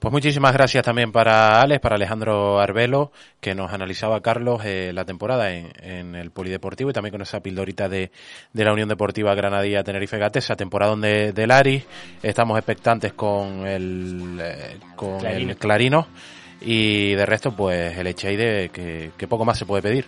Pues 0.00 0.12
muchísimas 0.12 0.54
gracias 0.54 0.82
también 0.82 1.12
para 1.12 1.60
Alex, 1.60 1.78
para 1.78 1.96
Alejandro 1.96 2.58
Arbelo, 2.58 3.12
que 3.38 3.54
nos 3.54 3.70
analizaba 3.70 4.22
Carlos 4.22 4.62
eh, 4.64 4.92
la 4.94 5.04
temporada 5.04 5.52
en, 5.52 5.68
en, 5.82 6.14
el 6.14 6.30
Polideportivo 6.30 6.88
y 6.88 6.94
también 6.94 7.12
con 7.12 7.20
esa 7.20 7.40
pildorita 7.40 7.86
de, 7.90 8.10
de 8.54 8.64
la 8.64 8.72
Unión 8.72 8.88
Deportiva 8.88 9.34
Granadilla 9.34 9.84
Tenerife 9.84 10.16
Gatesa, 10.16 10.56
temporada 10.56 10.92
donde 10.92 11.34
de 11.34 11.46
Lari. 11.46 11.84
Estamos 12.22 12.56
expectantes 12.56 13.12
con 13.12 13.66
el, 13.66 14.38
eh, 14.40 14.78
con 14.96 15.18
Clarino. 15.18 15.50
el 15.50 15.56
Clarino 15.58 16.06
y 16.60 17.14
de 17.14 17.26
resto 17.26 17.52
pues 17.52 17.96
el 17.96 18.06
Echeide 18.06 18.68
que, 18.70 19.12
que 19.16 19.28
poco 19.28 19.44
más 19.44 19.58
se 19.58 19.66
puede 19.66 19.82
pedir. 19.82 20.06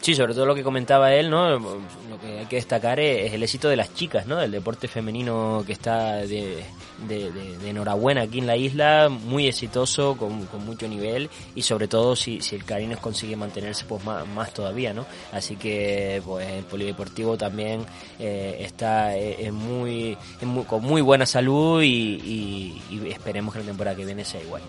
Sí, 0.00 0.14
sobre 0.14 0.32
todo 0.32 0.46
lo 0.46 0.54
que 0.54 0.62
comentaba 0.62 1.12
él, 1.14 1.28
¿no? 1.28 1.58
Lo 1.58 2.18
que 2.20 2.38
hay 2.40 2.46
que 2.46 2.56
destacar 2.56 2.98
es, 3.00 3.34
el 3.34 3.42
éxito 3.42 3.68
de 3.68 3.76
las 3.76 3.92
chicas, 3.92 4.26
¿no? 4.26 4.36
Del 4.36 4.50
deporte 4.50 4.88
femenino 4.88 5.62
que 5.66 5.74
está 5.74 6.16
de, 6.16 6.64
de, 7.08 7.30
de, 7.32 7.70
enhorabuena 7.70 8.22
aquí 8.22 8.38
en 8.38 8.46
la 8.46 8.56
isla, 8.56 9.08
muy 9.08 9.46
exitoso, 9.46 10.16
con, 10.16 10.46
con, 10.46 10.64
mucho 10.64 10.88
nivel 10.88 11.30
y 11.54 11.62
sobre 11.62 11.88
todo 11.88 12.14
si, 12.16 12.40
si 12.40 12.56
el 12.56 12.64
Carinos 12.64 13.00
consigue 13.00 13.36
mantenerse, 13.36 13.84
pues 13.86 14.04
más, 14.04 14.26
más 14.28 14.52
todavía, 14.52 14.92
¿no? 14.92 15.06
Así 15.32 15.56
que, 15.56 16.22
pues 16.24 16.48
el 16.48 16.64
polideportivo 16.64 17.36
también 17.36 17.84
eh, 18.18 18.58
está 18.60 19.16
eh, 19.16 19.46
en 19.46 19.54
muy, 19.54 20.16
en 20.40 20.48
muy, 20.48 20.64
con 20.64 20.82
muy 20.82 21.00
buena 21.00 21.26
salud 21.26 21.82
y, 21.82 21.86
y, 21.88 22.82
y, 22.90 23.08
esperemos 23.10 23.54
que 23.54 23.60
la 23.60 23.66
temporada 23.66 23.96
que 23.96 24.04
viene 24.04 24.24
sea 24.24 24.42
igual. 24.42 24.62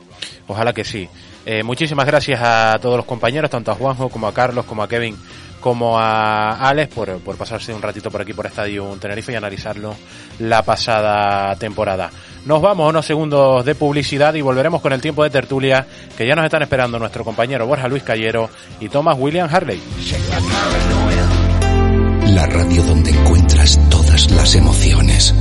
Ojalá 0.47 0.73
que 0.73 0.84
sí. 0.84 1.07
Eh, 1.45 1.63
muchísimas 1.63 2.05
gracias 2.05 2.39
a 2.41 2.77
todos 2.82 2.97
los 2.97 3.05
compañeros, 3.05 3.49
tanto 3.49 3.71
a 3.71 3.75
Juanjo 3.75 4.09
como 4.09 4.27
a 4.27 4.34
Carlos 4.34 4.65
como 4.65 4.84
a 4.84 4.88
Kevin 4.88 5.17
como 5.62 5.97
a 5.97 6.55
Alex 6.68 6.93
por, 6.93 7.20
por 7.20 7.38
pasarse 7.38 7.74
un 7.74 7.82
ratito 7.82 8.12
por 8.12 8.22
aquí 8.22 8.34
por 8.34 8.45
Estadio 8.45 8.86
Tenerife 8.99 9.32
y 9.32 9.36
analizarlo 9.36 9.95
la 10.39 10.64
pasada 10.64 11.55
temporada. 11.55 12.09
Nos 12.45 12.62
vamos 12.62 12.86
a 12.86 12.89
unos 12.89 13.05
segundos 13.05 13.64
de 13.64 13.76
publicidad 13.76 14.34
y 14.34 14.41
volveremos 14.41 14.82
con 14.82 14.91
el 14.93 14.99
tiempo 14.99 15.24
de 15.24 15.30
tertulia 15.30 15.86
que 16.18 16.28
ya 16.28 16.36
nos 16.36 16.43
están 16.43 16.64
esperando 16.64 16.97
nuestro 16.97 17.24
compañero 17.24 17.68
Borja 17.68 17.88
Luis 17.88 18.03
Callero 18.03 18.49
y 18.80 18.89
Thomas 18.89 19.16
William 19.18 19.47
Harley. 19.49 19.82
La 22.34 22.45
radio 22.47 22.84
donde 22.84 23.12
encuentras 23.12 23.80
todas 23.89 24.32
las 24.32 24.55
emociones. 24.55 25.36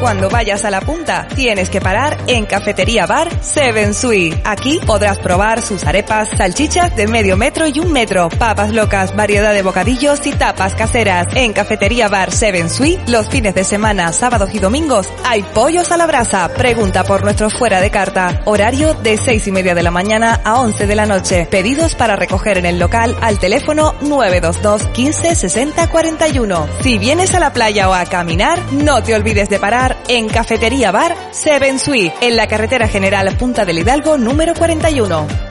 Cuando 0.00 0.30
vayas 0.30 0.64
a 0.64 0.70
la 0.70 0.80
punta, 0.80 1.26
tienes 1.34 1.70
que 1.70 1.80
parar 1.80 2.16
en 2.28 2.46
Cafetería 2.46 3.04
Bar 3.06 3.42
Seven 3.42 3.94
Sui. 3.94 4.32
Aquí 4.44 4.78
podrás 4.86 5.18
probar 5.18 5.60
sus 5.60 5.84
arepas, 5.84 6.28
salchichas 6.36 6.94
de 6.94 7.08
medio 7.08 7.36
metro 7.36 7.66
y 7.66 7.80
un 7.80 7.92
metro, 7.92 8.28
papas 8.28 8.72
locas, 8.72 9.16
variedad 9.16 9.52
de 9.52 9.62
bocadillos 9.62 10.24
y 10.24 10.30
tapas 10.30 10.76
caseras. 10.76 11.26
En 11.34 11.52
Cafetería 11.52 12.06
Bar 12.06 12.30
Seven 12.30 12.70
Sui, 12.70 12.96
los 13.08 13.28
fines 13.28 13.56
de 13.56 13.64
semana, 13.64 14.12
sábados 14.12 14.54
y 14.54 14.60
domingos, 14.60 15.08
hay 15.24 15.42
pollos 15.42 15.90
a 15.90 15.96
la 15.96 16.06
brasa. 16.06 16.48
Pregunta 16.48 17.02
por 17.02 17.24
nuestro 17.24 17.50
fuera 17.50 17.80
de 17.80 17.90
carta. 17.90 18.42
Horario 18.44 18.94
de 18.94 19.18
seis 19.18 19.48
y 19.48 19.50
media 19.50 19.74
de 19.74 19.82
la 19.82 19.90
mañana 19.90 20.40
a 20.44 20.60
11 20.60 20.86
de 20.86 20.94
la 20.94 21.06
noche. 21.06 21.48
Pedidos 21.50 21.96
para 21.96 22.14
recoger 22.14 22.58
en 22.58 22.66
el 22.66 22.78
local 22.78 23.16
al 23.20 23.40
teléfono 23.40 23.96
922 24.02 24.86
15 24.92 25.34
60 25.34 25.90
41. 25.90 26.68
Si 26.82 26.98
vienes 26.98 27.34
a 27.34 27.40
la 27.40 27.52
playa 27.52 27.90
o 27.90 27.94
a 27.94 28.04
caminar, 28.04 28.60
no 28.72 29.02
te 29.02 29.16
olvides 29.16 29.48
de 29.48 29.58
parar 29.58 29.87
en 30.08 30.28
Cafetería 30.28 30.90
Bar 30.90 31.16
Seven 31.30 31.78
Sui, 31.78 32.12
en 32.20 32.36
la 32.36 32.46
carretera 32.46 32.88
general 32.88 33.36
Punta 33.36 33.64
del 33.64 33.78
Hidalgo 33.78 34.18
número 34.18 34.54
41. 34.54 35.47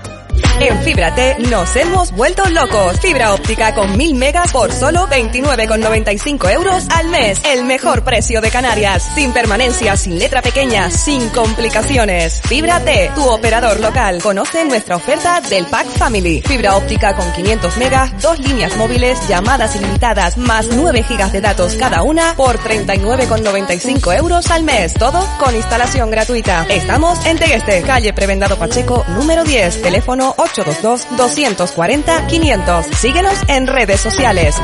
En 0.59 0.81
Fibra 0.81 1.13
T 1.13 1.37
nos 1.51 1.75
hemos 1.75 2.11
vuelto 2.11 2.43
locos. 2.49 2.99
Fibra 2.99 3.33
óptica 3.35 3.75
con 3.75 3.95
1000 3.95 4.15
megas 4.15 4.51
por 4.51 4.71
solo 4.71 5.07
29,95 5.07 6.51
euros 6.51 6.87
al 6.89 7.09
mes. 7.09 7.39
El 7.45 7.63
mejor 7.63 8.03
precio 8.03 8.41
de 8.41 8.49
Canarias. 8.49 9.07
Sin 9.13 9.33
permanencia, 9.33 9.95
sin 9.95 10.17
letra 10.17 10.41
pequeña, 10.41 10.89
sin 10.89 11.29
complicaciones. 11.29 12.41
Fibra 12.41 12.79
T, 12.79 13.11
tu 13.13 13.29
operador 13.29 13.79
local. 13.79 14.19
Conoce 14.21 14.65
nuestra 14.65 14.95
oferta 14.95 15.41
del 15.41 15.67
Pack 15.67 15.85
Family. 15.89 16.41
Fibra 16.41 16.75
óptica 16.75 17.15
con 17.15 17.31
500 17.33 17.77
megas, 17.77 18.19
dos 18.19 18.39
líneas 18.39 18.75
móviles, 18.77 19.27
llamadas 19.27 19.75
ilimitadas, 19.75 20.37
más 20.37 20.69
9 20.71 21.03
gigas 21.03 21.31
de 21.33 21.41
datos 21.41 21.75
cada 21.75 22.01
una 22.01 22.33
por 22.35 22.57
39,95 22.57 24.17
euros 24.17 24.49
al 24.49 24.63
mes. 24.63 24.95
Todo 24.95 25.23
con 25.37 25.55
instalación 25.55 26.09
gratuita. 26.09 26.65
Estamos 26.67 27.23
en 27.27 27.37
Tegueste, 27.37 27.83
calle 27.83 28.11
Prebendado 28.11 28.57
Pacheco, 28.57 29.05
número 29.09 29.43
10, 29.43 29.83
teléfono 29.83 30.33
822-240-500. 30.47 32.95
Síguenos 32.95 33.37
en 33.47 33.67
redes 33.67 33.99
sociales. 33.99 34.55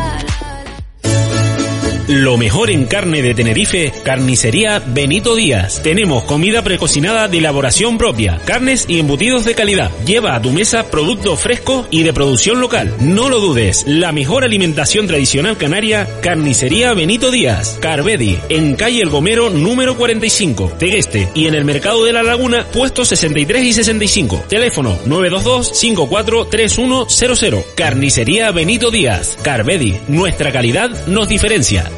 Lo 2.10 2.38
mejor 2.38 2.70
en 2.70 2.86
carne 2.86 3.22
de 3.22 3.34
Tenerife, 3.34 3.94
carnicería 4.04 4.84
Benito 4.86 5.38
Díaz. 5.38 5.82
Tenemos 5.82 6.26
comida 6.26 6.62
precocinada 6.62 7.30
de 7.30 7.38
elaboración 7.38 7.98
propia, 7.98 8.42
carnes 8.44 8.84
y 8.90 9.00
embutidos 9.00 9.46
de 9.46 9.56
calidad. 9.56 9.90
Lleva 10.06 10.36
a 10.36 10.42
tu 10.42 10.52
mesa 10.52 10.92
productos 10.92 11.40
frescos 11.40 11.88
y 11.92 12.04
de 12.04 12.12
producción 12.12 12.60
local. 12.60 12.94
No 13.00 13.30
lo 13.30 13.40
dudes, 13.40 13.86
la 13.88 14.12
mejor 14.12 14.44
alimentación 14.44 15.08
tradicional 15.08 15.58
canaria, 15.58 16.06
carnicería 16.22 16.94
Benito 16.94 17.32
Díaz. 17.32 17.78
Carvedi, 17.80 18.38
en 18.50 18.76
calle 18.76 19.02
El 19.02 19.10
Gomero 19.10 19.50
número 19.50 19.96
45, 19.96 20.74
Tegueste 20.78 21.30
y 21.34 21.48
en 21.48 21.56
el 21.56 21.64
mercado 21.64 22.04
de 22.04 22.12
la 22.12 22.22
Laguna, 22.22 22.66
puestos 22.66 23.08
63 23.08 23.64
y 23.64 23.72
65. 23.72 24.44
Teléfono 24.50 25.00
922 25.06 25.72
543100. 25.80 27.64
Carnicería 27.78 28.52
Benito 28.52 28.92
Díaz. 28.92 29.38
Carvedi, 29.42 29.98
nuestra 30.10 30.52
calidad 30.52 31.08
nos 31.08 31.30
diferencia. 31.30 31.93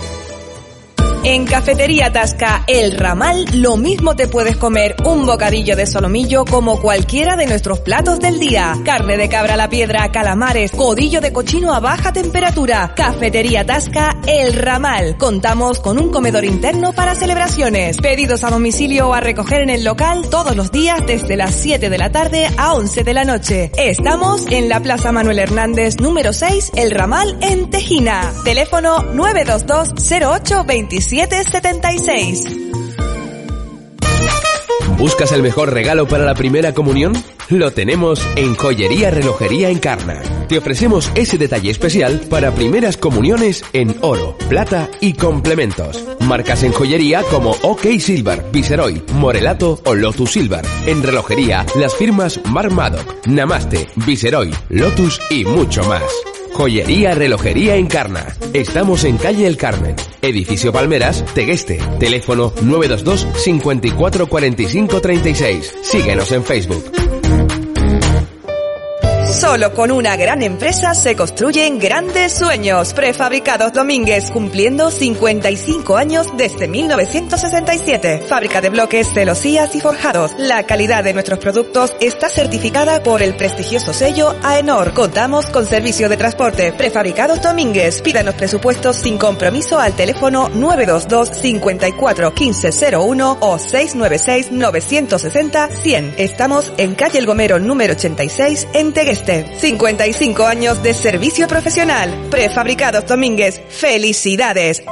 En 1.28 1.45
Cafetería 1.45 2.11
Tasca 2.11 2.63
El 2.67 2.91
Ramal, 2.91 3.45
lo 3.53 3.78
mismo 3.78 4.15
te 4.15 4.28
puedes 4.28 4.57
comer 4.57 4.95
un 5.05 5.26
bocadillo 5.26 5.76
de 5.76 5.88
solomillo 5.88 6.45
como 6.45 6.80
cualquiera 6.80 7.36
de 7.36 7.47
nuestros 7.47 7.80
platos 7.80 8.19
del 8.19 8.39
día. 8.39 8.76
Carne 8.86 9.17
de 9.17 9.28
cabra 9.28 9.55
a 9.55 9.57
la 9.57 9.67
piedra, 9.67 10.11
calamares, 10.11 10.69
codillo 10.69 11.21
de 11.21 11.34
cochino 11.34 11.73
a 11.73 11.80
baja 11.80 12.13
temperatura. 12.13 12.93
Cafetería 12.95 13.65
Tasca 13.65 14.15
El 14.28 14.53
Ramal. 14.53 15.17
Contamos 15.17 15.80
con 15.80 15.97
un 15.97 16.11
comedor 16.11 16.45
interno 16.45 16.93
para 16.93 17.15
celebraciones. 17.15 17.97
Pedidos 17.97 18.43
a 18.43 18.51
domicilio 18.51 19.09
o 19.09 19.13
a 19.15 19.19
recoger 19.19 19.61
en 19.61 19.71
el 19.71 19.84
local 19.84 20.30
todos 20.30 20.55
los 20.55 20.71
días 20.71 20.99
desde 21.07 21.38
las 21.38 21.55
7 21.55 21.89
de 21.89 21.97
la 21.97 22.11
tarde 22.11 22.47
a 22.55 22.76
11 22.76 23.03
de 23.03 23.13
la 23.15 23.26
noche. 23.26 23.71
Estamos 23.80 24.45
en 24.51 24.69
la 24.69 24.80
Plaza 24.80 25.11
Manuel 25.11 25.39
Hernández 25.39 25.99
número 25.99 26.34
6, 26.34 26.73
El 26.76 26.91
Ramal 26.91 27.36
en 27.41 27.71
Tejina. 27.71 28.32
Teléfono 28.43 29.01
922 29.01 29.95
08 30.21 30.63
27 30.65 31.14
776. 31.16 32.45
¿Buscas 34.97 35.32
el 35.32 35.41
mejor 35.41 35.72
regalo 35.74 36.07
para 36.09 36.26
la 36.26 36.36
primera 36.36 36.74
comunión? 36.74 37.13
Lo 37.47 37.72
tenemos 37.72 38.22
en 38.36 38.55
Joyería 38.55 39.11
Relojería 39.11 39.70
Encarna. 39.70 40.22
Te 40.49 40.57
ofrecemos 40.57 41.09
ese 41.16 41.38
detalle 41.38 41.72
especial 41.72 42.20
para 42.30 42.51
primeras 42.51 42.97
comuniones 42.97 43.63
en 43.72 43.95
oro, 44.01 44.38
plata 44.49 44.89
y 44.99 45.13
complementos. 45.13 46.03
Marcas 46.20 46.63
en 46.63 46.74
joyería 46.74 47.24
como 47.32 47.51
OK 47.61 47.86
Silver, 47.99 48.43
Viceroy, 48.51 49.01
Morelato 49.13 49.80
o 49.86 49.95
Lotus 49.95 50.32
Silver. 50.32 50.66
En 50.86 51.01
relojería, 51.01 51.66
las 51.76 51.95
firmas 51.95 52.41
Mar 52.51 52.72
Maddock, 52.72 53.26
Namaste, 53.26 53.88
Viceroy, 54.05 54.51
Lotus 54.70 55.22
y 55.30 55.45
mucho 55.45 55.82
más. 55.84 56.03
Joyería 56.56 57.14
Relojería 57.14 57.76
Encarna. 57.76 58.34
Estamos 58.53 59.03
en 59.03 59.18
calle 59.18 59.45
El 59.45 59.58
Carmen, 59.58 59.93
edificio 60.22 60.72
Palmeras, 60.72 61.26
Tegueste. 61.34 61.80
Teléfono 61.99 62.53
922 62.62 63.28
54 63.43 64.28
45 64.28 65.01
36. 65.01 65.76
Síguenos 65.82 66.32
en 66.32 66.45
Facebook. 66.45 67.05
Solo 69.36 69.73
con 69.73 69.91
una 69.91 70.15
gran 70.15 70.41
empresa 70.43 70.93
se 70.93 71.13
construyen 71.13 71.77
grandes 71.77 72.31
sueños. 72.31 72.93
Prefabricados 72.93 73.73
Domínguez, 73.73 74.31
cumpliendo 74.31 74.89
55 74.89 75.97
años 75.97 76.27
desde 76.38 76.69
1967. 76.69 78.23
Fábrica 78.29 78.61
de 78.61 78.69
bloques, 78.69 79.11
celosías 79.13 79.75
y 79.75 79.81
forjados. 79.81 80.31
La 80.38 80.63
calidad 80.63 81.03
de 81.03 81.13
nuestros 81.13 81.39
productos 81.39 81.93
está 81.99 82.29
certificada 82.29 83.03
por 83.03 83.21
el 83.21 83.36
prestigioso 83.36 83.91
sello 83.91 84.33
AENOR. 84.41 84.93
Contamos 84.93 85.47
con 85.47 85.65
servicio 85.65 86.07
de 86.07 86.15
transporte. 86.15 86.71
Prefabricados 86.71 87.41
Domínguez. 87.41 88.01
Pídanos 88.01 88.36
presupuestos 88.36 88.95
sin 88.95 89.17
compromiso 89.17 89.79
al 89.79 89.97
teléfono 89.97 90.47
922 90.47 91.27
54 91.27 92.31
1501 92.31 93.38
o 93.41 93.59
696 93.59 94.51
960 94.53 95.69
100. 95.83 96.15
Estamos 96.19 96.71
en 96.77 96.95
calle 96.95 97.19
El 97.19 97.25
Gomero 97.25 97.59
número 97.59 97.95
86 97.95 98.69
en 98.73 98.93
Tegueste. 98.93 99.24
55 99.26 100.45
años 100.45 100.82
de 100.84 100.93
servicio 100.93 101.47
profesional. 101.47 102.28
Prefabricados 102.30 103.05
Domínguez. 103.07 103.61
¡Felicidades! 103.69 104.84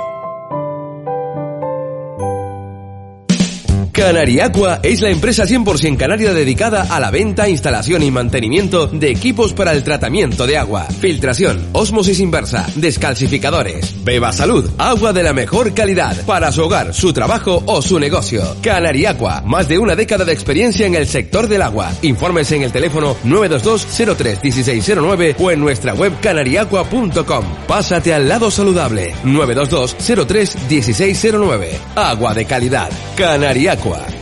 Canariacua 3.94 4.80
es 4.82 5.02
la 5.02 5.12
empresa 5.12 5.44
100% 5.44 5.98
canaria 5.98 6.34
dedicada 6.34 6.88
a 6.90 7.00
la 7.00 7.12
venta, 7.12 7.48
instalación 7.48 8.02
y 8.02 8.10
mantenimiento 8.10 8.88
de 8.88 9.12
equipos 9.12 9.54
para 9.54 9.72
el 9.72 9.84
tratamiento 9.84 10.48
de 10.48 10.58
agua, 10.58 10.88
filtración, 11.00 11.70
osmosis 11.74 12.20
inversa, 12.20 12.66
descalcificadores. 12.74 14.04
Beba 14.04 14.34
Salud, 14.34 14.68
agua 14.80 15.14
de 15.14 15.22
la 15.22 15.32
mejor 15.32 15.76
calidad 15.76 16.20
para 16.26 16.52
su 16.52 16.64
hogar, 16.64 16.92
su 16.96 17.14
trabajo 17.14 17.62
o 17.68 17.84
su 17.84 18.00
negocio. 18.00 18.56
Canariacua, 18.64 19.44
más 19.46 19.68
de 19.68 19.78
una 19.78 19.96
década 19.96 20.26
de 20.26 20.34
experiencia 20.34 20.88
en 20.88 20.96
el 20.96 21.06
sector 21.06 21.48
del 21.48 21.62
agua. 21.62 21.92
Informes 22.02 22.52
en 22.52 22.64
el 22.64 22.72
teléfono 22.72 23.16
922 23.24 24.18
03 24.18 24.44
1609 24.44 25.36
o 25.38 25.52
en 25.52 25.60
nuestra 25.60 25.94
web 25.94 26.14
canariacua.com. 26.20 27.46
Pásate 27.68 28.12
al 28.12 28.28
lado 28.28 28.50
saludable 28.50 29.14
922 29.24 29.98
03 30.26 30.58
1609. 30.68 31.80
Agua 31.96 32.34
de 32.34 32.46
calidad. 32.46 32.90
Canariacua. 33.16 33.83
Aqua. 33.84 34.13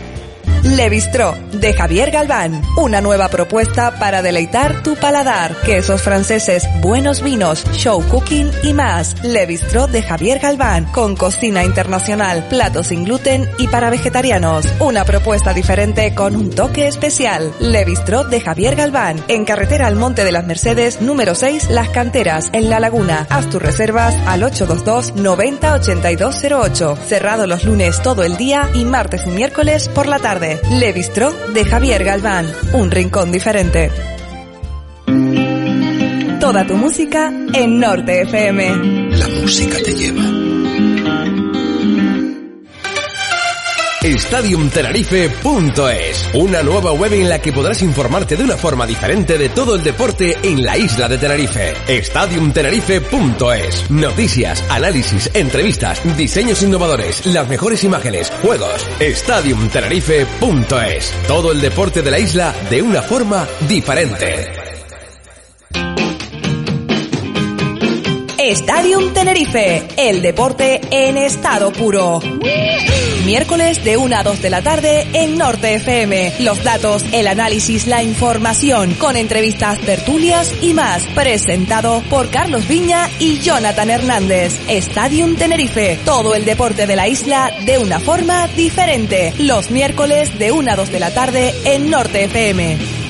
Le 0.64 0.90
de 1.54 1.74
Javier 1.74 2.12
Galván. 2.12 2.62
Una 2.78 3.02
nueva 3.02 3.30
propuesta 3.30 3.96
para 4.00 4.22
deleitar 4.22 4.84
tu 4.84 4.96
paladar. 4.96 5.56
Quesos 5.66 6.02
franceses, 6.04 6.68
buenos 6.82 7.24
vinos, 7.24 7.64
show 7.74 8.04
cooking 8.10 8.52
y 8.64 8.74
más. 8.74 9.16
Le 9.24 9.48
de 9.48 10.04
Javier 10.04 10.40
Galván. 10.40 10.86
Con 10.92 11.16
cocina 11.16 11.64
internacional, 11.64 12.48
platos 12.48 12.88
sin 12.88 13.06
gluten 13.06 13.50
y 13.58 13.68
para 13.68 13.90
vegetarianos. 13.90 14.68
Una 14.80 15.04
propuesta 15.04 15.54
diferente 15.54 16.14
con 16.14 16.36
un 16.36 16.52
toque 16.52 16.88
especial. 16.88 17.52
Le 17.60 17.86
de 17.86 18.42
Javier 18.42 18.76
Galván. 18.76 19.24
En 19.28 19.46
carretera 19.46 19.88
al 19.88 19.96
Monte 19.96 20.24
de 20.24 20.32
las 20.32 20.46
Mercedes, 20.46 21.02
número 21.02 21.34
6, 21.34 21.70
Las 21.72 21.90
Canteras, 21.90 22.50
en 22.54 22.70
La 22.70 22.80
Laguna. 22.80 23.26
Haz 23.30 23.50
tus 23.50 23.62
reservas 23.62 24.16
al 24.28 24.44
822 24.44 25.16
90 25.16 25.74
8208. 25.74 26.98
Cerrado 27.08 27.48
los 27.48 27.66
lunes 27.66 28.02
todo 28.02 28.24
el 28.24 28.38
día 28.38 28.70
y 28.74 28.86
martes 28.86 29.26
y 29.26 29.32
miércoles 29.32 29.90
por 29.90 30.08
la 30.08 30.20
tarde. 30.20 30.51
Le 30.72 30.92
Bistró 30.94 31.32
de 31.54 31.66
Javier 31.66 32.04
Galván, 32.04 32.52
un 32.74 32.90
rincón 32.92 33.32
diferente. 33.32 33.92
Toda 36.40 36.66
tu 36.66 36.76
música 36.76 37.32
en 37.54 37.80
Norte 37.80 38.22
FM. 38.24 39.12
La 39.18 39.28
música 39.28 39.78
te 39.84 39.94
lleva. 39.94 40.41
StadiumTenerife.es, 44.04 46.30
una 46.34 46.64
nueva 46.64 46.92
web 46.92 47.14
en 47.14 47.30
la 47.30 47.40
que 47.40 47.54
podrás 47.54 47.84
informarte 47.84 48.36
de 48.36 48.44
una 48.44 48.58
forma 48.58 48.88
diferente 48.88 49.38
de 49.38 49.50
todo 49.50 49.76
el 49.76 49.84
deporte 49.84 50.36
en 50.42 50.64
la 50.64 50.76
isla 50.76 51.08
de 51.08 51.20
Tenerife. 51.20 51.76
StadiumTenerife.es, 51.88 53.92
noticias, 53.92 54.66
análisis, 54.70 55.30
entrevistas, 55.36 56.02
diseños 56.18 56.64
innovadores, 56.64 57.28
las 57.28 57.48
mejores 57.48 57.84
imágenes, 57.84 58.32
juegos. 58.42 58.90
StadiumTenerife.es, 59.00 61.14
todo 61.28 61.52
el 61.52 61.62
deporte 61.62 62.02
de 62.02 62.10
la 62.10 62.18
isla 62.18 62.56
de 62.72 62.82
una 62.82 63.04
forma 63.04 63.48
diferente. 63.68 64.61
Stadium 68.50 69.14
Tenerife, 69.14 69.84
el 69.98 70.24
deporte 70.24 70.82
en 70.90 71.16
estado 71.16 71.72
puro. 71.72 72.20
Miércoles 73.24 73.84
de 73.84 73.98
1 73.98 74.18
a 74.18 74.24
2 74.24 74.42
de 74.42 74.50
la 74.50 74.64
tarde 74.64 75.08
en 75.14 75.38
Norte 75.38 75.76
FM. 75.76 76.34
Los 76.40 76.64
datos, 76.64 77.06
el 77.12 77.28
análisis, 77.28 77.86
la 77.86 78.02
información, 78.02 78.96
con 78.96 79.16
entrevistas, 79.16 79.80
tertulias 79.82 80.52
y 80.64 80.74
más. 80.74 81.04
Presentado 81.14 82.02
por 82.10 82.32
Carlos 82.32 82.68
Viña 82.68 83.08
y 83.20 83.40
Jonathan 83.42 83.92
Hernández. 83.92 84.60
Stadium 84.68 85.36
Tenerife, 85.36 86.00
todo 86.04 86.34
el 86.34 86.44
deporte 86.44 86.88
de 86.88 86.96
la 86.96 87.08
isla 87.08 87.54
de 87.64 87.78
una 87.78 88.00
forma 88.00 88.48
diferente. 88.48 89.34
Los 89.38 89.70
miércoles 89.70 90.40
de 90.40 90.52
1 90.52 90.72
a 90.72 90.76
2 90.76 90.92
de 90.92 91.00
la 91.00 91.14
tarde 91.14 91.54
en 91.64 91.92
Norte 91.92 92.24
FM. 92.24 93.01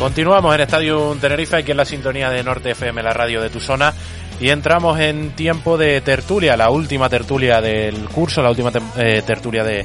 Continuamos 0.00 0.54
en 0.54 0.62
Estadio 0.62 1.14
Tenerife, 1.20 1.58
aquí 1.58 1.72
en 1.72 1.76
la 1.76 1.84
sintonía 1.84 2.30
de 2.30 2.42
Norte 2.42 2.70
FM, 2.70 3.02
la 3.02 3.12
radio 3.12 3.42
de 3.42 3.50
tu 3.50 3.60
zona, 3.60 3.92
y 4.40 4.48
entramos 4.48 4.98
en 4.98 5.32
tiempo 5.32 5.76
de 5.76 6.00
tertulia, 6.00 6.56
la 6.56 6.70
última 6.70 7.10
tertulia 7.10 7.60
del 7.60 8.08
curso, 8.08 8.42
la 8.42 8.48
última 8.48 8.72
eh, 8.96 9.20
tertulia 9.26 9.62
de, 9.62 9.84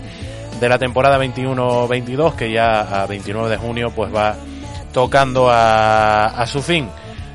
de 0.58 0.70
la 0.70 0.80
temporada 0.80 1.22
21-22, 1.22 2.34
que 2.38 2.50
ya 2.50 3.04
a 3.04 3.06
29 3.08 3.50
de 3.50 3.58
junio 3.58 3.92
pues 3.94 4.16
va 4.16 4.38
tocando 4.94 5.50
a, 5.50 6.28
a 6.28 6.48
su 6.48 6.62
fin. 6.62 6.88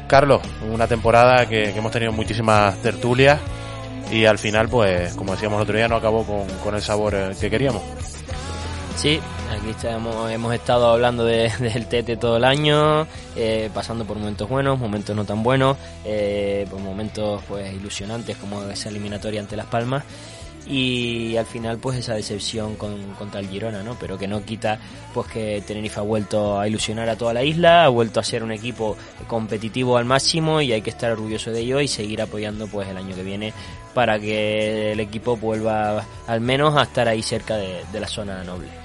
Carlos, 0.07 0.41
una 0.73 0.87
temporada 0.87 1.47
que, 1.47 1.65
hemos 1.77 1.93
tenido 1.93 2.13
muchísimas 2.13 2.81
tertulias 2.81 3.41
y 4.11 4.25
al 4.25 4.39
final, 4.39 4.71
pues, 4.71 5.13
como 5.17 5.33
decíamos 5.33 5.59
el 5.59 5.63
otro 5.65 5.77
día, 5.77 5.87
no 5.87 5.97
acabó 5.97 6.25
con, 6.25 6.49
con 6.65 6.75
el 6.75 6.81
sabor 6.81 7.15
eh, 7.15 7.31
que 7.39 7.51
queríamos. 7.51 7.83
Sí, 8.97 9.21
aquí 9.51 9.71
estamos, 9.71 10.31
hemos 10.31 10.55
estado 10.55 10.87
hablando 10.87 11.25
de, 11.25 11.51
del 11.59 11.87
Tete 11.87 12.17
todo 12.17 12.37
el 12.37 12.45
año, 12.45 13.07
eh, 13.37 13.71
pasando 13.75 14.05
por 14.05 14.19
momentos 14.19 14.49
buenos, 14.49 14.79
momentos 14.79 15.15
no 15.17 15.25
tan 15.25 15.43
buenos, 15.43 15.77
eh, 16.05 16.67
por 16.71 16.81
momentos 16.81 17.43
pues 17.49 17.73
ilusionantes 17.73 18.37
como 18.37 18.63
esa 18.65 18.89
eliminatoria 18.89 19.41
ante 19.41 19.57
Las 19.57 19.67
Palmas 19.67 20.05
y 20.67 21.37
al 21.37 21.47
final 21.47 21.79
pues 21.79 21.99
esa 21.99 22.15
decepción 22.15 22.77
con, 22.77 23.15
contra 23.15 23.41
el 23.41 23.49
Girona, 23.49 23.83
¿no? 23.83 23.97
Pero 23.99 24.19
que 24.19 24.29
no 24.29 24.45
quita 24.45 24.79
pues 25.13 25.27
que 25.27 25.63
Tenerife 25.67 25.99
ha 25.99 26.05
vuelto 26.05 26.61
a 26.61 26.69
ilusionar 26.69 27.09
a 27.09 27.17
toda 27.17 27.35
la 27.35 27.43
isla, 27.43 27.85
ha 27.85 27.89
vuelto 27.89 28.21
a 28.21 28.25
ser 28.25 28.45
un 28.45 28.53
equipo 28.53 28.97
competitivo 29.27 29.97
al 29.97 30.05
máximo 30.05 30.61
y 30.61 30.73
hay 30.73 30.83
que 30.83 30.91
estar 30.91 31.11
orgulloso 31.11 31.51
de 31.51 31.61
ello 31.61 31.81
y 31.81 31.89
seguir 31.89 32.23
apoyando 32.23 32.69
pues 32.69 32.89
el 32.89 32.97
año 32.97 33.17
que 33.17 33.25
viene 33.25 33.53
para 33.95 34.21
que 34.21 34.93
el 34.93 35.01
equipo 35.01 35.37
vuelva 35.37 36.05
al 36.27 36.41
menos 36.41 36.77
a 36.77 36.83
estar 36.83 37.09
ahí 37.09 37.23
cerca 37.23 37.57
de, 37.57 37.83
de 37.93 38.01
la 38.01 38.07
zona 38.07 38.45
noble. 38.45 38.80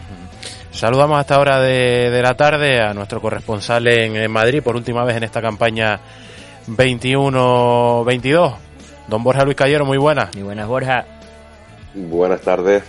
Saludamos 0.75 1.17
hasta 1.17 1.39
hora 1.39 1.61
de, 1.61 2.09
de, 2.11 2.21
la 2.21 2.35
tarde 2.35 2.81
a 2.81 2.93
nuestro 2.93 3.21
corresponsal 3.21 3.87
en, 3.87 4.17
en 4.17 4.29
Madrid 4.29 4.61
por 4.61 4.75
última 4.75 5.05
vez 5.05 5.15
en 5.15 5.23
esta 5.23 5.41
campaña 5.41 6.01
21-22. 6.67 8.55
Don 9.07 9.23
Borja 9.23 9.45
Luis 9.45 9.55
Cayero, 9.55 9.85
muy 9.85 9.97
buenas. 9.97 10.35
Muy 10.35 10.43
buenas, 10.43 10.67
Borja. 10.67 11.05
Buenas 11.93 12.41
tardes. 12.41 12.83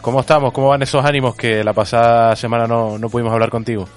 ¿Cómo 0.00 0.20
estamos? 0.20 0.52
¿Cómo 0.52 0.68
van 0.68 0.82
esos 0.82 1.04
ánimos 1.04 1.34
que 1.34 1.64
la 1.64 1.72
pasada 1.72 2.36
semana 2.36 2.68
no, 2.68 2.98
no 2.98 3.08
pudimos 3.08 3.32
hablar 3.32 3.50
contigo? 3.50 3.88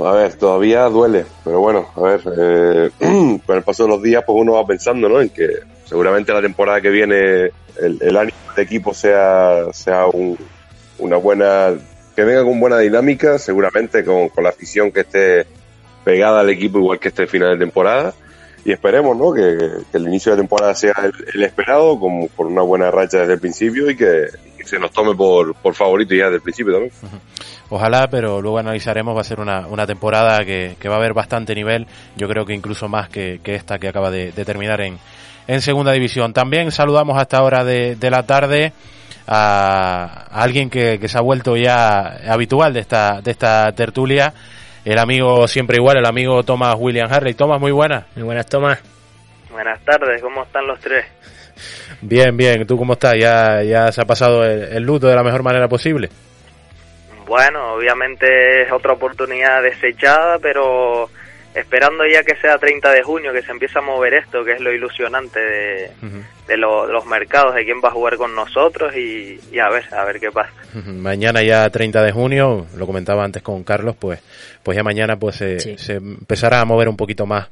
A 0.00 0.12
ver, 0.12 0.34
todavía 0.34 0.82
duele, 0.84 1.24
pero 1.44 1.60
bueno, 1.60 1.88
a 1.96 2.00
ver, 2.02 2.20
eh, 2.38 2.90
con 3.46 3.56
el 3.56 3.62
paso 3.62 3.84
de 3.84 3.88
los 3.88 4.02
días, 4.02 4.22
pues 4.26 4.38
uno 4.38 4.52
va 4.52 4.66
pensando, 4.66 5.08
¿no? 5.08 5.18
En 5.18 5.30
que 5.30 5.48
seguramente 5.86 6.30
la 6.30 6.42
temporada 6.42 6.82
que 6.82 6.90
viene 6.90 7.50
el, 7.80 7.98
el 8.02 8.16
ánimo 8.18 8.36
de 8.54 8.62
equipo 8.62 8.92
sea, 8.92 9.72
sea 9.72 10.06
un, 10.08 10.36
una 10.98 11.16
buena, 11.16 11.74
que 12.14 12.24
venga 12.24 12.44
con 12.44 12.60
buena 12.60 12.78
dinámica, 12.78 13.38
seguramente 13.38 14.04
con, 14.04 14.28
con 14.28 14.44
la 14.44 14.50
afición 14.50 14.90
que 14.92 15.00
esté 15.00 15.46
pegada 16.04 16.40
al 16.40 16.50
equipo 16.50 16.78
igual 16.78 16.98
que 16.98 17.08
este 17.08 17.26
final 17.26 17.50
de 17.50 17.64
temporada 17.64 18.14
y 18.64 18.72
esperemos 18.72 19.16
¿no? 19.16 19.32
que, 19.32 19.56
el 19.96 20.02
inicio 20.06 20.32
de 20.32 20.38
temporada 20.38 20.74
sea 20.74 20.94
el, 21.32 21.42
esperado, 21.42 21.98
con, 21.98 22.26
con 22.28 22.48
una 22.48 22.62
buena 22.62 22.90
racha 22.90 23.20
desde 23.20 23.34
el 23.34 23.40
principio 23.40 23.90
y 23.90 23.96
que, 23.96 24.26
se 24.64 24.78
nos 24.78 24.90
tome 24.90 25.14
por, 25.14 25.54
por 25.54 25.74
favorito 25.74 26.14
ya 26.14 26.24
desde 26.24 26.36
el 26.36 26.42
principio 26.42 26.74
también. 26.74 26.92
Ojalá, 27.70 28.08
pero 28.10 28.42
luego 28.42 28.58
analizaremos, 28.58 29.16
va 29.16 29.22
a 29.22 29.24
ser 29.24 29.40
una, 29.40 29.66
una 29.66 29.86
temporada 29.86 30.44
que, 30.44 30.76
que 30.78 30.88
va 30.90 30.96
a 30.96 30.98
haber 30.98 31.14
bastante 31.14 31.54
nivel, 31.54 31.86
yo 32.16 32.28
creo 32.28 32.44
que 32.44 32.52
incluso 32.52 32.86
más 32.86 33.08
que, 33.08 33.40
esta 33.44 33.78
que 33.78 33.88
acaba 33.88 34.10
de, 34.10 34.32
terminar 34.32 34.82
en, 34.82 34.98
en 35.46 35.62
segunda 35.62 35.92
división. 35.92 36.34
También 36.34 36.70
saludamos 36.70 37.16
a 37.16 37.22
esta 37.22 37.42
hora 37.42 37.64
de, 37.64 37.96
de 37.96 38.10
la 38.10 38.24
tarde 38.24 38.74
a, 39.28 40.26
a 40.30 40.42
alguien 40.42 40.70
que, 40.70 40.98
que, 40.98 41.06
se 41.06 41.18
ha 41.18 41.20
vuelto 41.20 41.54
ya 41.56 42.18
habitual 42.32 42.72
de 42.72 42.80
esta, 42.80 43.20
de 43.20 43.30
esta 43.30 43.70
tertulia, 43.72 44.32
el 44.84 44.98
amigo 44.98 45.46
siempre 45.46 45.76
igual, 45.76 45.98
el 45.98 46.06
amigo 46.06 46.42
Thomas 46.42 46.74
William 46.78 47.12
Harley. 47.12 47.34
Thomas, 47.34 47.60
muy 47.60 47.72
buenas. 47.72 48.04
Muy 48.16 48.24
buenas, 48.24 48.46
Thomas. 48.46 48.82
Buenas 49.50 49.80
tardes, 49.84 50.22
¿cómo 50.22 50.44
están 50.44 50.66
los 50.66 50.80
tres? 50.80 51.04
Bien, 52.00 52.36
bien, 52.36 52.66
¿tú 52.66 52.78
cómo 52.78 52.94
estás? 52.94 53.14
¿Ya, 53.18 53.62
ya 53.62 53.92
se 53.92 54.00
ha 54.00 54.06
pasado 54.06 54.44
el, 54.44 54.62
el 54.62 54.82
luto 54.82 55.08
de 55.08 55.16
la 55.16 55.22
mejor 55.22 55.42
manera 55.42 55.68
posible? 55.68 56.08
Bueno, 57.26 57.74
obviamente 57.74 58.62
es 58.62 58.72
otra 58.72 58.94
oportunidad 58.94 59.62
desechada, 59.62 60.38
pero 60.40 61.10
esperando 61.54 62.04
ya 62.06 62.22
que 62.22 62.36
sea 62.36 62.58
30 62.58 62.90
de 62.92 63.02
junio, 63.02 63.32
que 63.32 63.42
se 63.42 63.50
empiece 63.50 63.78
a 63.78 63.82
mover 63.82 64.14
esto, 64.14 64.44
que 64.44 64.52
es 64.52 64.60
lo 64.60 64.72
ilusionante 64.72 65.40
de, 65.40 65.90
uh 66.02 66.06
-huh. 66.06 66.46
de, 66.46 66.56
lo, 66.56 66.86
de, 66.86 66.92
los 66.92 67.06
mercados, 67.06 67.54
de 67.54 67.64
quién 67.64 67.80
va 67.84 67.88
a 67.88 67.92
jugar 67.92 68.16
con 68.16 68.34
nosotros 68.34 68.94
y, 68.96 69.40
y, 69.50 69.58
a 69.58 69.68
ver, 69.68 69.84
a 69.92 70.04
ver 70.04 70.20
qué 70.20 70.30
pasa. 70.30 70.52
Uh 70.74 70.78
-huh. 70.78 70.94
Mañana 70.94 71.42
ya 71.42 71.68
30 71.68 72.02
de 72.02 72.12
junio, 72.12 72.66
lo 72.76 72.86
comentaba 72.86 73.24
antes 73.24 73.42
con 73.42 73.64
Carlos, 73.64 73.96
pues, 73.98 74.20
pues 74.62 74.76
ya 74.76 74.82
mañana 74.82 75.18
pues 75.18 75.36
se, 75.36 75.60
sí. 75.60 75.78
se 75.78 75.94
empezará 75.94 76.60
a 76.60 76.64
mover 76.64 76.88
un 76.88 76.96
poquito 76.96 77.26
más 77.26 77.48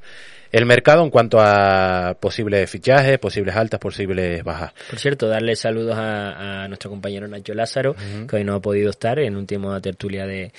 el 0.52 0.64
mercado 0.64 1.02
en 1.02 1.10
cuanto 1.10 1.38
a 1.40 2.16
posibles 2.20 2.70
fichajes, 2.70 3.18
posibles 3.18 3.56
altas, 3.56 3.80
posibles 3.80 4.42
bajas. 4.44 4.72
Por 4.88 4.98
cierto, 4.98 5.28
darle 5.28 5.56
saludos 5.56 5.96
a, 5.96 6.64
a 6.64 6.68
nuestro 6.68 6.88
compañero 6.88 7.26
Nacho 7.26 7.52
Lázaro, 7.52 7.90
uh 7.90 7.94
-huh. 7.94 8.26
que 8.26 8.36
hoy 8.36 8.44
no 8.44 8.54
ha 8.54 8.60
podido 8.60 8.90
estar 8.90 9.18
en 9.18 9.36
última 9.36 9.80
tertulia 9.80 10.24
de, 10.26 10.52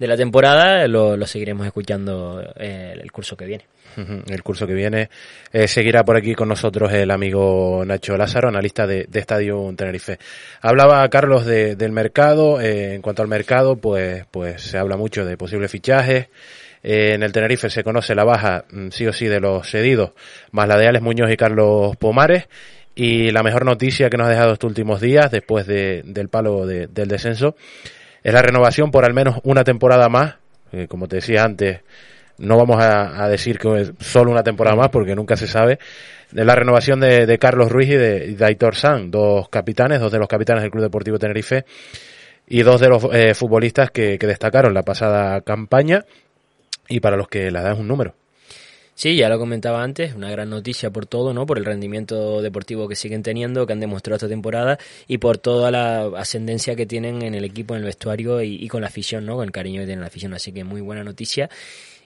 de 0.00 0.06
la 0.06 0.16
temporada, 0.16 0.88
lo, 0.88 1.14
lo 1.14 1.26
seguiremos 1.26 1.66
escuchando 1.66 2.42
eh, 2.56 2.98
el 2.98 3.12
curso 3.12 3.36
que 3.36 3.44
viene. 3.44 3.66
El 4.28 4.42
curso 4.42 4.66
que 4.66 4.72
viene 4.72 5.10
eh, 5.52 5.68
seguirá 5.68 6.04
por 6.04 6.16
aquí 6.16 6.34
con 6.34 6.48
nosotros 6.48 6.90
el 6.92 7.10
amigo 7.10 7.82
Nacho 7.84 8.16
Lázaro, 8.16 8.48
analista 8.48 8.86
de, 8.86 9.04
de 9.06 9.18
Estadio 9.18 9.70
Tenerife. 9.76 10.18
Hablaba 10.62 11.06
Carlos 11.10 11.44
de, 11.44 11.76
del 11.76 11.92
mercado, 11.92 12.60
eh, 12.62 12.94
en 12.94 13.02
cuanto 13.02 13.20
al 13.20 13.28
mercado, 13.28 13.76
pues, 13.76 14.24
pues 14.30 14.62
se 14.62 14.78
habla 14.78 14.96
mucho 14.96 15.26
de 15.26 15.36
posibles 15.36 15.70
fichajes, 15.70 16.28
en 16.82 17.22
el 17.22 17.32
Tenerife 17.32 17.68
se 17.68 17.84
conoce 17.84 18.14
la 18.14 18.24
baja, 18.24 18.64
mm, 18.70 18.88
sí 18.88 19.06
o 19.06 19.12
sí, 19.12 19.26
de 19.26 19.40
los 19.40 19.68
cedidos, 19.68 20.12
más 20.50 20.66
la 20.66 20.78
de 20.78 20.86
Alex 20.86 21.02
Muñoz 21.02 21.30
y 21.30 21.36
Carlos 21.36 21.94
Pomares. 21.98 22.48
Y 22.94 23.30
la 23.32 23.42
mejor 23.42 23.64
noticia 23.66 24.08
que 24.08 24.16
nos 24.16 24.28
ha 24.28 24.30
dejado 24.30 24.52
estos 24.54 24.68
últimos 24.68 25.00
días, 25.00 25.30
después 25.30 25.66
de, 25.66 26.02
del 26.04 26.28
palo 26.28 26.66
de, 26.66 26.86
del 26.86 27.08
descenso, 27.08 27.54
es 28.22 28.32
la 28.32 28.42
renovación 28.42 28.90
por 28.90 29.04
al 29.04 29.14
menos 29.14 29.40
una 29.44 29.64
temporada 29.64 30.08
más. 30.08 30.36
Eh, 30.72 30.86
como 30.88 31.08
te 31.08 31.16
decía 31.16 31.42
antes, 31.44 31.80
no 32.38 32.56
vamos 32.56 32.82
a, 32.82 33.28
decir 33.28 33.58
que 33.58 33.80
es 33.80 33.92
solo 33.98 34.30
una 34.30 34.42
temporada 34.42 34.76
más 34.76 34.88
porque 34.88 35.14
nunca 35.14 35.36
se 35.36 35.46
sabe. 35.46 35.78
De 36.30 36.44
la 36.44 36.54
renovación 36.54 37.00
de, 37.00 37.38
Carlos 37.38 37.70
Ruiz 37.70 37.88
y 37.90 37.96
de, 37.96 38.34
de 38.34 38.72
San, 38.72 39.10
dos 39.10 39.48
capitanes, 39.48 40.00
dos 40.00 40.12
de 40.12 40.18
los 40.18 40.28
capitanes 40.28 40.62
del 40.62 40.70
Club 40.70 40.84
Deportivo 40.84 41.18
Tenerife 41.18 41.64
y 42.46 42.62
dos 42.62 42.80
de 42.80 42.88
los 42.88 43.04
eh, 43.12 43.34
futbolistas 43.34 43.90
que, 43.90 44.18
que 44.18 44.26
destacaron 44.26 44.74
la 44.74 44.82
pasada 44.82 45.40
campaña 45.40 46.04
y 46.88 47.00
para 47.00 47.16
los 47.16 47.28
que 47.28 47.50
la 47.50 47.60
edad 47.60 47.72
es 47.72 47.78
un 47.78 47.88
número. 47.88 48.14
Sí, 49.00 49.16
ya 49.16 49.30
lo 49.30 49.38
comentaba 49.38 49.82
antes, 49.82 50.14
una 50.14 50.30
gran 50.30 50.50
noticia 50.50 50.90
por 50.90 51.06
todo, 51.06 51.32
¿no? 51.32 51.46
Por 51.46 51.56
el 51.56 51.64
rendimiento 51.64 52.42
deportivo 52.42 52.86
que 52.86 52.94
siguen 52.94 53.22
teniendo, 53.22 53.66
que 53.66 53.72
han 53.72 53.80
demostrado 53.80 54.16
esta 54.16 54.28
temporada 54.28 54.78
y 55.08 55.16
por 55.16 55.38
toda 55.38 55.70
la 55.70 56.02
ascendencia 56.18 56.76
que 56.76 56.84
tienen 56.84 57.22
en 57.22 57.34
el 57.34 57.44
equipo, 57.44 57.72
en 57.72 57.78
el 57.78 57.86
vestuario 57.86 58.42
y, 58.42 58.68
con 58.68 58.82
la 58.82 58.88
afición, 58.88 59.24
¿no? 59.24 59.36
Con 59.36 59.46
el 59.46 59.52
cariño 59.52 59.80
que 59.80 59.86
tiene 59.86 60.02
la 60.02 60.08
afición, 60.08 60.34
así 60.34 60.52
que 60.52 60.64
muy 60.64 60.82
buena 60.82 61.02
noticia. 61.02 61.48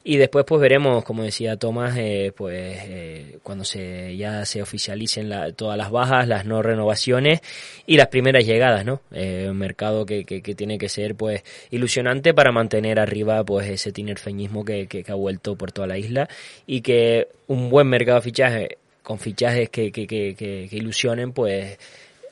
Y 0.07 0.19
después 0.19 0.45
pues 0.47 0.61
veremos, 0.61 1.03
como 1.03 1.23
decía 1.23 1.57
Tomás, 1.57 1.97
eh, 1.97 2.31
pues 2.37 2.79
eh, 2.85 3.39
cuando 3.43 3.65
se 3.65 4.15
ya 4.19 4.45
se 4.45 4.61
oficialicen 4.61 5.31
la, 5.31 5.51
todas 5.53 5.79
las 5.79 5.91
bajas, 5.91 6.29
las 6.29 6.45
no 6.45 6.63
renovaciones 6.63 7.41
y 7.87 7.97
las 7.97 8.09
primeras 8.09 8.45
llegadas, 8.45 8.85
¿no? 8.85 9.01
Eh, 9.13 9.47
un 9.49 9.57
mercado 9.57 10.05
que, 10.05 10.27
que, 10.27 10.43
que, 10.43 10.55
tiene 10.55 10.77
que 10.77 10.91
ser 10.91 11.15
pues 11.15 11.43
ilusionante 11.71 12.35
para 12.35 12.53
mantener 12.53 13.01
arriba 13.01 13.43
pues 13.45 13.67
ese 13.71 13.93
tinerfeñismo 13.93 14.63
que, 14.63 14.87
que, 14.89 15.03
que 15.03 15.11
ha 15.11 15.15
vuelto 15.15 15.57
por 15.57 15.73
toda 15.73 15.89
la 15.89 15.97
isla 15.97 16.29
y 16.67 16.83
que 16.83 17.29
un 17.47 17.71
buen 17.71 17.89
mercado 17.89 18.19
de 18.19 18.25
fichaje 18.25 18.79
con 19.03 19.19
fichajes 19.19 19.71
que, 19.71 19.91
que, 19.91 20.07
que, 20.07 20.35
que, 20.35 20.69
que 20.69 20.77
ilusionen 20.77 21.33
pues 21.33 21.79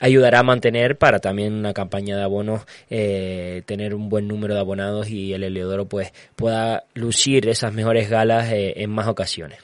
ayudará 0.03 0.39
a 0.39 0.43
mantener 0.43 0.97
para 0.97 1.19
también 1.19 1.53
una 1.53 1.73
campaña 1.73 2.17
de 2.17 2.23
abonos 2.23 2.65
eh, 2.89 3.61
tener 3.65 3.95
un 3.95 4.09
buen 4.09 4.27
número 4.27 4.53
de 4.53 4.59
abonados 4.59 5.09
y 5.09 5.31
el 5.31 5.45
Heliodoro 5.45 5.85
pues 5.85 6.11
pueda 6.35 6.83
lucir 6.93 7.47
esas 7.47 7.73
mejores 7.73 8.09
galas 8.09 8.51
eh, 8.51 8.73
en 8.83 8.89
más 8.89 9.07
ocasiones. 9.07 9.59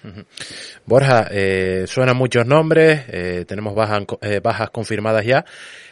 Borja, 0.86 1.28
eh, 1.30 1.84
suenan 1.88 2.16
muchos 2.16 2.46
nombres, 2.46 3.04
eh, 3.10 3.44
tenemos 3.46 3.76
bajas, 3.76 4.06
eh, 4.22 4.40
bajas 4.42 4.70
confirmadas 4.70 5.26
ya. 5.26 5.44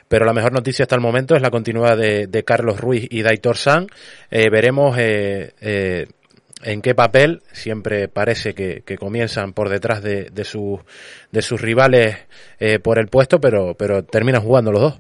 Pero 0.08 0.26
la 0.26 0.32
mejor 0.32 0.54
noticia 0.54 0.84
hasta 0.84 0.95
el 0.95 1.02
momento 1.02 1.36
es 1.36 1.41
la 1.41 1.52
continuidad 1.52 1.98
de, 1.98 2.28
de 2.28 2.43
Carlos 2.43 2.80
Ruiz 2.80 3.06
y 3.10 3.24
Daitor 3.24 3.58
San. 3.58 3.88
Eh, 4.32 4.50
veremos 4.50 4.95
eh, 4.98 6.08
en 6.64 6.82
qué 6.82 6.95
papel 6.95 7.41
siempre 7.51 8.08
parece 8.08 8.53
que, 8.53 8.84
comienzan 8.97 9.53
por 9.53 9.70
detrás 9.70 10.01
de, 10.01 10.30
de, 10.32 10.43
su, 10.43 10.80
de 11.32 11.41
sus 11.41 11.62
rivales 11.62 12.18
eh, 12.60 12.80
por 12.80 12.99
el 12.99 13.08
puesto, 13.08 13.39
pero, 13.39 13.76
pero 13.76 14.03
terminan 14.03 14.41
jugando 14.41 14.72
los 14.72 14.82
dos. 14.82 14.99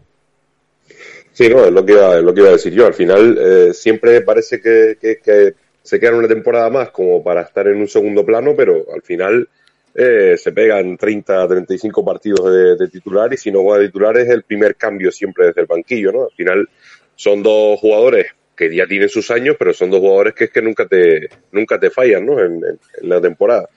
Sí, 1.33 1.49
no, 1.49 1.65
es 1.65 1.71
lo 1.71 1.85
que 1.85 1.93
iba, 1.93 2.19
lo 2.19 2.33
que 2.33 2.41
iba 2.41 2.49
a 2.49 2.53
decir 2.53 2.73
yo. 2.73 2.87
Al 2.87 2.93
final 2.93 3.37
eh, 3.39 3.73
siempre 3.73 4.21
parece 4.21 4.59
que, 4.59 4.97
se 5.83 5.99
quedan 5.99 6.15
una 6.15 6.27
temporada 6.27 6.69
más 6.69 6.89
como 6.89 7.23
para 7.23 7.41
estar 7.41 7.67
en 7.67 7.77
un 7.77 7.87
segundo 7.87 8.25
plano, 8.25 8.53
pero 8.55 8.85
al 8.93 9.01
final 9.01 9.47
eh, 9.95 10.35
se 10.37 10.51
pegan 10.51 10.97
30, 10.97 11.47
35 11.47 12.03
partidos 12.03 12.51
de, 12.51 12.75
de 12.75 12.87
titular 12.89 13.31
y 13.33 13.37
si 13.37 13.51
no 13.51 13.61
juega 13.61 13.79
de 13.79 13.87
titular 13.87 14.17
es 14.17 14.29
el 14.29 14.43
primer 14.43 14.75
cambio 14.75 15.11
siempre 15.11 15.47
desde 15.47 15.61
el 15.61 15.67
banquillo, 15.67 16.11
¿no? 16.11 16.23
Al 16.23 16.35
final 16.35 16.69
son 17.15 17.41
dos 17.41 17.79
jugadores 17.79 18.36
que 18.57 18.75
ya 18.75 18.87
tienen 18.87 19.07
sus 19.07 19.29
años, 19.31 19.55
pero 19.57 19.71
son 19.73 19.91
dos 19.91 19.99
jugadores 19.99 20.33
que 20.33 20.45
es 20.45 20.49
que 20.49 20.61
nunca 20.61 20.87
te, 20.87 21.29
nunca 21.51 21.79
te 21.79 21.91
fallan, 21.91 22.25
¿no? 22.25 22.39
En, 22.43 22.55
en, 22.55 22.79
en 23.01 23.09
la 23.09 23.21
temporada. 23.21 23.69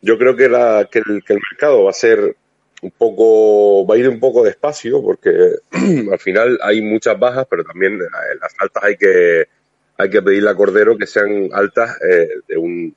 Yo 0.00 0.16
creo 0.16 0.36
que, 0.36 0.48
la, 0.48 0.88
que, 0.90 1.00
el, 1.00 1.22
que 1.24 1.34
el 1.34 1.40
mercado 1.50 1.84
va 1.84 1.90
a 1.90 1.94
ser 1.94 2.36
un 2.82 2.90
poco, 2.92 3.86
va 3.86 3.94
a 3.96 3.98
ir 3.98 4.08
un 4.08 4.20
poco 4.20 4.42
despacio, 4.44 5.02
porque 5.02 5.30
al 6.12 6.18
final 6.18 6.58
hay 6.62 6.80
muchas 6.80 7.18
bajas, 7.18 7.46
pero 7.50 7.64
también 7.64 7.98
las 7.98 8.54
altas 8.58 8.84
hay 8.84 8.96
que, 8.96 9.48
hay 9.98 10.08
que 10.10 10.22
pedirle 10.22 10.50
a 10.50 10.54
Cordero 10.54 10.96
que 10.96 11.06
sean 11.06 11.50
altas 11.52 11.98
eh, 12.02 12.28
de 12.48 12.56
un, 12.56 12.94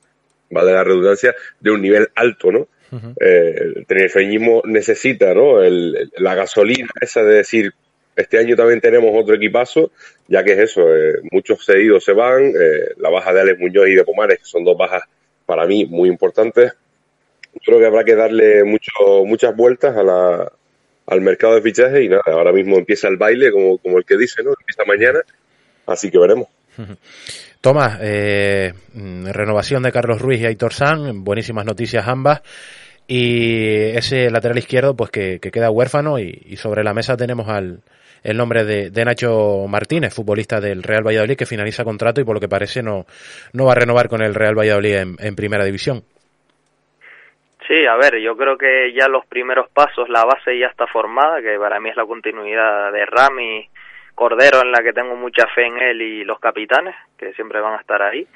vale 0.50 0.72
la 0.72 0.84
redundancia, 0.84 1.34
de 1.60 1.70
un 1.70 1.82
nivel 1.82 2.08
alto, 2.14 2.52
¿no? 2.52 2.68
Uh 2.92 2.96
-huh. 2.96 3.14
eh, 3.20 3.54
el 3.76 3.86
teneriffeñismo 3.86 4.62
necesita, 4.64 5.34
¿no? 5.34 5.62
El, 5.62 6.10
la 6.16 6.34
gasolina 6.34 6.88
esa 7.00 7.22
de 7.22 7.34
decir, 7.36 7.74
este 8.16 8.38
año 8.38 8.56
también 8.56 8.80
tenemos 8.80 9.10
otro 9.14 9.34
equipazo, 9.34 9.90
ya 10.28 10.44
que 10.44 10.52
es 10.52 10.58
eso, 10.58 10.94
eh, 10.94 11.20
muchos 11.30 11.64
cedidos 11.64 12.04
se 12.04 12.12
van, 12.12 12.44
eh, 12.46 12.94
la 12.98 13.10
baja 13.10 13.32
de 13.32 13.40
Alex 13.40 13.58
Muñoz 13.60 13.88
y 13.88 13.94
de 13.94 14.04
Pomares, 14.04 14.38
que 14.38 14.44
son 14.44 14.64
dos 14.64 14.76
bajas 14.76 15.02
para 15.46 15.66
mí 15.66 15.84
muy 15.86 16.08
importantes. 16.08 16.72
Creo 17.64 17.78
que 17.78 17.86
habrá 17.86 18.04
que 18.04 18.14
darle 18.14 18.64
mucho, 18.64 19.24
muchas 19.24 19.54
vueltas 19.54 19.96
a 19.96 20.02
la, 20.02 20.52
al 21.06 21.20
mercado 21.20 21.54
de 21.54 21.62
fichajes 21.62 22.02
y 22.02 22.08
nada, 22.08 22.22
ahora 22.26 22.52
mismo 22.52 22.76
empieza 22.76 23.08
el 23.08 23.16
baile, 23.16 23.52
como, 23.52 23.78
como 23.78 23.98
el 23.98 24.04
que 24.04 24.16
dice, 24.16 24.42
¿no? 24.42 24.50
Empieza 24.58 24.84
mañana, 24.86 25.20
así 25.86 26.10
que 26.10 26.18
veremos. 26.18 26.48
Tomás, 27.60 27.98
eh, 28.02 28.74
renovación 28.92 29.84
de 29.84 29.92
Carlos 29.92 30.20
Ruiz 30.20 30.40
y 30.40 30.46
Aitor 30.46 30.74
San, 30.74 31.24
buenísimas 31.24 31.64
noticias 31.64 32.06
ambas. 32.06 32.42
Y 33.06 33.96
ese 33.96 34.30
lateral 34.30 34.58
izquierdo, 34.58 34.94
pues 34.94 35.10
que, 35.10 35.40
queda 35.40 35.70
huérfano 35.70 36.18
y, 36.18 36.56
sobre 36.56 36.84
la 36.84 36.94
mesa 36.94 37.16
tenemos 37.16 37.48
al, 37.48 37.80
el 38.24 38.36
nombre 38.36 38.64
de, 38.64 39.04
Nacho 39.04 39.66
Martínez, 39.68 40.12
futbolista 40.12 40.60
del 40.60 40.82
Real 40.82 41.06
Valladolid, 41.06 41.36
que 41.36 41.46
finaliza 41.46 41.84
contrato 41.84 42.20
y 42.20 42.24
por 42.24 42.34
lo 42.34 42.40
que 42.40 42.48
parece 42.48 42.82
no, 42.82 43.04
no 43.52 43.66
va 43.66 43.72
a 43.72 43.76
renovar 43.76 44.08
con 44.08 44.22
el 44.22 44.34
Real 44.34 44.58
Valladolid 44.58 44.96
en 45.18 45.36
primera 45.36 45.64
división. 45.64 46.02
Sí, 47.66 47.86
a 47.86 47.96
ver, 47.96 48.20
yo 48.20 48.36
creo 48.36 48.58
que 48.58 48.92
ya 48.92 49.08
los 49.08 49.24
primeros 49.24 49.70
pasos, 49.70 50.08
la 50.10 50.24
base 50.24 50.58
ya 50.58 50.66
está 50.66 50.86
formada, 50.86 51.40
que 51.40 51.58
para 51.58 51.80
mí 51.80 51.88
es 51.88 51.96
la 51.96 52.04
continuidad 52.04 52.92
de 52.92 53.06
Rami 53.06 53.66
Cordero, 54.14 54.60
en 54.60 54.70
la 54.70 54.82
que 54.82 54.92
tengo 54.92 55.16
mucha 55.16 55.46
fe 55.54 55.66
en 55.66 55.78
él 55.78 56.02
y 56.02 56.24
los 56.24 56.38
capitanes, 56.38 56.94
que 57.16 57.32
siempre 57.32 57.60
van 57.60 57.74
a 57.74 57.80
estar 57.80 58.02
ahí. 58.02 58.26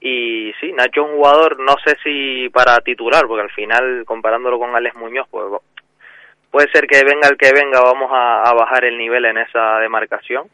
Y 0.00 0.52
sí, 0.60 0.72
Nacho 0.72 1.02
es 1.02 1.10
un 1.10 1.16
jugador, 1.16 1.58
no 1.58 1.76
sé 1.84 1.96
si 2.04 2.50
para 2.50 2.78
titular, 2.80 3.26
porque 3.26 3.42
al 3.42 3.50
final, 3.50 4.04
comparándolo 4.04 4.58
con 4.58 4.76
Alex 4.76 4.94
Muñoz, 4.96 5.26
pues 5.30 5.46
puede 6.50 6.70
ser 6.70 6.86
que 6.86 7.04
venga 7.04 7.28
el 7.28 7.36
que 7.36 7.52
venga, 7.52 7.80
vamos 7.80 8.10
a, 8.12 8.52
bajar 8.54 8.84
el 8.84 8.98
nivel 8.98 9.24
en 9.24 9.38
esa 9.38 9.78
demarcación. 9.78 10.48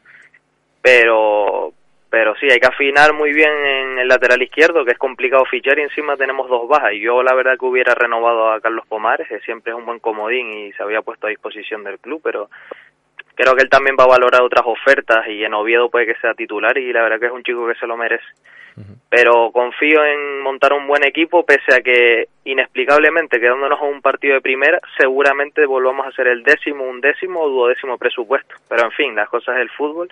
Pero, 0.83 1.73
pero 2.11 2.35
sí, 2.37 2.47
hay 2.51 2.61
que 2.61 2.67
afinar 2.67 3.15
muy 3.15 3.33
bien 3.33 3.51
en 3.51 3.99
el 3.99 4.09
lateral 4.09 4.43
izquierdo, 4.43 4.85
que 4.85 4.93
es 4.93 4.99
complicado 4.99 5.45
fichar 5.47 5.79
y 5.79 5.83
encima 5.83 6.17
tenemos 6.17 6.49
dos 6.49 6.69
bajas. 6.69 6.93
Y 6.93 7.01
yo 7.01 7.23
la 7.23 7.35
verdad 7.35 7.59
que 7.59 7.65
hubiera 7.65 7.95
renovado 7.95 8.53
a 8.53 8.61
Carlos 8.61 8.87
Pomares, 8.87 9.29
que 9.29 9.41
siempre 9.41 9.73
es 9.73 9.79
un 9.79 9.87
buen 9.87 10.01
comodín 10.01 10.51
y 10.53 10.73
se 10.73 10.83
había 10.83 11.03
puesto 11.03 11.27
a 11.27 11.31
disposición 11.31 11.85
del 11.85 11.99
club, 11.99 12.21
pero 12.23 12.51
creo 13.35 13.55
que 13.55 13.63
él 13.63 13.69
también 13.69 13.97
va 13.99 14.05
a 14.05 14.09
valorar 14.09 14.43
otras 14.43 14.65
ofertas 14.67 15.27
y 15.29 15.45
en 15.45 15.55
Oviedo 15.55 15.91
puede 15.91 16.07
que 16.07 16.21
sea 16.21 16.35
titular 16.35 16.77
y 16.79 16.93
la 16.93 17.03
verdad 17.03 17.21
que 17.21 17.27
es 17.27 17.33
un 17.33 17.43
chico 17.43 17.67
que 17.67 17.75
se 17.75 17.87
lo 17.87 17.97
merece. 17.97 18.25
Pero 19.09 19.53
confío 19.53 20.05
en 20.05 20.41
montar 20.41 20.73
un 20.73 20.89
buen 20.89 21.05
equipo, 21.05 21.47
pese 21.47 21.77
a 21.77 21.81
que 21.81 22.27
inexplicablemente 22.45 23.39
quedándonos 23.39 23.81
a 23.81 23.85
un 23.85 24.03
partido 24.03 24.35
de 24.35 24.41
primera, 24.41 24.81
seguramente 24.99 25.65
volvamos 25.65 26.07
a 26.07 26.13
ser 26.13 26.27
el 26.27 26.43
décimo, 26.43 26.83
un 26.83 27.01
décimo 27.01 27.41
o 27.41 27.49
duodécimo 27.49 27.97
presupuesto. 27.99 28.57
Pero 28.69 28.85
en 28.85 28.91
fin, 28.91 29.15
las 29.15 29.29
cosas 29.29 29.57
del 29.57 29.71
fútbol 29.71 30.09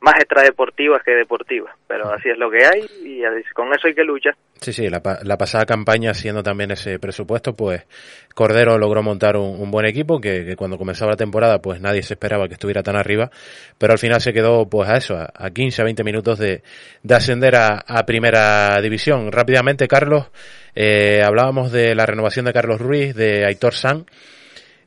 más 0.00 0.16
extradeportivas 0.16 1.02
que 1.02 1.12
deportivas, 1.12 1.74
pero 1.86 2.12
así 2.12 2.28
es 2.28 2.36
lo 2.36 2.50
que 2.50 2.64
hay 2.66 2.82
y 3.04 3.22
con 3.54 3.72
eso 3.72 3.88
hay 3.88 3.94
que 3.94 4.04
luchar. 4.04 4.36
Sí, 4.60 4.72
sí, 4.72 4.88
la, 4.88 5.00
pasada 5.00 5.64
campaña, 5.64 6.14
siendo 6.14 6.42
también 6.42 6.70
ese 6.70 6.98
presupuesto, 6.98 7.54
pues 7.54 7.86
Cordero 8.34 8.78
logró 8.78 9.02
montar 9.02 9.36
un, 9.36 9.70
buen 9.70 9.86
equipo 9.86 10.20
que, 10.20 10.56
cuando 10.56 10.78
comenzaba 10.78 11.12
la 11.12 11.16
temporada, 11.16 11.58
pues 11.58 11.80
nadie 11.80 12.02
se 12.02 12.14
esperaba 12.14 12.48
que 12.48 12.54
estuviera 12.54 12.82
tan 12.82 12.96
arriba, 12.96 13.30
pero 13.78 13.92
al 13.92 13.98
final 13.98 14.20
se 14.20 14.32
quedó 14.32 14.68
pues 14.68 14.88
a 14.88 14.96
eso, 14.96 15.16
a, 15.16 15.50
15, 15.50 15.82
a 15.82 15.84
20 15.84 16.04
minutos 16.04 16.38
de, 16.38 16.62
ascender 17.10 17.56
a, 17.56 18.04
primera 18.06 18.80
división. 18.82 19.32
Rápidamente, 19.32 19.88
Carlos, 19.88 20.26
eh, 20.74 21.22
hablábamos 21.24 21.72
de 21.72 21.94
la 21.94 22.06
renovación 22.06 22.44
de 22.44 22.52
Carlos 22.52 22.80
Ruiz, 22.80 23.14
de 23.14 23.46
Aitor 23.46 23.74
San. 23.74 24.04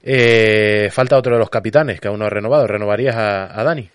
Eh, 0.03 0.89
falta 0.91 1.17
otro 1.17 1.33
de 1.33 1.39
los 1.39 1.49
capitanes 1.49 1.99
que 1.99 2.07
aún 2.07 2.19
no 2.19 2.25
ha 2.25 2.29
renovado. 2.29 2.67
¿Renovarías 2.67 3.15
a 3.15 3.63
Dani? 3.63 3.89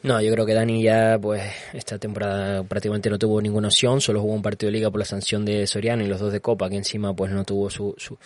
No, 0.00 0.20
yo 0.20 0.30
creo 0.30 0.46
que 0.46 0.54
Dani 0.54 0.80
ya, 0.80 1.18
pues, 1.20 1.42
esta 1.72 1.98
temporada 1.98 2.62
prácticamente 2.62 3.10
no 3.10 3.18
tuvo 3.18 3.42
ninguna 3.42 3.66
opción, 3.66 4.00
solo 4.00 4.20
jugó 4.20 4.32
un 4.32 4.42
partido 4.42 4.68
de 4.68 4.78
liga 4.78 4.92
por 4.92 5.00
la 5.00 5.04
sanción 5.04 5.44
de 5.44 5.66
Soriano 5.66 6.04
y 6.04 6.06
los 6.06 6.20
dos 6.20 6.32
de 6.32 6.40
Copa, 6.40 6.70
que 6.70 6.76
encima, 6.76 7.16
pues, 7.16 7.32
no 7.32 7.44
tuvo 7.44 7.68
su, 7.68 7.96
su 7.98 8.16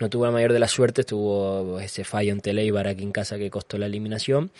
no 0.00 0.10
tuvo 0.10 0.24
la 0.24 0.32
mayor 0.32 0.52
de 0.52 0.58
las 0.58 0.72
suertes, 0.72 1.06
tuvo 1.06 1.78
ese 1.78 2.02
fallo 2.02 2.32
en 2.32 2.40
Teleibar 2.40 2.88
aquí 2.88 3.04
en 3.04 3.12
casa 3.12 3.38
que 3.38 3.48
costó 3.48 3.78
la 3.78 3.86
eliminación. 3.86 4.50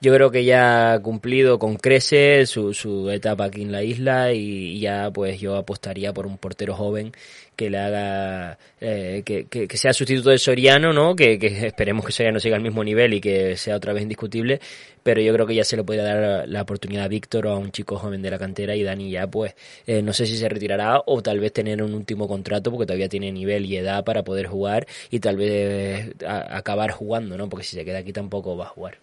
Yo 0.00 0.14
creo 0.14 0.30
que 0.30 0.46
ya 0.46 0.94
ha 0.94 1.02
cumplido 1.02 1.58
con 1.58 1.76
crece 1.76 2.46
su, 2.46 2.72
su 2.72 3.10
etapa 3.10 3.44
aquí 3.44 3.60
en 3.60 3.70
la 3.70 3.82
isla 3.82 4.32
y 4.32 4.80
ya, 4.80 5.10
pues, 5.10 5.38
yo 5.38 5.56
apostaría 5.56 6.14
por 6.14 6.26
un 6.26 6.38
portero 6.38 6.74
joven 6.74 7.12
que 7.56 7.70
le 7.70 7.78
haga 7.78 8.58
eh, 8.80 9.22
que, 9.24 9.46
que, 9.46 9.76
sea 9.76 9.92
sustituto 9.92 10.30
de 10.30 10.38
Soriano, 10.38 10.92
¿no? 10.92 11.14
Que, 11.14 11.38
esperemos 11.66 12.04
que 12.04 12.12
Soriano 12.12 12.40
siga 12.40 12.56
al 12.56 12.62
mismo 12.62 12.82
nivel 12.82 13.14
y 13.14 13.20
que 13.20 13.56
sea 13.56 13.76
otra 13.76 13.92
vez 13.92 14.02
indiscutible, 14.02 14.60
pero 15.02 15.20
yo 15.20 15.32
creo 15.32 15.46
que 15.46 15.54
ya 15.54 15.64
se 15.64 15.76
le 15.76 15.84
puede 15.84 16.02
dar 16.02 16.48
la 16.48 16.62
oportunidad 16.62 17.04
a 17.04 17.08
Víctor 17.08 17.46
o 17.46 17.52
a 17.52 17.58
un 17.58 17.70
chico 17.70 17.96
joven 17.96 18.22
de 18.22 18.30
la 18.30 18.38
cantera 18.38 18.74
y 18.76 18.82
Dani 18.82 19.10
ya 19.10 19.26
pues 19.26 19.54
eh, 19.86 20.02
no 20.02 20.12
sé 20.12 20.26
si 20.26 20.36
se 20.36 20.48
retirará 20.48 21.02
o 21.06 21.22
tal 21.22 21.40
vez 21.40 21.52
tener 21.52 21.82
un 21.82 21.94
último 21.94 22.26
contrato 22.26 22.70
porque 22.70 22.86
todavía 22.86 23.08
tiene 23.08 23.30
nivel 23.32 23.66
y 23.66 23.76
edad 23.76 24.04
para 24.04 24.22
poder 24.22 24.46
jugar 24.46 24.86
y 25.10 25.20
tal 25.20 25.36
vez 25.36 26.12
acabar 26.26 26.90
jugando, 26.90 27.36
¿no? 27.36 27.48
Porque 27.48 27.64
si 27.64 27.76
se 27.76 27.84
queda 27.84 27.98
aquí 27.98 28.12
tampoco 28.12 28.56
va 28.56 28.64
a 28.64 28.68
jugar. 28.68 28.98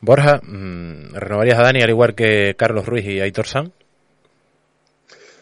Borja, 0.00 0.40
mm, 0.42 1.14
¿renovarías 1.14 1.58
a 1.58 1.62
Dani 1.62 1.82
al 1.82 1.90
igual 1.90 2.14
que 2.14 2.54
Carlos 2.56 2.86
Ruiz 2.86 3.06
y 3.06 3.20
Aitor 3.20 3.46
San? 3.46 3.72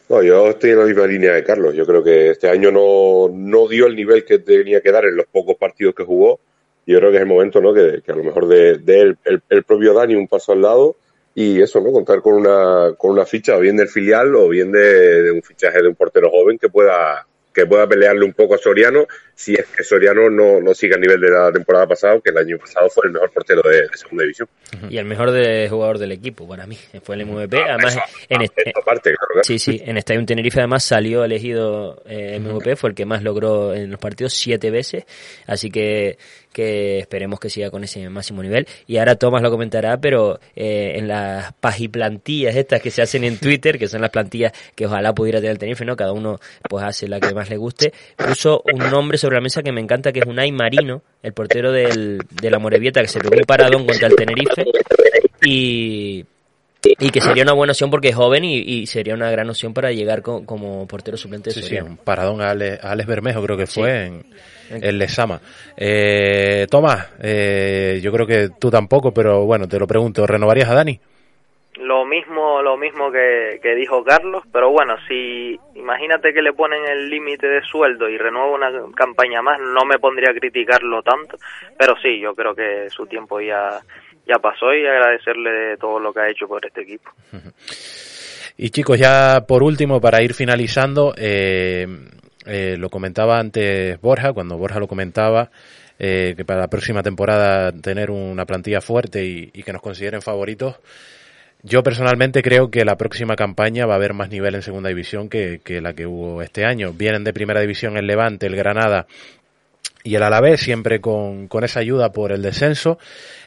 No, 0.09 0.23
yo 0.23 0.51
estoy 0.51 0.71
en 0.71 0.79
la 0.81 0.85
misma 0.85 1.07
línea 1.07 1.33
de 1.33 1.45
Carlos. 1.45 1.75
Yo 1.75 1.87
creo 1.87 2.05
que 2.05 2.31
este 2.31 2.49
año 2.49 2.71
no, 2.71 3.31
no 3.33 3.69
dio 3.69 3.87
el 3.87 3.97
nivel 3.97 4.25
que 4.25 4.39
tenía 4.39 4.81
que 4.81 4.93
dar 4.93 5.07
en 5.07 5.17
los 5.17 5.27
pocos 5.27 5.57
partidos 5.57 5.95
que 5.95 6.05
jugó. 6.05 6.41
Yo 6.87 6.99
creo 6.99 7.11
que 7.11 7.17
es 7.17 7.23
el 7.23 7.29
momento, 7.29 7.61
¿no? 7.63 7.73
Que, 7.73 8.03
a 8.07 8.15
lo 8.15 8.23
mejor 8.23 8.47
de, 8.47 8.77
de 8.79 9.17
el, 9.25 9.65
propio 9.65 9.95
Dani 9.95 10.15
un 10.15 10.29
paso 10.29 10.53
al 10.53 10.61
lado 10.61 10.97
y 11.35 11.63
eso, 11.63 11.81
¿no? 11.81 11.91
Contar 11.91 12.21
con 12.21 12.35
una, 12.35 12.95
con 12.99 13.13
una 13.13 13.25
ficha 13.25 13.57
o 13.57 13.61
bien 13.61 13.79
del 13.79 13.89
filial 13.89 14.37
o 14.37 14.49
bien 14.51 14.71
de 14.73 15.31
un 15.33 15.43
fichaje 15.43 15.81
de 15.81 15.89
un 15.89 15.95
portero 15.95 16.31
joven 16.31 16.59
que 16.59 16.69
pueda, 16.69 17.27
que 17.55 17.67
pueda 17.67 17.87
pelearle 17.87 18.25
un 18.25 18.33
poco 18.33 18.57
a 18.57 18.59
Soriano 18.59 19.07
si 19.35 19.55
es 19.55 19.67
que 19.67 19.83
Soriano 19.83 20.29
no, 20.31 20.61
no 20.61 20.75
sigue 20.75 20.95
a 20.95 20.99
nivel 20.99 21.21
de 21.21 21.31
la 21.31 21.51
temporada 21.53 21.87
pasada, 21.87 22.21
que 22.23 22.31
el 22.31 22.39
año 22.39 22.59
pasado 22.59 22.89
fue 22.89 23.07
el 23.07 23.13
mejor 23.13 23.31
portero 23.31 23.63
de, 23.63 23.89
segunda 23.97 24.23
división. 24.23 24.49
Y 24.89 24.99
el 24.99 25.05
mejor 25.05 25.31
de 25.31 25.69
jugador 25.69 25.99
del 25.99 26.13
equipo 26.13 26.47
para 26.47 26.67
mí, 26.67 26.79
fue 27.03 27.17
el 27.17 27.27
MVP. 27.27 27.57
Ah, 27.57 27.75
además, 27.75 27.99
en 28.29 28.43
este, 28.43 28.73
parte, 28.85 29.15
sí, 29.43 29.59
sí, 29.59 29.81
en 29.85 29.97
Estadio 29.97 30.25
Tenerife 30.25 30.61
además 30.61 30.85
salió 30.85 31.25
elegido 31.25 32.03
eh, 32.07 32.39
MVP, 32.39 32.77
fue 32.77 32.91
el 32.91 32.97
que 32.97 33.07
más 33.07 33.23
logró 33.23 33.75
en 33.75 33.91
los 33.91 34.01
partidos 34.01 34.35
siete 34.35 34.71
veces, 34.71 35.05
así 35.47 35.71
que 35.71 36.19
que 36.55 37.01
esperemos 37.01 37.41
que 37.41 37.51
siga 37.51 37.71
con 37.71 37.85
ese 37.85 38.09
máximo 38.09 38.43
nivel. 38.43 38.67
Y 38.87 38.97
ahora 38.97 39.17
Tomás 39.17 39.43
lo 39.43 39.51
comentará, 39.51 40.01
pero 40.01 40.39
eh, 40.55 40.93
en 40.97 41.09
las 41.09 41.53
pagiplantillas 41.55 42.57
estas 42.57 42.81
que 42.81 42.91
se 42.91 43.03
hacen 43.03 43.25
en 43.25 43.39
Twitter, 43.39 43.79
que 43.79 43.89
son 43.89 44.01
las 44.01 44.11
plantillas 44.11 44.53
que 44.75 44.87
ojalá 44.87 45.13
pudiera 45.13 45.41
tener 45.41 45.53
el 45.53 45.59
Tenerife, 45.59 45.85
¿no? 45.85 45.97
Cada 45.97 46.13
uno 46.13 46.39
pues 46.71 46.85
hace 46.85 47.09
la 47.09 47.21
que 47.21 47.35
más 47.35 47.51
le 47.51 47.57
guste, 47.57 47.93
puso 48.17 48.63
un 48.73 48.79
nombre 48.91 49.19
sobre 49.19 49.35
la 49.35 49.43
mesa 49.43 49.63
que 49.63 49.73
me 49.73 49.81
encanta, 49.81 50.13
que 50.13 50.21
es 50.21 50.27
Unai 50.27 50.53
Marino, 50.53 51.03
el 51.23 51.33
portero 51.33 51.73
del, 51.73 52.21
de 52.31 52.51
la 52.51 52.59
Morevieta, 52.59 53.03
que 53.03 53.09
se 53.09 53.19
pegó 53.19 53.37
un 53.37 53.43
paradón 53.43 53.85
contra 53.85 54.07
el 54.07 54.15
Tenerife. 54.15 54.65
Y, 55.45 56.25
y 56.85 57.11
que 57.11 57.21
sería 57.21 57.43
una 57.43 57.53
buena 57.53 57.73
opción 57.73 57.91
porque 57.91 58.09
es 58.09 58.15
joven 58.15 58.45
y, 58.45 58.87
sería 58.87 59.15
una 59.15 59.31
gran 59.31 59.49
opción 59.49 59.73
para 59.73 59.93
llegar 59.93 60.23
como 60.23 60.87
portero 60.87 61.17
suplente 61.17 61.51
de 61.51 61.55
Sí, 61.55 61.63
sí, 61.63 61.77
un 61.77 61.97
paradón 61.97 62.41
a 62.41 62.51
Alex, 62.51 63.07
Bermejo 63.07 63.43
creo 63.43 63.57
que 63.57 63.67
fue 63.67 64.07
en, 64.07 64.27
el 64.71 64.99
Lesama. 64.99 65.41
Eh, 65.77 66.67
Tomás, 66.71 67.07
eh, 67.23 68.01
yo 68.03 68.13
creo 68.13 68.27
que 68.27 68.51
tú 68.59 68.71
tampoco, 68.71 69.13
pero 69.13 69.45
bueno, 69.45 69.69
te 69.69 69.79
lo 69.79 69.87
pregunto, 69.87 70.27
¿renovarías 70.27 70.69
a 70.69 70.75
Dani? 70.75 70.99
Lo 71.77 72.05
mismo, 72.05 72.63
lo 72.63 72.77
mismo 72.77 73.11
que, 73.11 73.59
que 73.61 73.75
dijo 73.75 74.05
Carlos, 74.05 74.45
pero 74.53 74.71
bueno, 74.71 74.95
si 75.09 75.59
imagínate 75.75 76.33
que 76.33 76.41
le 76.41 76.53
ponen 76.53 76.85
el 76.85 77.11
límite 77.11 77.49
de 77.49 77.63
sueldo 77.63 78.09
y 78.09 78.17
renueva 78.17 78.55
una 78.55 78.71
campaña 78.95 79.43
más, 79.43 79.59
no 79.59 79.85
me 79.85 79.99
pondría 79.99 80.31
a 80.31 80.39
criticarlo 80.39 81.03
tanto, 81.03 81.37
pero 81.77 81.95
sí, 82.01 82.21
yo 82.21 82.35
creo 82.35 82.55
que 82.55 82.89
su 82.91 83.07
tiempo 83.07 83.41
ya, 83.41 83.81
ya 84.27 84.37
pasó 84.37 84.73
y 84.73 84.87
agradecerle 84.87 85.77
todo 85.79 85.99
lo 85.99 86.13
que 86.13 86.21
ha 86.21 86.31
hecho 86.31 86.47
por 86.47 86.65
este 86.65 86.83
equipo. 86.83 87.11
Y 88.57 88.71
chicos, 88.71 88.99
ya 88.99 89.45
por 89.49 89.63
último, 89.65 90.01
para 90.01 90.23
ir 90.23 90.33
finalizando, 90.33 91.13
eh, 91.17 91.87
eh, 92.47 92.77
lo 92.79 92.89
comentaba 92.89 93.39
antes 93.39 94.01
Borja, 94.01 94.33
cuando 94.33 94.57
Borja 94.57 94.79
lo 94.79 94.87
comentaba, 94.87 95.51
eh, 95.99 96.35
que 96.37 96.45
para 96.45 96.61
la 96.61 96.69
próxima 96.69 97.03
temporada 97.03 97.73
tener 97.73 98.11
una 98.11 98.45
plantilla 98.45 98.81
fuerte 98.81 99.25
y, 99.25 99.51
que 99.51 99.73
nos 99.73 99.83
consideren 99.83 100.23
favoritos. 100.23 100.77
Yo 101.67 101.83
personalmente 101.83 102.43
creo 102.43 102.71
que 102.71 102.85
la 102.85 102.99
próxima 102.99 103.37
campaña 103.37 103.87
va 103.87 103.95
a 103.95 103.97
haber 103.97 104.13
más 104.13 104.29
nivel 104.29 104.55
en 104.55 104.61
segunda 104.61 104.91
división 104.91 105.31
que, 105.31 105.63
la 105.81 105.95
que 105.95 106.07
hubo 106.07 106.43
este 106.43 106.67
año. 106.67 106.93
Vienen 106.93 107.25
de 107.25 107.33
primera 107.33 107.63
división 107.63 107.97
el 107.97 108.07
Levante, 108.07 108.47
el 108.47 108.55
Granada 108.55 109.07
y 110.05 110.15
el 110.15 110.23
Alavés 110.23 110.61
siempre 110.61 111.01
con, 111.01 111.49
con 111.49 111.65
esa 111.65 111.81
ayuda 111.81 112.13
por 112.13 112.31
el 112.31 112.43
descenso 112.43 112.99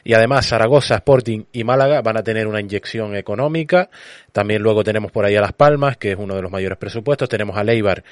y 0.02 0.14
además 0.14 0.48
Zaragoza, 0.48 0.96
Sporting 0.96 1.44
y 1.52 1.62
Málaga 1.62 2.02
van 2.02 2.16
a 2.16 2.22
tener 2.22 2.48
una 2.48 2.60
inyección 2.60 3.14
económica. 3.14 3.90
También 4.32 4.60
luego 4.60 4.82
tenemos 4.82 5.12
por 5.12 5.24
ahí 5.24 5.36
a 5.36 5.40
Las 5.40 5.52
Palmas, 5.52 5.96
que 5.96 6.12
es 6.12 6.16
uno 6.18 6.34
de 6.34 6.42
los 6.42 6.50
mayores 6.50 6.78
presupuestos. 6.78 7.28
Tenemos 7.28 7.56
a 7.56 7.62
Leibar, 7.62 8.02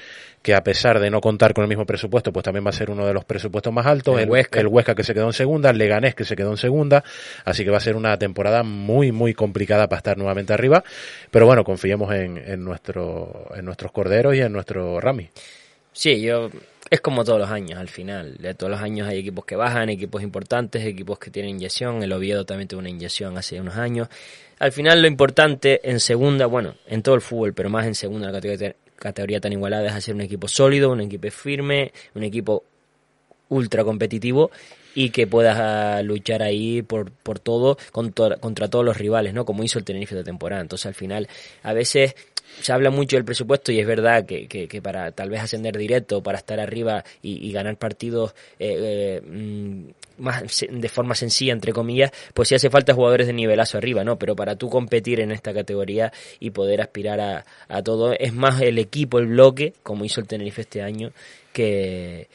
que 0.41 0.55
a 0.55 0.63
pesar 0.63 0.99
de 0.99 1.09
no 1.09 1.19
contar 1.19 1.53
con 1.53 1.63
el 1.63 1.67
mismo 1.67 1.85
presupuesto, 1.85 2.31
pues 2.31 2.43
también 2.43 2.65
va 2.65 2.69
a 2.69 2.73
ser 2.73 2.89
uno 2.89 3.05
de 3.05 3.13
los 3.13 3.25
presupuestos 3.25 3.73
más 3.73 3.85
altos. 3.85 4.17
El 4.19 4.29
Huesca. 4.29 4.59
el 4.59 4.67
Huesca 4.67 4.95
que 4.95 5.03
se 5.03 5.13
quedó 5.13 5.25
en 5.25 5.33
segunda, 5.33 5.71
el 5.71 5.77
Leganés 5.77 6.15
que 6.15 6.23
se 6.23 6.35
quedó 6.37 6.51
en 6.51 6.57
segunda. 6.57 7.03
Así 7.43 7.65
que 7.65 7.71
va 7.71 7.77
a 7.77 7.81
ser 7.81 7.95
una 7.97 8.17
temporada 8.17 8.63
muy, 8.63 9.11
muy 9.11 9.33
complicada 9.33 9.89
para 9.89 9.97
estar 9.97 10.17
nuevamente 10.17 10.53
arriba. 10.53 10.83
Pero 11.31 11.47
bueno, 11.47 11.63
confiemos 11.63 12.13
en, 12.13 12.37
en, 12.37 12.63
nuestro, 12.63 13.49
en 13.55 13.65
nuestros 13.65 13.91
corderos 13.91 14.35
y 14.35 14.39
en 14.39 14.53
nuestro 14.53 15.01
Rami. 15.01 15.29
Sí, 15.93 16.21
yo 16.21 16.49
es 16.89 17.01
como 17.01 17.23
todos 17.23 17.39
los 17.39 17.49
años 17.49 17.79
al 17.79 17.89
final. 17.89 18.37
De 18.37 18.53
todos 18.53 18.71
los 18.71 18.81
años 18.81 19.07
hay 19.07 19.19
equipos 19.19 19.45
que 19.45 19.55
bajan, 19.55 19.89
equipos 19.89 20.21
importantes, 20.21 20.85
equipos 20.85 21.19
que 21.19 21.31
tienen 21.31 21.51
inyección. 21.51 22.01
El 22.03 22.13
Oviedo 22.13 22.45
también 22.45 22.67
tuvo 22.67 22.79
una 22.79 22.89
inyección 22.89 23.37
hace 23.37 23.59
unos 23.59 23.75
años. 23.75 24.07
Al 24.59 24.71
final 24.71 25.01
lo 25.01 25.07
importante 25.07 25.89
en 25.89 25.99
segunda, 25.99 26.45
bueno, 26.45 26.75
en 26.87 27.03
todo 27.03 27.15
el 27.15 27.21
fútbol, 27.21 27.53
pero 27.53 27.69
más 27.69 27.85
en 27.85 27.95
segunda, 27.95 28.27
la 28.27 28.33
categoría, 28.33 28.75
categoría 28.95 29.39
tan 29.39 29.53
igualada 29.53 29.87
es 29.87 29.93
hacer 29.93 30.15
un 30.15 30.21
equipo 30.21 30.47
sólido, 30.47 30.91
un 30.91 31.01
equipo 31.01 31.29
firme, 31.29 31.91
un 32.15 32.23
equipo 32.23 32.63
ultra 33.49 33.83
competitivo 33.83 34.51
y 34.95 35.11
que 35.11 35.27
puedas 35.27 36.03
luchar 36.03 36.41
ahí 36.41 36.81
por, 36.81 37.11
por 37.11 37.37
todo 37.37 37.77
contra, 37.91 38.37
contra 38.37 38.67
todos 38.67 38.83
los 38.83 38.97
rivales, 38.97 39.33
¿no? 39.33 39.45
Como 39.45 39.63
hizo 39.63 39.77
el 39.77 39.85
Tenerife 39.85 40.15
de 40.15 40.23
temporada. 40.23 40.61
Entonces 40.61 40.87
al 40.87 40.95
final 40.95 41.27
a 41.61 41.73
veces 41.73 42.15
se 42.61 42.73
habla 42.73 42.89
mucho 42.89 43.15
del 43.15 43.25
presupuesto 43.25 43.71
y 43.71 43.79
es 43.79 43.87
verdad 43.87 44.25
que, 44.25 44.47
que, 44.47 44.67
que 44.67 44.81
para 44.81 45.11
tal 45.11 45.29
vez 45.29 45.41
ascender 45.41 45.77
directo, 45.77 46.21
para 46.21 46.37
estar 46.37 46.59
arriba 46.59 47.03
y, 47.21 47.51
ganar 47.51 47.77
partidos 47.77 48.33
eh, 48.59 49.21
eh, 49.21 49.93
más 50.17 50.43
de 50.69 50.89
forma 50.89 51.15
sencilla, 51.15 51.53
entre 51.53 51.73
comillas, 51.73 52.11
pues 52.33 52.49
sí 52.49 52.55
hace 52.55 52.69
falta 52.69 52.93
jugadores 52.93 53.27
de 53.27 53.33
nivelazo 53.33 53.77
arriba, 53.77 54.03
¿no? 54.03 54.17
Pero 54.17 54.35
para 54.35 54.55
tú 54.55 54.69
competir 54.69 55.19
en 55.19 55.31
esta 55.31 55.53
categoría 55.53 56.11
y 56.39 56.51
poder 56.51 56.81
aspirar 56.81 57.19
a, 57.19 57.45
a 57.67 57.83
todo, 57.83 58.13
es 58.13 58.33
más 58.33 58.61
el 58.61 58.79
equipo, 58.79 59.19
el 59.19 59.27
bloque, 59.27 59.73
como 59.83 60.05
hizo 60.05 60.19
el 60.19 60.27
Tenerife 60.27 60.61
este 60.61 60.81
año, 60.81 61.11
que, 61.53 62.27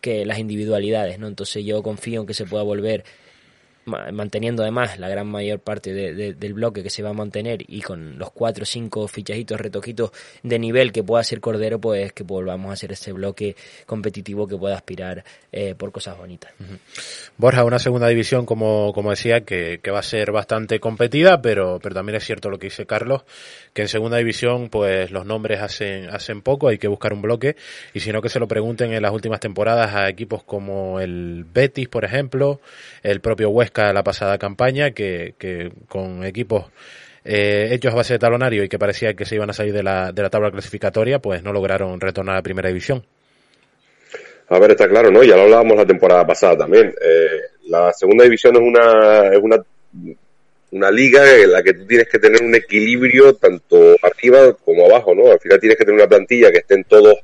que 0.00 0.24
las 0.24 0.38
individualidades, 0.38 1.18
¿no? 1.18 1.28
Entonces 1.28 1.64
yo 1.64 1.82
confío 1.82 2.20
en 2.20 2.26
que 2.26 2.34
se 2.34 2.44
pueda 2.44 2.64
volver 2.64 3.04
manteniendo 3.88 4.62
además 4.62 4.98
la 4.98 5.08
gran 5.08 5.26
mayor 5.26 5.60
parte 5.60 5.92
de, 5.92 6.14
de, 6.14 6.34
del 6.34 6.54
bloque 6.54 6.82
que 6.82 6.90
se 6.90 7.02
va 7.02 7.10
a 7.10 7.14
mantener 7.14 7.64
y 7.66 7.80
con 7.82 8.18
los 8.18 8.30
cuatro 8.30 8.62
o 8.62 8.66
cinco 8.66 9.08
fichajitos, 9.08 9.60
retoquitos 9.60 10.10
de 10.42 10.58
nivel 10.58 10.92
que 10.92 11.02
pueda 11.02 11.24
ser 11.24 11.40
Cordero, 11.40 11.80
pues 11.80 12.12
que 12.12 12.22
volvamos 12.22 12.70
a 12.70 12.72
hacer 12.74 12.92
ese 12.92 13.12
bloque 13.12 13.56
competitivo 13.86 14.46
que 14.46 14.56
pueda 14.56 14.76
aspirar 14.76 15.24
eh, 15.52 15.74
por 15.74 15.92
cosas 15.92 16.16
bonitas. 16.16 16.52
Borja, 17.36 17.64
una 17.64 17.78
segunda 17.78 18.08
división, 18.08 18.44
como, 18.46 18.92
como 18.92 19.10
decía, 19.10 19.42
que, 19.42 19.80
que, 19.82 19.90
va 19.90 20.00
a 20.00 20.02
ser 20.02 20.32
bastante 20.32 20.80
competida, 20.80 21.40
pero, 21.40 21.78
pero 21.82 21.94
también 21.94 22.16
es 22.16 22.24
cierto 22.24 22.50
lo 22.50 22.58
que 22.58 22.66
dice 22.66 22.86
Carlos, 22.86 23.22
que 23.72 23.82
en 23.82 23.88
segunda 23.88 24.18
división 24.18 24.68
pues 24.68 25.10
los 25.10 25.24
nombres 25.24 25.60
hacen, 25.60 26.10
hacen 26.10 26.42
poco, 26.42 26.68
hay 26.68 26.78
que 26.78 26.88
buscar 26.88 27.12
un 27.12 27.22
bloque, 27.22 27.56
y 27.94 28.00
si 28.00 28.12
no 28.12 28.20
que 28.20 28.28
se 28.28 28.40
lo 28.40 28.48
pregunten 28.48 28.92
en 28.92 29.02
las 29.02 29.12
últimas 29.12 29.40
temporadas 29.40 29.94
a 29.94 30.08
equipos 30.08 30.42
como 30.42 31.00
el 31.00 31.46
Betis, 31.52 31.88
por 31.88 32.04
ejemplo, 32.04 32.60
el 33.02 33.20
propio 33.20 33.50
Huesca 33.50 33.77
la 33.78 34.02
pasada 34.02 34.38
campaña, 34.38 34.90
que, 34.90 35.34
que 35.38 35.70
con 35.88 36.24
equipos 36.24 36.66
eh, 37.24 37.68
hechos 37.72 37.92
a 37.92 37.96
base 37.96 38.14
de 38.14 38.18
talonario 38.18 38.64
y 38.64 38.68
que 38.68 38.78
parecía 38.78 39.14
que 39.14 39.24
se 39.24 39.34
iban 39.34 39.50
a 39.50 39.52
salir 39.52 39.74
de 39.74 39.82
la, 39.82 40.12
de 40.12 40.22
la 40.22 40.30
tabla 40.30 40.50
clasificatoria, 40.50 41.18
pues 41.18 41.42
no 41.42 41.52
lograron 41.52 42.00
retornar 42.00 42.36
a 42.36 42.42
primera 42.42 42.68
división. 42.68 43.04
A 44.48 44.58
ver, 44.58 44.70
está 44.70 44.88
claro, 44.88 45.10
¿no? 45.10 45.22
Ya 45.22 45.36
lo 45.36 45.42
hablábamos 45.42 45.76
la 45.76 45.84
temporada 45.86 46.26
pasada 46.26 46.56
también. 46.56 46.94
Eh, 47.00 47.40
la 47.66 47.92
segunda 47.92 48.24
división 48.24 48.56
es 48.56 48.62
una, 48.62 49.28
es 49.28 49.38
una, 49.42 49.62
una 50.70 50.90
liga 50.90 51.36
en 51.36 51.52
la 51.52 51.62
que 51.62 51.74
tú 51.74 51.86
tienes 51.86 52.08
que 52.08 52.18
tener 52.18 52.42
un 52.42 52.54
equilibrio 52.54 53.34
tanto 53.34 53.96
arriba 54.02 54.54
como 54.64 54.86
abajo, 54.86 55.14
¿no? 55.14 55.30
Al 55.30 55.38
final 55.40 55.60
tienes 55.60 55.76
que 55.76 55.84
tener 55.84 56.00
una 56.00 56.08
plantilla 56.08 56.50
que 56.50 56.58
estén 56.58 56.84
todos 56.84 57.18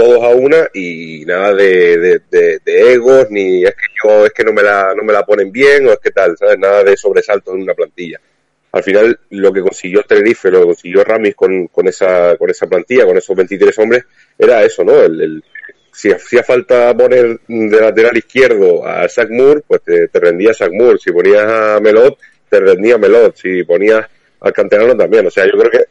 todos 0.00 0.24
a 0.24 0.28
una 0.28 0.66
y 0.72 1.24
nada 1.26 1.52
de, 1.52 2.22
de, 2.30 2.60
egos 2.64 3.26
ni 3.28 3.64
es 3.64 3.74
que 3.74 3.86
yo 4.02 4.24
es 4.24 4.32
que 4.32 4.44
no 4.44 4.52
me 4.52 4.62
la 4.62 4.94
no 4.96 5.02
me 5.02 5.12
la 5.12 5.26
ponen 5.26 5.52
bien 5.52 5.86
o 5.86 5.92
es 5.92 5.98
que 5.98 6.10
tal 6.10 6.38
sabes 6.38 6.58
nada 6.58 6.82
de 6.82 6.96
sobresaltos 6.96 7.54
en 7.54 7.62
una 7.62 7.74
plantilla. 7.74 8.18
Al 8.72 8.82
final 8.82 9.20
lo 9.28 9.52
que 9.52 9.60
consiguió 9.60 10.02
Tenerife 10.04 10.50
lo 10.50 10.60
que 10.60 10.66
consiguió 10.66 11.04
Ramis 11.04 11.34
con, 11.34 11.66
con 11.66 11.86
esa 11.86 12.34
con 12.38 12.48
esa 12.48 12.66
plantilla 12.66 13.04
con 13.04 13.18
esos 13.18 13.36
23 13.36 13.78
hombres 13.78 14.04
era 14.38 14.62
eso 14.62 14.84
no 14.84 15.02
el, 15.02 15.20
el 15.20 15.44
si 15.92 16.10
hacía 16.10 16.42
falta 16.42 16.96
poner 16.96 17.40
de 17.46 17.80
lateral 17.80 18.16
izquierdo 18.16 18.86
a 18.86 19.06
Zach 19.06 19.28
Moore 19.28 19.60
pues 19.66 19.82
te, 19.82 20.08
te 20.08 20.18
rendía 20.18 20.54
Zach 20.54 20.72
Moore. 20.72 20.98
Si 20.98 21.12
ponías 21.12 21.42
a 21.42 21.78
Melot 21.78 22.18
te 22.48 22.58
rendía 22.58 22.96
Melot. 22.96 23.36
Si 23.36 23.64
ponías 23.64 24.06
al 24.40 24.52
canterano 24.54 24.96
también. 24.96 25.26
O 25.26 25.30
sea 25.30 25.44
yo 25.44 25.58
creo 25.58 25.70
que 25.70 25.84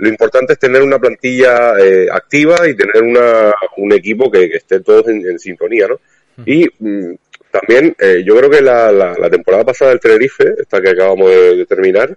lo 0.00 0.08
importante 0.08 0.54
es 0.54 0.58
tener 0.58 0.82
una 0.82 0.98
plantilla 0.98 1.78
eh, 1.78 2.08
activa 2.10 2.66
y 2.66 2.74
tener 2.74 3.02
una, 3.02 3.52
un 3.76 3.92
equipo 3.92 4.30
que, 4.30 4.48
que 4.48 4.56
esté 4.56 4.80
todos 4.80 5.06
en, 5.08 5.28
en, 5.28 5.38
sintonía, 5.38 5.88
¿no? 5.88 6.00
Y 6.46 6.66
mm, 6.78 7.14
también 7.50 7.94
eh, 7.98 8.22
yo 8.24 8.34
creo 8.34 8.48
que 8.48 8.62
la, 8.62 8.90
la, 8.90 9.12
la, 9.18 9.28
temporada 9.28 9.62
pasada 9.62 9.90
del 9.90 10.00
Tenerife, 10.00 10.54
esta 10.58 10.80
que 10.80 10.88
acabamos 10.88 11.28
de, 11.28 11.56
de, 11.56 11.66
terminar, 11.66 12.16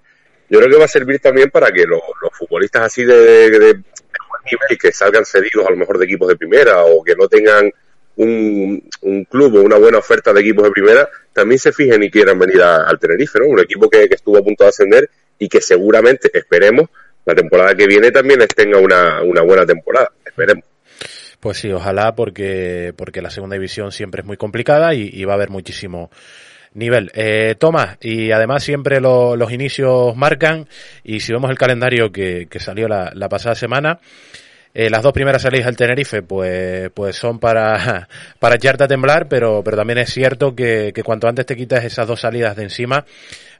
yo 0.49 0.59
creo 0.59 0.71
que 0.71 0.77
va 0.77 0.85
a 0.85 0.87
servir 0.87 1.19
también 1.19 1.49
para 1.49 1.71
que 1.73 1.83
los, 1.83 1.99
los 2.21 2.31
futbolistas 2.31 2.83
así 2.83 3.03
de, 3.03 3.15
de, 3.17 3.49
de, 3.49 3.73
buen 3.73 4.43
nivel, 4.49 4.77
que 4.79 4.93
salgan 4.93 5.25
cedidos 5.25 5.67
a 5.67 5.71
lo 5.71 5.75
mejor 5.75 5.97
de 5.97 6.05
equipos 6.05 6.29
de 6.29 6.37
primera 6.37 6.85
o 6.85 7.03
que 7.03 7.15
no 7.15 7.27
tengan 7.27 7.69
un, 8.15 8.81
un 9.01 9.25
club 9.25 9.57
o 9.57 9.61
una 9.61 9.77
buena 9.77 9.97
oferta 9.97 10.31
de 10.31 10.39
equipos 10.39 10.63
de 10.63 10.71
primera, 10.71 11.09
también 11.33 11.59
se 11.59 11.73
fijen 11.73 12.01
y 12.01 12.09
quieran 12.09 12.39
venir 12.39 12.61
a, 12.61 12.87
al 12.87 12.97
Tenerife, 12.97 13.39
¿no? 13.39 13.47
Un 13.47 13.59
equipo 13.59 13.89
que, 13.89 14.07
que 14.07 14.15
estuvo 14.15 14.37
a 14.37 14.43
punto 14.43 14.63
de 14.63 14.69
ascender 14.69 15.09
y 15.37 15.49
que 15.49 15.59
seguramente, 15.59 16.31
esperemos, 16.33 16.89
la 17.25 17.35
temporada 17.35 17.75
que 17.75 17.87
viene 17.87 18.11
también 18.11 18.39
tenga 18.55 18.79
una, 18.79 19.21
una 19.21 19.41
buena 19.41 19.65
temporada, 19.65 20.11
esperemos. 20.25 20.65
Pues 21.39 21.57
sí, 21.57 21.71
ojalá 21.71 22.15
porque, 22.15 22.93
porque 22.95 23.21
la 23.21 23.29
segunda 23.29 23.55
división 23.55 23.91
siempre 23.91 24.21
es 24.21 24.25
muy 24.25 24.37
complicada 24.37 24.93
y, 24.93 25.23
va 25.25 25.33
a 25.33 25.35
haber 25.35 25.49
muchísimo 25.49 26.09
nivel. 26.73 27.11
Eh, 27.13 27.55
Tomás, 27.59 27.97
y 28.01 28.31
además 28.31 28.63
siempre 28.63 29.01
lo, 29.01 29.35
los 29.35 29.51
inicios 29.51 30.15
marcan 30.15 30.67
y 31.03 31.19
si 31.19 31.33
vemos 31.33 31.51
el 31.51 31.57
calendario 31.57 32.11
que, 32.11 32.47
que 32.49 32.59
salió 32.59 32.87
la 32.87 33.29
pasada 33.29 33.55
semana, 33.55 33.99
eh, 34.73 34.89
las 34.89 35.03
dos 35.03 35.13
primeras 35.13 35.43
salidas 35.43 35.67
del 35.67 35.77
Tenerife, 35.77 36.23
pues, 36.23 36.89
pues 36.91 37.15
son 37.15 37.39
para, 37.39 38.07
para 38.39 38.55
echarte 38.55 38.85
a 38.85 38.87
temblar, 38.87 39.27
pero, 39.29 39.61
pero 39.63 39.77
también 39.77 39.99
es 39.99 40.11
cierto 40.11 40.55
que, 40.55 40.91
que 40.93 41.03
cuanto 41.03 41.27
antes 41.27 41.45
te 41.45 41.55
quitas 41.55 41.83
esas 41.83 42.07
dos 42.07 42.21
salidas 42.21 42.55
de 42.55 42.63
encima, 42.63 43.05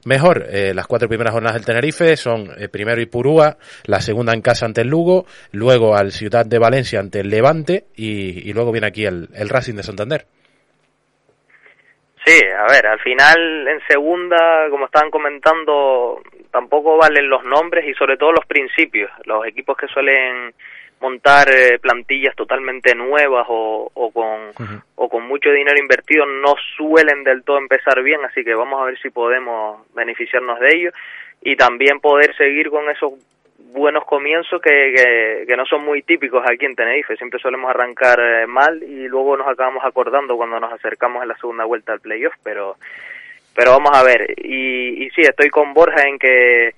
mejor. 0.04 0.46
Eh, 0.50 0.74
las 0.74 0.86
cuatro 0.86 1.08
primeras 1.08 1.32
jornadas 1.32 1.54
del 1.54 1.64
Tenerife 1.64 2.16
son 2.16 2.50
eh, 2.58 2.68
primero 2.68 3.00
Ipurúa, 3.00 3.56
la 3.84 4.00
segunda 4.00 4.32
en 4.32 4.42
casa 4.42 4.66
ante 4.66 4.80
el 4.80 4.88
Lugo, 4.88 5.26
luego 5.52 5.96
al 5.96 6.10
Ciudad 6.10 6.44
de 6.44 6.58
Valencia 6.58 6.98
ante 6.98 7.20
el 7.20 7.30
Levante 7.30 7.84
y, 7.94 8.48
y 8.48 8.52
luego 8.52 8.72
viene 8.72 8.88
aquí 8.88 9.04
el, 9.04 9.28
el 9.34 9.48
Racing 9.48 9.74
de 9.74 9.82
Santander. 9.84 10.26
Sí, 12.24 12.40
a 12.42 12.72
ver, 12.72 12.86
al 12.86 12.98
final 13.00 13.68
en 13.68 13.80
segunda, 13.86 14.68
como 14.70 14.86
estaban 14.86 15.10
comentando, 15.10 16.22
tampoco 16.50 16.96
valen 16.96 17.28
los 17.28 17.44
nombres 17.44 17.86
y 17.86 17.92
sobre 17.94 18.16
todo 18.16 18.32
los 18.32 18.46
principios. 18.46 19.10
Los 19.26 19.46
equipos 19.46 19.76
que 19.76 19.86
suelen 19.88 20.54
montar 21.04 21.48
eh, 21.50 21.78
plantillas 21.78 22.34
totalmente 22.34 22.94
nuevas 22.94 23.44
o, 23.48 23.90
o 23.92 24.10
con 24.10 24.24
uh 24.24 24.52
-huh. 24.56 24.82
o 24.96 25.08
con 25.08 25.22
mucho 25.28 25.50
dinero 25.50 25.78
invertido 25.78 26.24
no 26.24 26.54
suelen 26.76 27.24
del 27.24 27.44
todo 27.44 27.58
empezar 27.58 28.02
bien 28.02 28.24
así 28.24 28.42
que 28.42 28.54
vamos 28.54 28.80
a 28.80 28.86
ver 28.86 28.98
si 28.98 29.10
podemos 29.10 29.86
beneficiarnos 29.94 30.58
de 30.60 30.68
ello. 30.76 30.90
Y 31.42 31.56
también 31.56 32.00
poder 32.00 32.34
seguir 32.36 32.70
con 32.70 32.88
esos 32.88 33.12
buenos 33.74 34.04
comienzos 34.06 34.62
que, 34.62 34.94
que, 34.96 35.44
que 35.46 35.56
no 35.56 35.66
son 35.66 35.84
muy 35.84 36.00
típicos 36.00 36.42
aquí 36.46 36.64
en 36.64 36.74
Tenerife. 36.74 37.16
Siempre 37.16 37.38
solemos 37.38 37.68
arrancar 37.68 38.18
eh, 38.18 38.46
mal 38.46 38.82
y 38.82 39.06
luego 39.08 39.36
nos 39.36 39.48
acabamos 39.48 39.84
acordando 39.84 40.36
cuando 40.36 40.58
nos 40.58 40.72
acercamos 40.72 41.22
en 41.22 41.28
la 41.28 41.36
segunda 41.36 41.64
vuelta 41.66 41.92
al 41.92 42.00
playoff 42.00 42.34
pero 42.42 42.76
pero 43.54 43.72
vamos 43.72 43.92
a 43.94 44.02
ver. 44.02 44.34
Y, 44.38 45.04
y 45.04 45.10
sí 45.10 45.20
estoy 45.20 45.50
con 45.50 45.74
Borja 45.74 46.08
en 46.08 46.18
que 46.18 46.74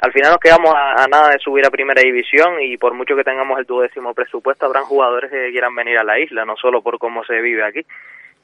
al 0.00 0.12
final 0.12 0.30
nos 0.30 0.40
quedamos 0.40 0.74
a, 0.74 1.04
a, 1.04 1.06
nada 1.06 1.30
de 1.30 1.38
subir 1.38 1.66
a 1.66 1.70
primera 1.70 2.02
división 2.02 2.60
y 2.60 2.76
por 2.76 2.94
mucho 2.94 3.16
que 3.16 3.24
tengamos 3.24 3.58
el 3.58 3.66
duodécimo 3.66 4.14
presupuesto 4.14 4.66
habrán 4.66 4.84
jugadores 4.84 5.30
que 5.30 5.50
quieran 5.50 5.74
venir 5.74 5.98
a 5.98 6.04
la 6.04 6.18
isla, 6.18 6.44
no 6.44 6.56
solo 6.56 6.82
por 6.82 6.98
cómo 6.98 7.24
se 7.24 7.40
vive 7.40 7.64
aquí. 7.64 7.80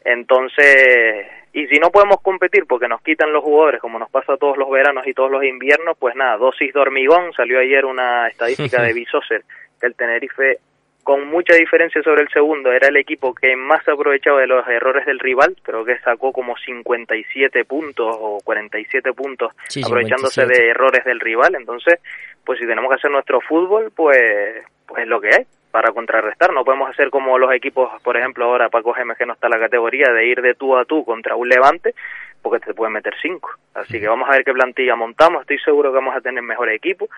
Entonces, 0.05 1.27
y 1.53 1.67
si 1.67 1.81
no 1.81 1.91
podemos 1.91 2.21
competir 2.23 2.65
porque 2.69 2.87
nos 2.87 3.03
quitan 3.03 3.33
los 3.33 3.43
jugadores, 3.43 3.81
como 3.81 3.99
nos 3.99 4.09
pasa 4.09 4.37
todos 4.37 4.57
los 4.57 4.71
veranos 4.71 5.05
y 5.07 5.15
todos 5.15 5.31
los 5.31 5.43
inviernos, 5.43 5.97
pues 5.99 6.15
nada, 6.15 6.37
dosis 6.37 6.73
de 6.73 6.79
hormigón, 6.79 7.33
salió 7.33 7.59
ayer 7.59 7.85
una 7.85 8.29
estadística 8.29 8.83
de 8.83 8.93
Bisoser, 8.95 9.43
que 9.81 9.87
el 9.87 9.97
Tenerife 9.97 10.59
con 11.07 11.25
mucha 11.29 11.55
diferencia 11.55 12.03
sobre 12.03 12.23
el 12.23 12.29
segundo, 12.31 12.73
era 12.73 12.89
el 12.89 12.97
equipo 12.97 13.33
que 13.33 13.55
más 13.55 13.87
aprovechaba 13.87 14.41
de 14.41 14.49
los 14.49 14.67
errores 14.67 15.07
del 15.07 15.21
rival, 15.21 15.57
creo 15.63 15.85
que 15.85 15.97
sacó 16.01 16.33
como 16.33 16.57
57 16.57 17.65
puntos 17.65 18.17
o 18.19 18.41
47 18.43 19.13
puntos 19.13 19.53
sí, 19.69 19.83
aprovechándose 19.85 20.41
57. 20.41 20.53
de 20.53 20.71
errores 20.71 21.05
del 21.05 21.21
rival, 21.21 21.55
entonces, 21.55 22.01
pues 22.45 22.59
si 22.59 22.67
tenemos 22.67 22.91
que 22.91 22.97
hacer 22.97 23.13
nuestro 23.13 23.41
fútbol, 23.41 23.93
pues 23.95 24.65
pues 24.89 25.07
lo 25.07 25.21
que 25.21 25.29
hay, 25.29 25.47
para 25.71 25.93
contrarrestar. 25.93 26.53
No 26.53 26.65
podemos 26.65 26.91
hacer 26.91 27.11
como 27.11 27.39
los 27.39 27.53
equipos, 27.53 27.89
por 28.03 28.17
ejemplo, 28.17 28.47
ahora 28.47 28.69
Paco 28.69 28.93
Gemes, 28.93 29.17
que 29.17 29.27
no 29.27 29.35
está 29.35 29.47
en 29.47 29.53
la 29.53 29.61
categoría, 29.61 30.11
de 30.11 30.27
ir 30.27 30.43
de 30.43 30.55
tú 30.55 30.77
a 30.77 30.85
tú 30.85 31.05
contra 31.05 31.37
un 31.37 31.49
levante, 31.49 31.95
porque 32.43 32.67
te 32.67 32.75
pueden 32.75 32.95
meter 32.95 33.15
cinco. 33.23 33.51
Así 33.75 34.01
que 34.01 34.09
vamos 34.09 34.29
a 34.29 34.33
ver 34.33 34.45
qué 34.45 34.53
plantilla 34.53 34.97
montamos. 34.97 35.43
Estoy 35.43 35.61
seguro 35.61 35.93
que 35.93 35.99
vamos 35.99 36.17
a 36.17 36.21
tener 36.21 36.43
mejor 36.43 36.69
equipo. 36.71 37.09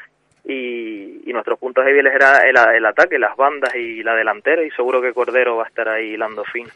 Y, 0.49 1.29
y 1.29 1.33
nuestros 1.33 1.59
puntos 1.59 1.85
débiles 1.85 2.13
era 2.13 2.39
el, 2.39 2.57
el 2.75 2.87
ataque, 2.87 3.19
las 3.19 3.37
bandas 3.37 3.75
y 3.77 4.03
la 4.03 4.15
delantera. 4.15 4.65
Y 4.65 4.71
seguro 4.71 5.01
que 5.01 5.13
Cordero 5.13 5.57
va 5.57 5.65
a 5.65 5.69
estar 5.69 5.89
ahí 5.89 6.15
hilando 6.15 6.43
fino. 6.45 6.71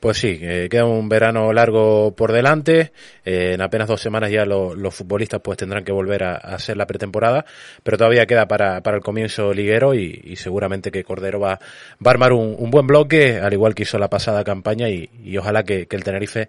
Pues 0.00 0.18
sí, 0.18 0.38
eh, 0.42 0.68
queda 0.70 0.84
un 0.84 1.08
verano 1.08 1.52
largo 1.52 2.14
por 2.14 2.32
delante. 2.32 2.92
Eh, 3.24 3.52
en 3.54 3.62
apenas 3.62 3.88
dos 3.88 4.00
semanas 4.02 4.30
ya 4.30 4.44
lo, 4.44 4.74
los 4.74 4.94
futbolistas 4.94 5.40
pues 5.42 5.56
tendrán 5.56 5.82
que 5.82 5.92
volver 5.92 6.24
a, 6.24 6.34
a, 6.34 6.56
hacer 6.56 6.76
la 6.76 6.86
pretemporada, 6.86 7.46
pero 7.82 7.96
todavía 7.96 8.26
queda 8.26 8.46
para, 8.46 8.82
para 8.82 8.98
el 8.98 9.02
comienzo 9.02 9.54
liguero 9.54 9.94
y, 9.94 10.20
y 10.24 10.36
seguramente 10.36 10.90
que 10.90 11.04
Cordero 11.04 11.40
va, 11.40 11.58
va 12.04 12.10
a 12.10 12.10
armar 12.10 12.32
un, 12.32 12.54
un, 12.58 12.70
buen 12.70 12.86
bloque, 12.86 13.38
al 13.38 13.54
igual 13.54 13.74
que 13.74 13.84
hizo 13.84 13.98
la 13.98 14.10
pasada 14.10 14.44
campaña 14.44 14.90
y, 14.90 15.08
y 15.24 15.38
ojalá 15.38 15.62
que, 15.62 15.86
que, 15.86 15.96
el 15.96 16.04
Tenerife 16.04 16.48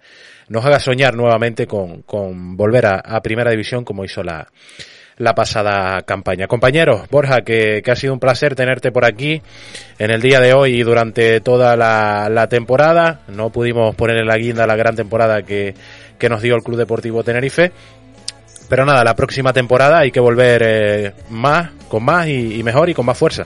nos 0.49 0.66
haga 0.66 0.80
soñar 0.80 1.16
nuevamente 1.16 1.66
con, 1.66 2.01
con 2.01 2.58
volver 2.58 2.88
a, 2.88 2.95
a 2.99 3.22
primera 3.22 3.51
división 3.51 3.86
como 3.86 4.03
hizo 4.03 4.22
la, 4.22 4.49
la 5.18 5.34
pasada 5.34 6.01
campaña. 6.01 6.47
Compañeros, 6.47 7.07
Borja, 7.09 7.41
que, 7.41 7.82
que, 7.84 7.91
ha 7.91 7.95
sido 7.95 8.13
un 8.13 8.20
placer 8.20 8.55
tenerte 8.55 8.91
por 8.91 9.05
aquí 9.05 9.41
en 9.97 10.11
el 10.11 10.22
día 10.22 10.39
de 10.39 10.53
hoy 10.53 10.80
y 10.80 10.84
durante 10.84 11.39
toda 11.41 11.76
la, 11.78 12.47
temporada. 12.49 13.22
No 13.28 13.49
pudimos 13.49 13.95
poner 13.95 14.18
en 14.18 14.28
la 14.28 14.38
guinda 14.38 14.68
la 14.68 14.76
gran 14.76 14.95
temporada 14.95 15.43
que, 15.43 15.74
que 16.20 16.30
nos 16.30 16.41
dio 16.41 16.55
el 16.55 16.63
Club 16.63 16.78
Deportivo 16.78 17.24
Tenerife. 17.24 17.72
Pero 18.68 18.86
nada, 18.86 19.03
la 19.03 19.16
próxima 19.16 19.53
temporada 19.53 19.99
hay 19.99 20.11
que 20.11 20.20
volver 20.20 20.63
eh, 20.66 21.13
más, 21.30 21.70
con 21.88 22.03
más 22.03 22.28
y, 22.28 22.61
mejor 22.63 22.89
y 22.89 22.93
con 22.93 23.05
más 23.05 23.18
fuerza. 23.18 23.45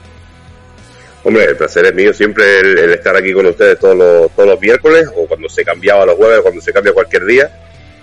Hombre, 1.22 1.44
el 1.44 1.56
placer 1.56 1.84
es 1.84 1.94
mío 1.94 2.14
siempre 2.14 2.60
el, 2.60 2.78
el 2.78 2.90
estar 2.94 3.14
aquí 3.14 3.32
con 3.34 3.44
ustedes 3.44 3.78
todos 3.78 3.94
los, 3.94 4.30
todos 4.30 4.48
los 4.48 4.60
miércoles 4.60 5.06
o 5.14 5.26
cuando 5.26 5.50
se 5.50 5.62
cambiaba 5.62 6.06
los 6.06 6.16
jueves, 6.16 6.40
cuando 6.40 6.62
se 6.62 6.72
cambia 6.72 6.94
cualquier 6.94 7.26
día 7.26 7.50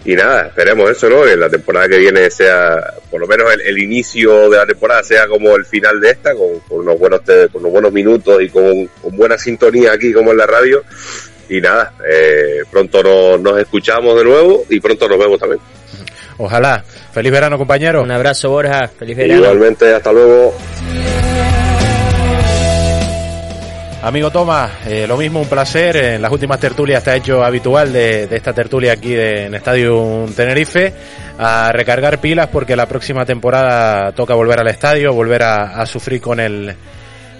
y 0.05 0.15
nada, 0.15 0.47
esperemos 0.47 0.89
eso, 0.89 1.09
¿no? 1.09 1.23
Que 1.23 1.35
la 1.35 1.49
temporada 1.49 1.89
que 1.89 1.97
viene 1.97 2.29
sea, 2.29 2.93
por 3.09 3.19
lo 3.19 3.27
menos 3.27 3.51
el, 3.53 3.61
el, 3.61 3.77
inicio 3.77 4.49
de 4.49 4.57
la 4.57 4.65
temporada 4.65 5.03
sea 5.03 5.27
como 5.27 5.55
el 5.55 5.65
final 5.65 5.99
de 5.99 6.11
esta, 6.11 6.33
con, 6.33 6.59
con 6.61 6.79
unos 6.79 6.97
buenos 6.97 7.21
con 7.21 7.61
unos 7.61 7.71
buenos 7.71 7.91
minutos 7.91 8.41
y 8.41 8.49
con, 8.49 8.87
con, 9.01 9.17
buena 9.17 9.37
sintonía 9.37 9.93
aquí 9.93 10.13
como 10.13 10.31
en 10.31 10.37
la 10.37 10.45
radio. 10.45 10.83
Y 11.49 11.61
nada, 11.61 11.93
eh, 12.09 12.63
pronto 12.69 13.01
nos, 13.03 13.41
nos 13.41 13.59
escuchamos 13.59 14.17
de 14.17 14.23
nuevo 14.23 14.65
y 14.69 14.79
pronto 14.79 15.07
nos 15.07 15.17
vemos 15.19 15.39
también. 15.39 15.61
Ojalá. 16.37 16.83
Feliz 17.11 17.31
verano, 17.31 17.57
compañero. 17.57 18.03
Un 18.03 18.11
abrazo, 18.11 18.49
Borja. 18.49 18.87
Feliz 18.87 19.17
verano. 19.17 19.41
Igualmente, 19.41 19.93
hasta 19.93 20.11
luego. 20.11 20.53
Amigo 24.01 24.29
Tomás, 24.29 24.85
eh, 24.85 25.07
lo 25.07 25.17
mismo, 25.17 25.41
un 25.41 25.49
placer. 25.49 25.97
En 25.97 26.21
las 26.21 26.31
últimas 26.31 26.59
tertulias 26.59 27.03
te 27.03 27.11
ha 27.11 27.15
hecho 27.15 27.43
habitual 27.43 27.91
de, 27.91 28.23
esta 28.29 28.53
tertulia 28.53 28.93
aquí 28.93 29.13
de, 29.15 29.45
en 29.45 29.55
Estadio 29.55 30.25
Tenerife 30.35 30.93
a 31.39 31.71
recargar 31.71 32.19
pilas 32.19 32.47
porque 32.47 32.75
la 32.75 32.85
próxima 32.85 33.25
temporada 33.25 34.11
toca 34.11 34.35
volver 34.35 34.59
al 34.59 34.67
estadio, 34.67 35.13
volver 35.13 35.41
a, 35.43 35.85
sufrir 35.87 36.21
con 36.21 36.39
el 36.39 36.75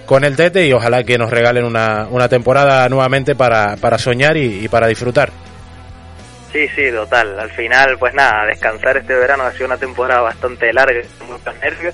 con 0.08 0.24
el 0.24 0.36
Tete 0.36 0.66
y 0.66 0.74
ojalá 0.74 1.04
que 1.04 1.18
nos 1.18 1.30
regalen 1.30 1.64
una, 1.64 2.08
una 2.10 2.28
temporada 2.28 2.90
nuevamente 2.90 3.36
para, 3.36 3.76
para 3.76 3.98
soñar 3.98 4.36
y, 4.36 4.66
y 4.66 4.68
para 4.68 4.88
disfrutar. 4.88 5.30
Sí, 6.52 6.68
sí, 6.70 6.90
total. 6.92 7.40
Al 7.40 7.52
final, 7.52 7.98
pues 8.00 8.14
nada, 8.16 8.46
descansar 8.48 8.98
este 8.98 9.14
verano 9.14 9.44
ha 9.44 9.52
sido 9.52 9.68
una 9.68 9.78
temporada 9.78 10.22
bastante 10.22 10.74
larga, 10.74 11.02
con 11.20 11.28
muchos 11.34 11.56
nervios 11.60 11.94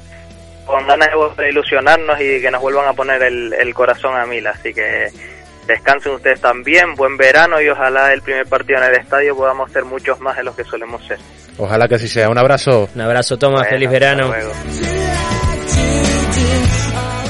con 0.65 0.87
ganas 0.87 1.09
de 1.37 1.49
ilusionarnos 1.49 2.19
y 2.21 2.41
que 2.41 2.51
nos 2.51 2.61
vuelvan 2.61 2.87
a 2.87 2.93
poner 2.93 3.21
el, 3.23 3.53
el, 3.53 3.73
corazón 3.73 4.15
a 4.15 4.25
mil. 4.25 4.45
Así 4.47 4.73
que 4.73 5.07
descansen 5.67 6.13
ustedes 6.13 6.41
también, 6.41 6.95
buen 6.95 7.17
verano 7.17 7.61
y 7.61 7.69
ojalá 7.69 8.13
el 8.13 8.21
primer 8.21 8.47
partido 8.47 8.79
en 8.79 8.85
el 8.85 8.95
estadio 8.99 9.35
podamos 9.35 9.71
ser 9.71 9.85
muchos 9.85 10.19
más 10.19 10.37
de 10.37 10.43
los 10.43 10.55
que 10.55 10.63
solemos 10.63 11.05
ser. 11.05 11.19
Ojalá 11.57 11.87
que 11.87 11.95
así 11.95 12.07
sea. 12.07 12.29
Un 12.29 12.37
abrazo. 12.37 12.89
Un 12.93 13.01
abrazo, 13.01 13.37
Tomás. 13.37 13.61
Bueno, 13.61 13.69
Feliz 13.69 13.89
verano. 13.89 14.33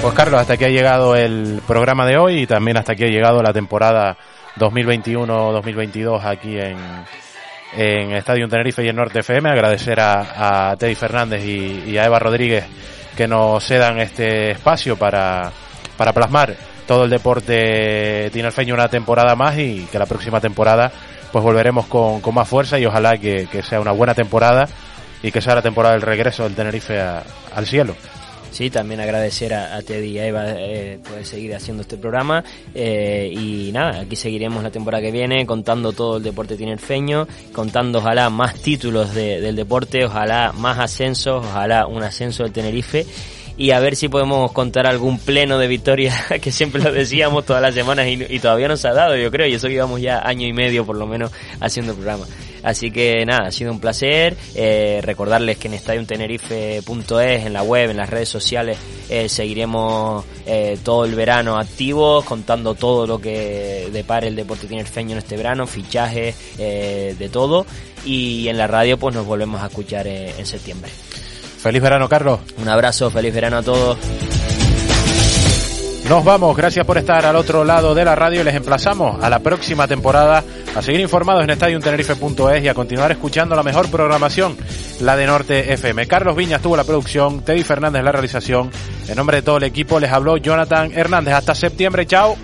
Pues 0.02 0.14
Carlos, 0.16 0.42
hasta 0.42 0.54
aquí 0.54 0.66
ha 0.66 0.70
llegado 0.70 1.16
el 1.16 1.62
programa 1.66 2.06
de 2.06 2.18
hoy 2.18 2.42
y 2.42 2.48
también 2.48 2.78
hasta 2.78 2.92
aquí 2.92 3.06
ha 3.06 3.08
llegado 3.08 3.42
la 3.42 3.54
temporada 3.54 4.18
2021-2022 4.58 6.26
aquí 6.26 6.60
en, 6.60 6.78
en 7.74 8.12
Estadio 8.12 8.48
Tenerife 8.50 8.84
y 8.84 8.90
en 8.90 8.98
Norte 8.98 9.20
FM. 9.20 9.50
Agradecer 9.50 10.00
a, 10.02 10.72
a 10.72 10.76
Teddy 10.76 10.96
Fernández 10.96 11.46
y, 11.46 11.84
y 11.88 11.98
a 11.98 12.06
Eva 12.06 12.20
Rodríguez 12.20 12.66
que 13.16 13.28
nos 13.28 13.64
cedan 13.66 14.00
este 14.00 14.52
espacio 14.52 14.98
para, 14.98 15.52
para 15.98 16.14
plasmar 16.14 16.56
todo 16.88 17.06
el 17.06 17.10
deporte 17.10 18.30
tinerfeño 18.32 18.74
una 18.74 18.88
temporada 18.88 19.36
más 19.36 19.58
y 19.58 19.88
que 19.92 20.00
la 20.00 20.06
próxima 20.06 20.42
temporada 20.42 20.92
pues 21.32 21.44
volveremos 21.44 21.88
con, 21.88 22.22
con 22.22 22.36
más 22.36 22.48
fuerza 22.48 22.78
y 22.78 22.86
ojalá 22.86 23.18
que, 23.18 23.48
que, 23.52 23.64
sea 23.64 23.80
una 23.80 23.92
buena 23.92 24.14
temporada 24.14 24.68
y 25.24 25.32
que 25.32 25.42
sea 25.42 25.56
la 25.56 25.62
temporada 25.62 25.94
del 25.96 26.04
regreso 26.04 26.44
del 26.44 26.54
Tenerife 26.54 27.00
a, 27.00 27.24
al 27.56 27.66
cielo. 27.66 27.96
Sí, 28.54 28.70
también 28.70 29.02
agradecer 29.02 29.52
a, 29.52 29.82
Teddy 29.82 30.12
y 30.12 30.20
a 30.20 30.28
Eva 30.28 30.44
eh, 30.50 31.00
por 31.04 31.26
seguir 31.26 31.56
haciendo 31.56 31.82
este 31.82 31.98
programa. 31.98 32.44
Eh, 32.76 33.34
y 33.36 33.72
nada, 33.72 34.02
aquí 34.02 34.16
seguiremos 34.16 34.62
la 34.62 34.70
temporada 34.70 35.02
que 35.02 35.10
viene 35.10 35.44
contando 35.48 35.92
todo 35.92 36.18
el 36.18 36.24
deporte 36.24 36.56
tinerfeño, 36.56 37.28
contando 37.52 37.98
ojalá 37.98 38.30
más 38.30 38.54
títulos 38.62 39.16
de, 39.16 39.42
del 39.42 39.56
deporte, 39.56 40.06
ojalá 40.06 40.52
más 40.52 40.78
ascensos, 40.78 41.44
ojalá 41.44 41.88
un 41.88 42.04
ascenso 42.04 42.44
del 42.44 42.52
Tenerife 42.52 43.08
y 43.58 43.72
a 43.72 43.80
ver 43.80 43.96
si 43.96 44.10
podemos 44.10 44.52
contar 44.52 44.88
algún 44.88 45.20
pleno 45.20 45.58
de 45.58 45.68
victoria 45.68 46.14
que 46.42 46.52
siempre 46.52 46.82
lo 46.82 46.92
decíamos 46.92 47.46
todas 47.46 47.62
las 47.62 47.74
semanas 47.74 48.08
y, 48.08 48.24
y, 48.30 48.40
todavía 48.40 48.68
nos 48.68 48.84
ha 48.86 48.94
dado, 48.94 49.16
yo 49.16 49.32
creo, 49.32 49.48
y 49.48 49.54
eso 49.54 49.68
que 49.68 49.76
íbamos 49.76 50.02
ya 50.02 50.20
año 50.20 50.48
y 50.48 50.54
medio 50.54 50.86
por 50.86 50.98
lo 50.98 51.08
menos 51.08 51.32
haciendo 51.60 51.92
el 51.92 51.98
programa. 51.98 52.26
Así 52.64 52.92
que 52.92 53.26
nada, 53.26 53.48
ha 53.48 53.52
sido 53.52 53.72
un 53.72 53.80
placer. 53.80 54.36
Eh, 54.56 55.02
recordarles 55.04 55.58
que 55.58 55.68
en 55.68 55.76
estadiontenerife.es, 55.76 57.46
en 57.46 57.54
la 57.54 57.62
web, 57.62 57.92
en 57.92 57.98
las 57.98 58.10
redes 58.10 58.30
sociales, 58.30 58.78
eh, 59.10 59.28
seguiremos 59.28 60.26
eh, 60.46 60.78
todo 60.82 61.04
el 61.04 61.14
verano 61.14 61.58
activos, 61.58 62.24
contando 62.24 62.74
todo 62.74 63.06
lo 63.06 63.20
que 63.20 63.90
depare 63.92 64.30
el 64.30 64.36
deporte 64.36 64.66
tinerfeño 64.66 65.12
en 65.12 65.18
este 65.18 65.36
verano, 65.36 65.68
fichajes, 65.68 66.36
eh, 66.58 67.16
de 67.20 67.30
todo. 67.30 67.66
Y 68.06 68.48
en 68.48 68.58
la 68.58 68.68
radio 68.68 68.98
pues 68.98 69.14
nos 69.14 69.26
volvemos 69.26 69.62
a 69.62 69.68
escuchar 69.68 70.08
en 70.08 70.46
septiembre. 70.46 70.90
Feliz 71.64 71.82
verano, 71.82 72.10
Carlos. 72.10 72.42
Un 72.58 72.68
abrazo, 72.68 73.10
feliz 73.10 73.34
verano 73.34 73.60
a 73.60 73.64
todos. 73.64 73.98
Nos 76.10 76.26
vamos, 76.26 76.58
gracias 76.58 76.86
por 76.86 76.98
estar 76.98 77.26
al 77.26 77.38
otro 77.38 77.64
lado 77.64 77.96
de 77.96 78.04
la 78.04 78.16
radio. 78.16 78.44
Les 78.44 78.54
emplazamos 78.54 79.24
a 79.24 79.30
la 79.30 79.40
próxima 79.40 79.88
temporada 79.88 80.44
a 80.76 80.82
seguir 80.82 81.00
informados 81.00 81.42
en 81.46 81.52
estadiontenerife.es 81.52 82.64
y 82.66 82.68
a 82.68 82.74
continuar 82.74 83.14
escuchando 83.14 83.56
la 83.56 83.64
mejor 83.64 83.90
programación, 83.90 84.58
la 85.00 85.16
de 85.16 85.26
Norte 85.26 85.72
FM. 85.72 86.06
Carlos 86.06 86.36
Viñas 86.36 86.62
tuvo 86.62 86.76
la 86.76 86.84
producción, 86.84 87.46
Teddy 87.46 87.64
Fernández 87.64 88.04
la 88.04 88.12
realización. 88.12 88.70
En 89.08 89.16
nombre 89.16 89.38
de 89.38 89.44
todo 89.44 89.56
el 89.56 89.64
equipo 89.64 90.02
les 90.02 90.12
habló 90.12 90.36
Jonathan 90.36 90.92
Hernández. 90.94 91.34
Hasta 91.34 91.56
septiembre, 91.56 92.06
chao. 92.06 92.36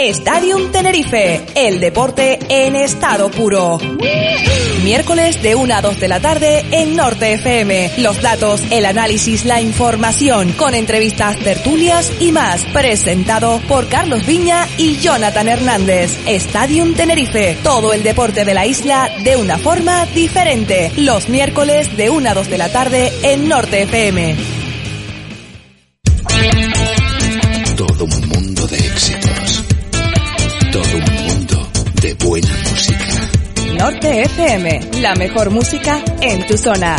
Stadium 0.00 0.70
Tenerife, 0.70 1.44
el 1.56 1.80
deporte 1.80 2.38
en 2.48 2.76
estado 2.76 3.32
puro. 3.32 3.80
Miércoles 4.84 5.42
de 5.42 5.56
1 5.56 5.74
a 5.74 5.82
2 5.82 5.98
de 5.98 6.06
la 6.06 6.20
tarde 6.20 6.64
en 6.70 6.94
Norte 6.94 7.32
FM. 7.32 7.94
Los 7.98 8.22
datos, 8.22 8.62
el 8.70 8.86
análisis, 8.86 9.44
la 9.44 9.60
información, 9.60 10.52
con 10.52 10.76
entrevistas, 10.76 11.36
tertulias 11.40 12.12
y 12.20 12.30
más. 12.30 12.64
Presentado 12.66 13.60
por 13.66 13.88
Carlos 13.88 14.24
Viña 14.24 14.68
y 14.78 14.98
Jonathan 14.98 15.48
Hernández. 15.48 16.16
Stadium 16.26 16.94
Tenerife, 16.94 17.58
todo 17.64 17.92
el 17.92 18.04
deporte 18.04 18.44
de 18.44 18.54
la 18.54 18.66
isla 18.66 19.10
de 19.24 19.34
una 19.34 19.58
forma 19.58 20.06
diferente. 20.06 20.92
Los 20.96 21.28
miércoles 21.28 21.96
de 21.96 22.08
1 22.08 22.30
a 22.30 22.34
2 22.34 22.48
de 22.48 22.58
la 22.58 22.68
tarde 22.68 23.12
en 23.24 23.48
Norte 23.48 23.82
FM. 23.82 24.36
Todo 27.76 28.04
un 28.04 28.28
mundo 28.28 28.64
de 28.68 28.76
éxitos. 28.76 29.67
Norte 33.78 34.22
FM, 34.22 35.00
la 35.00 35.14
mejor 35.14 35.50
música 35.50 36.02
en 36.20 36.44
tu 36.48 36.58
zona. 36.58 36.96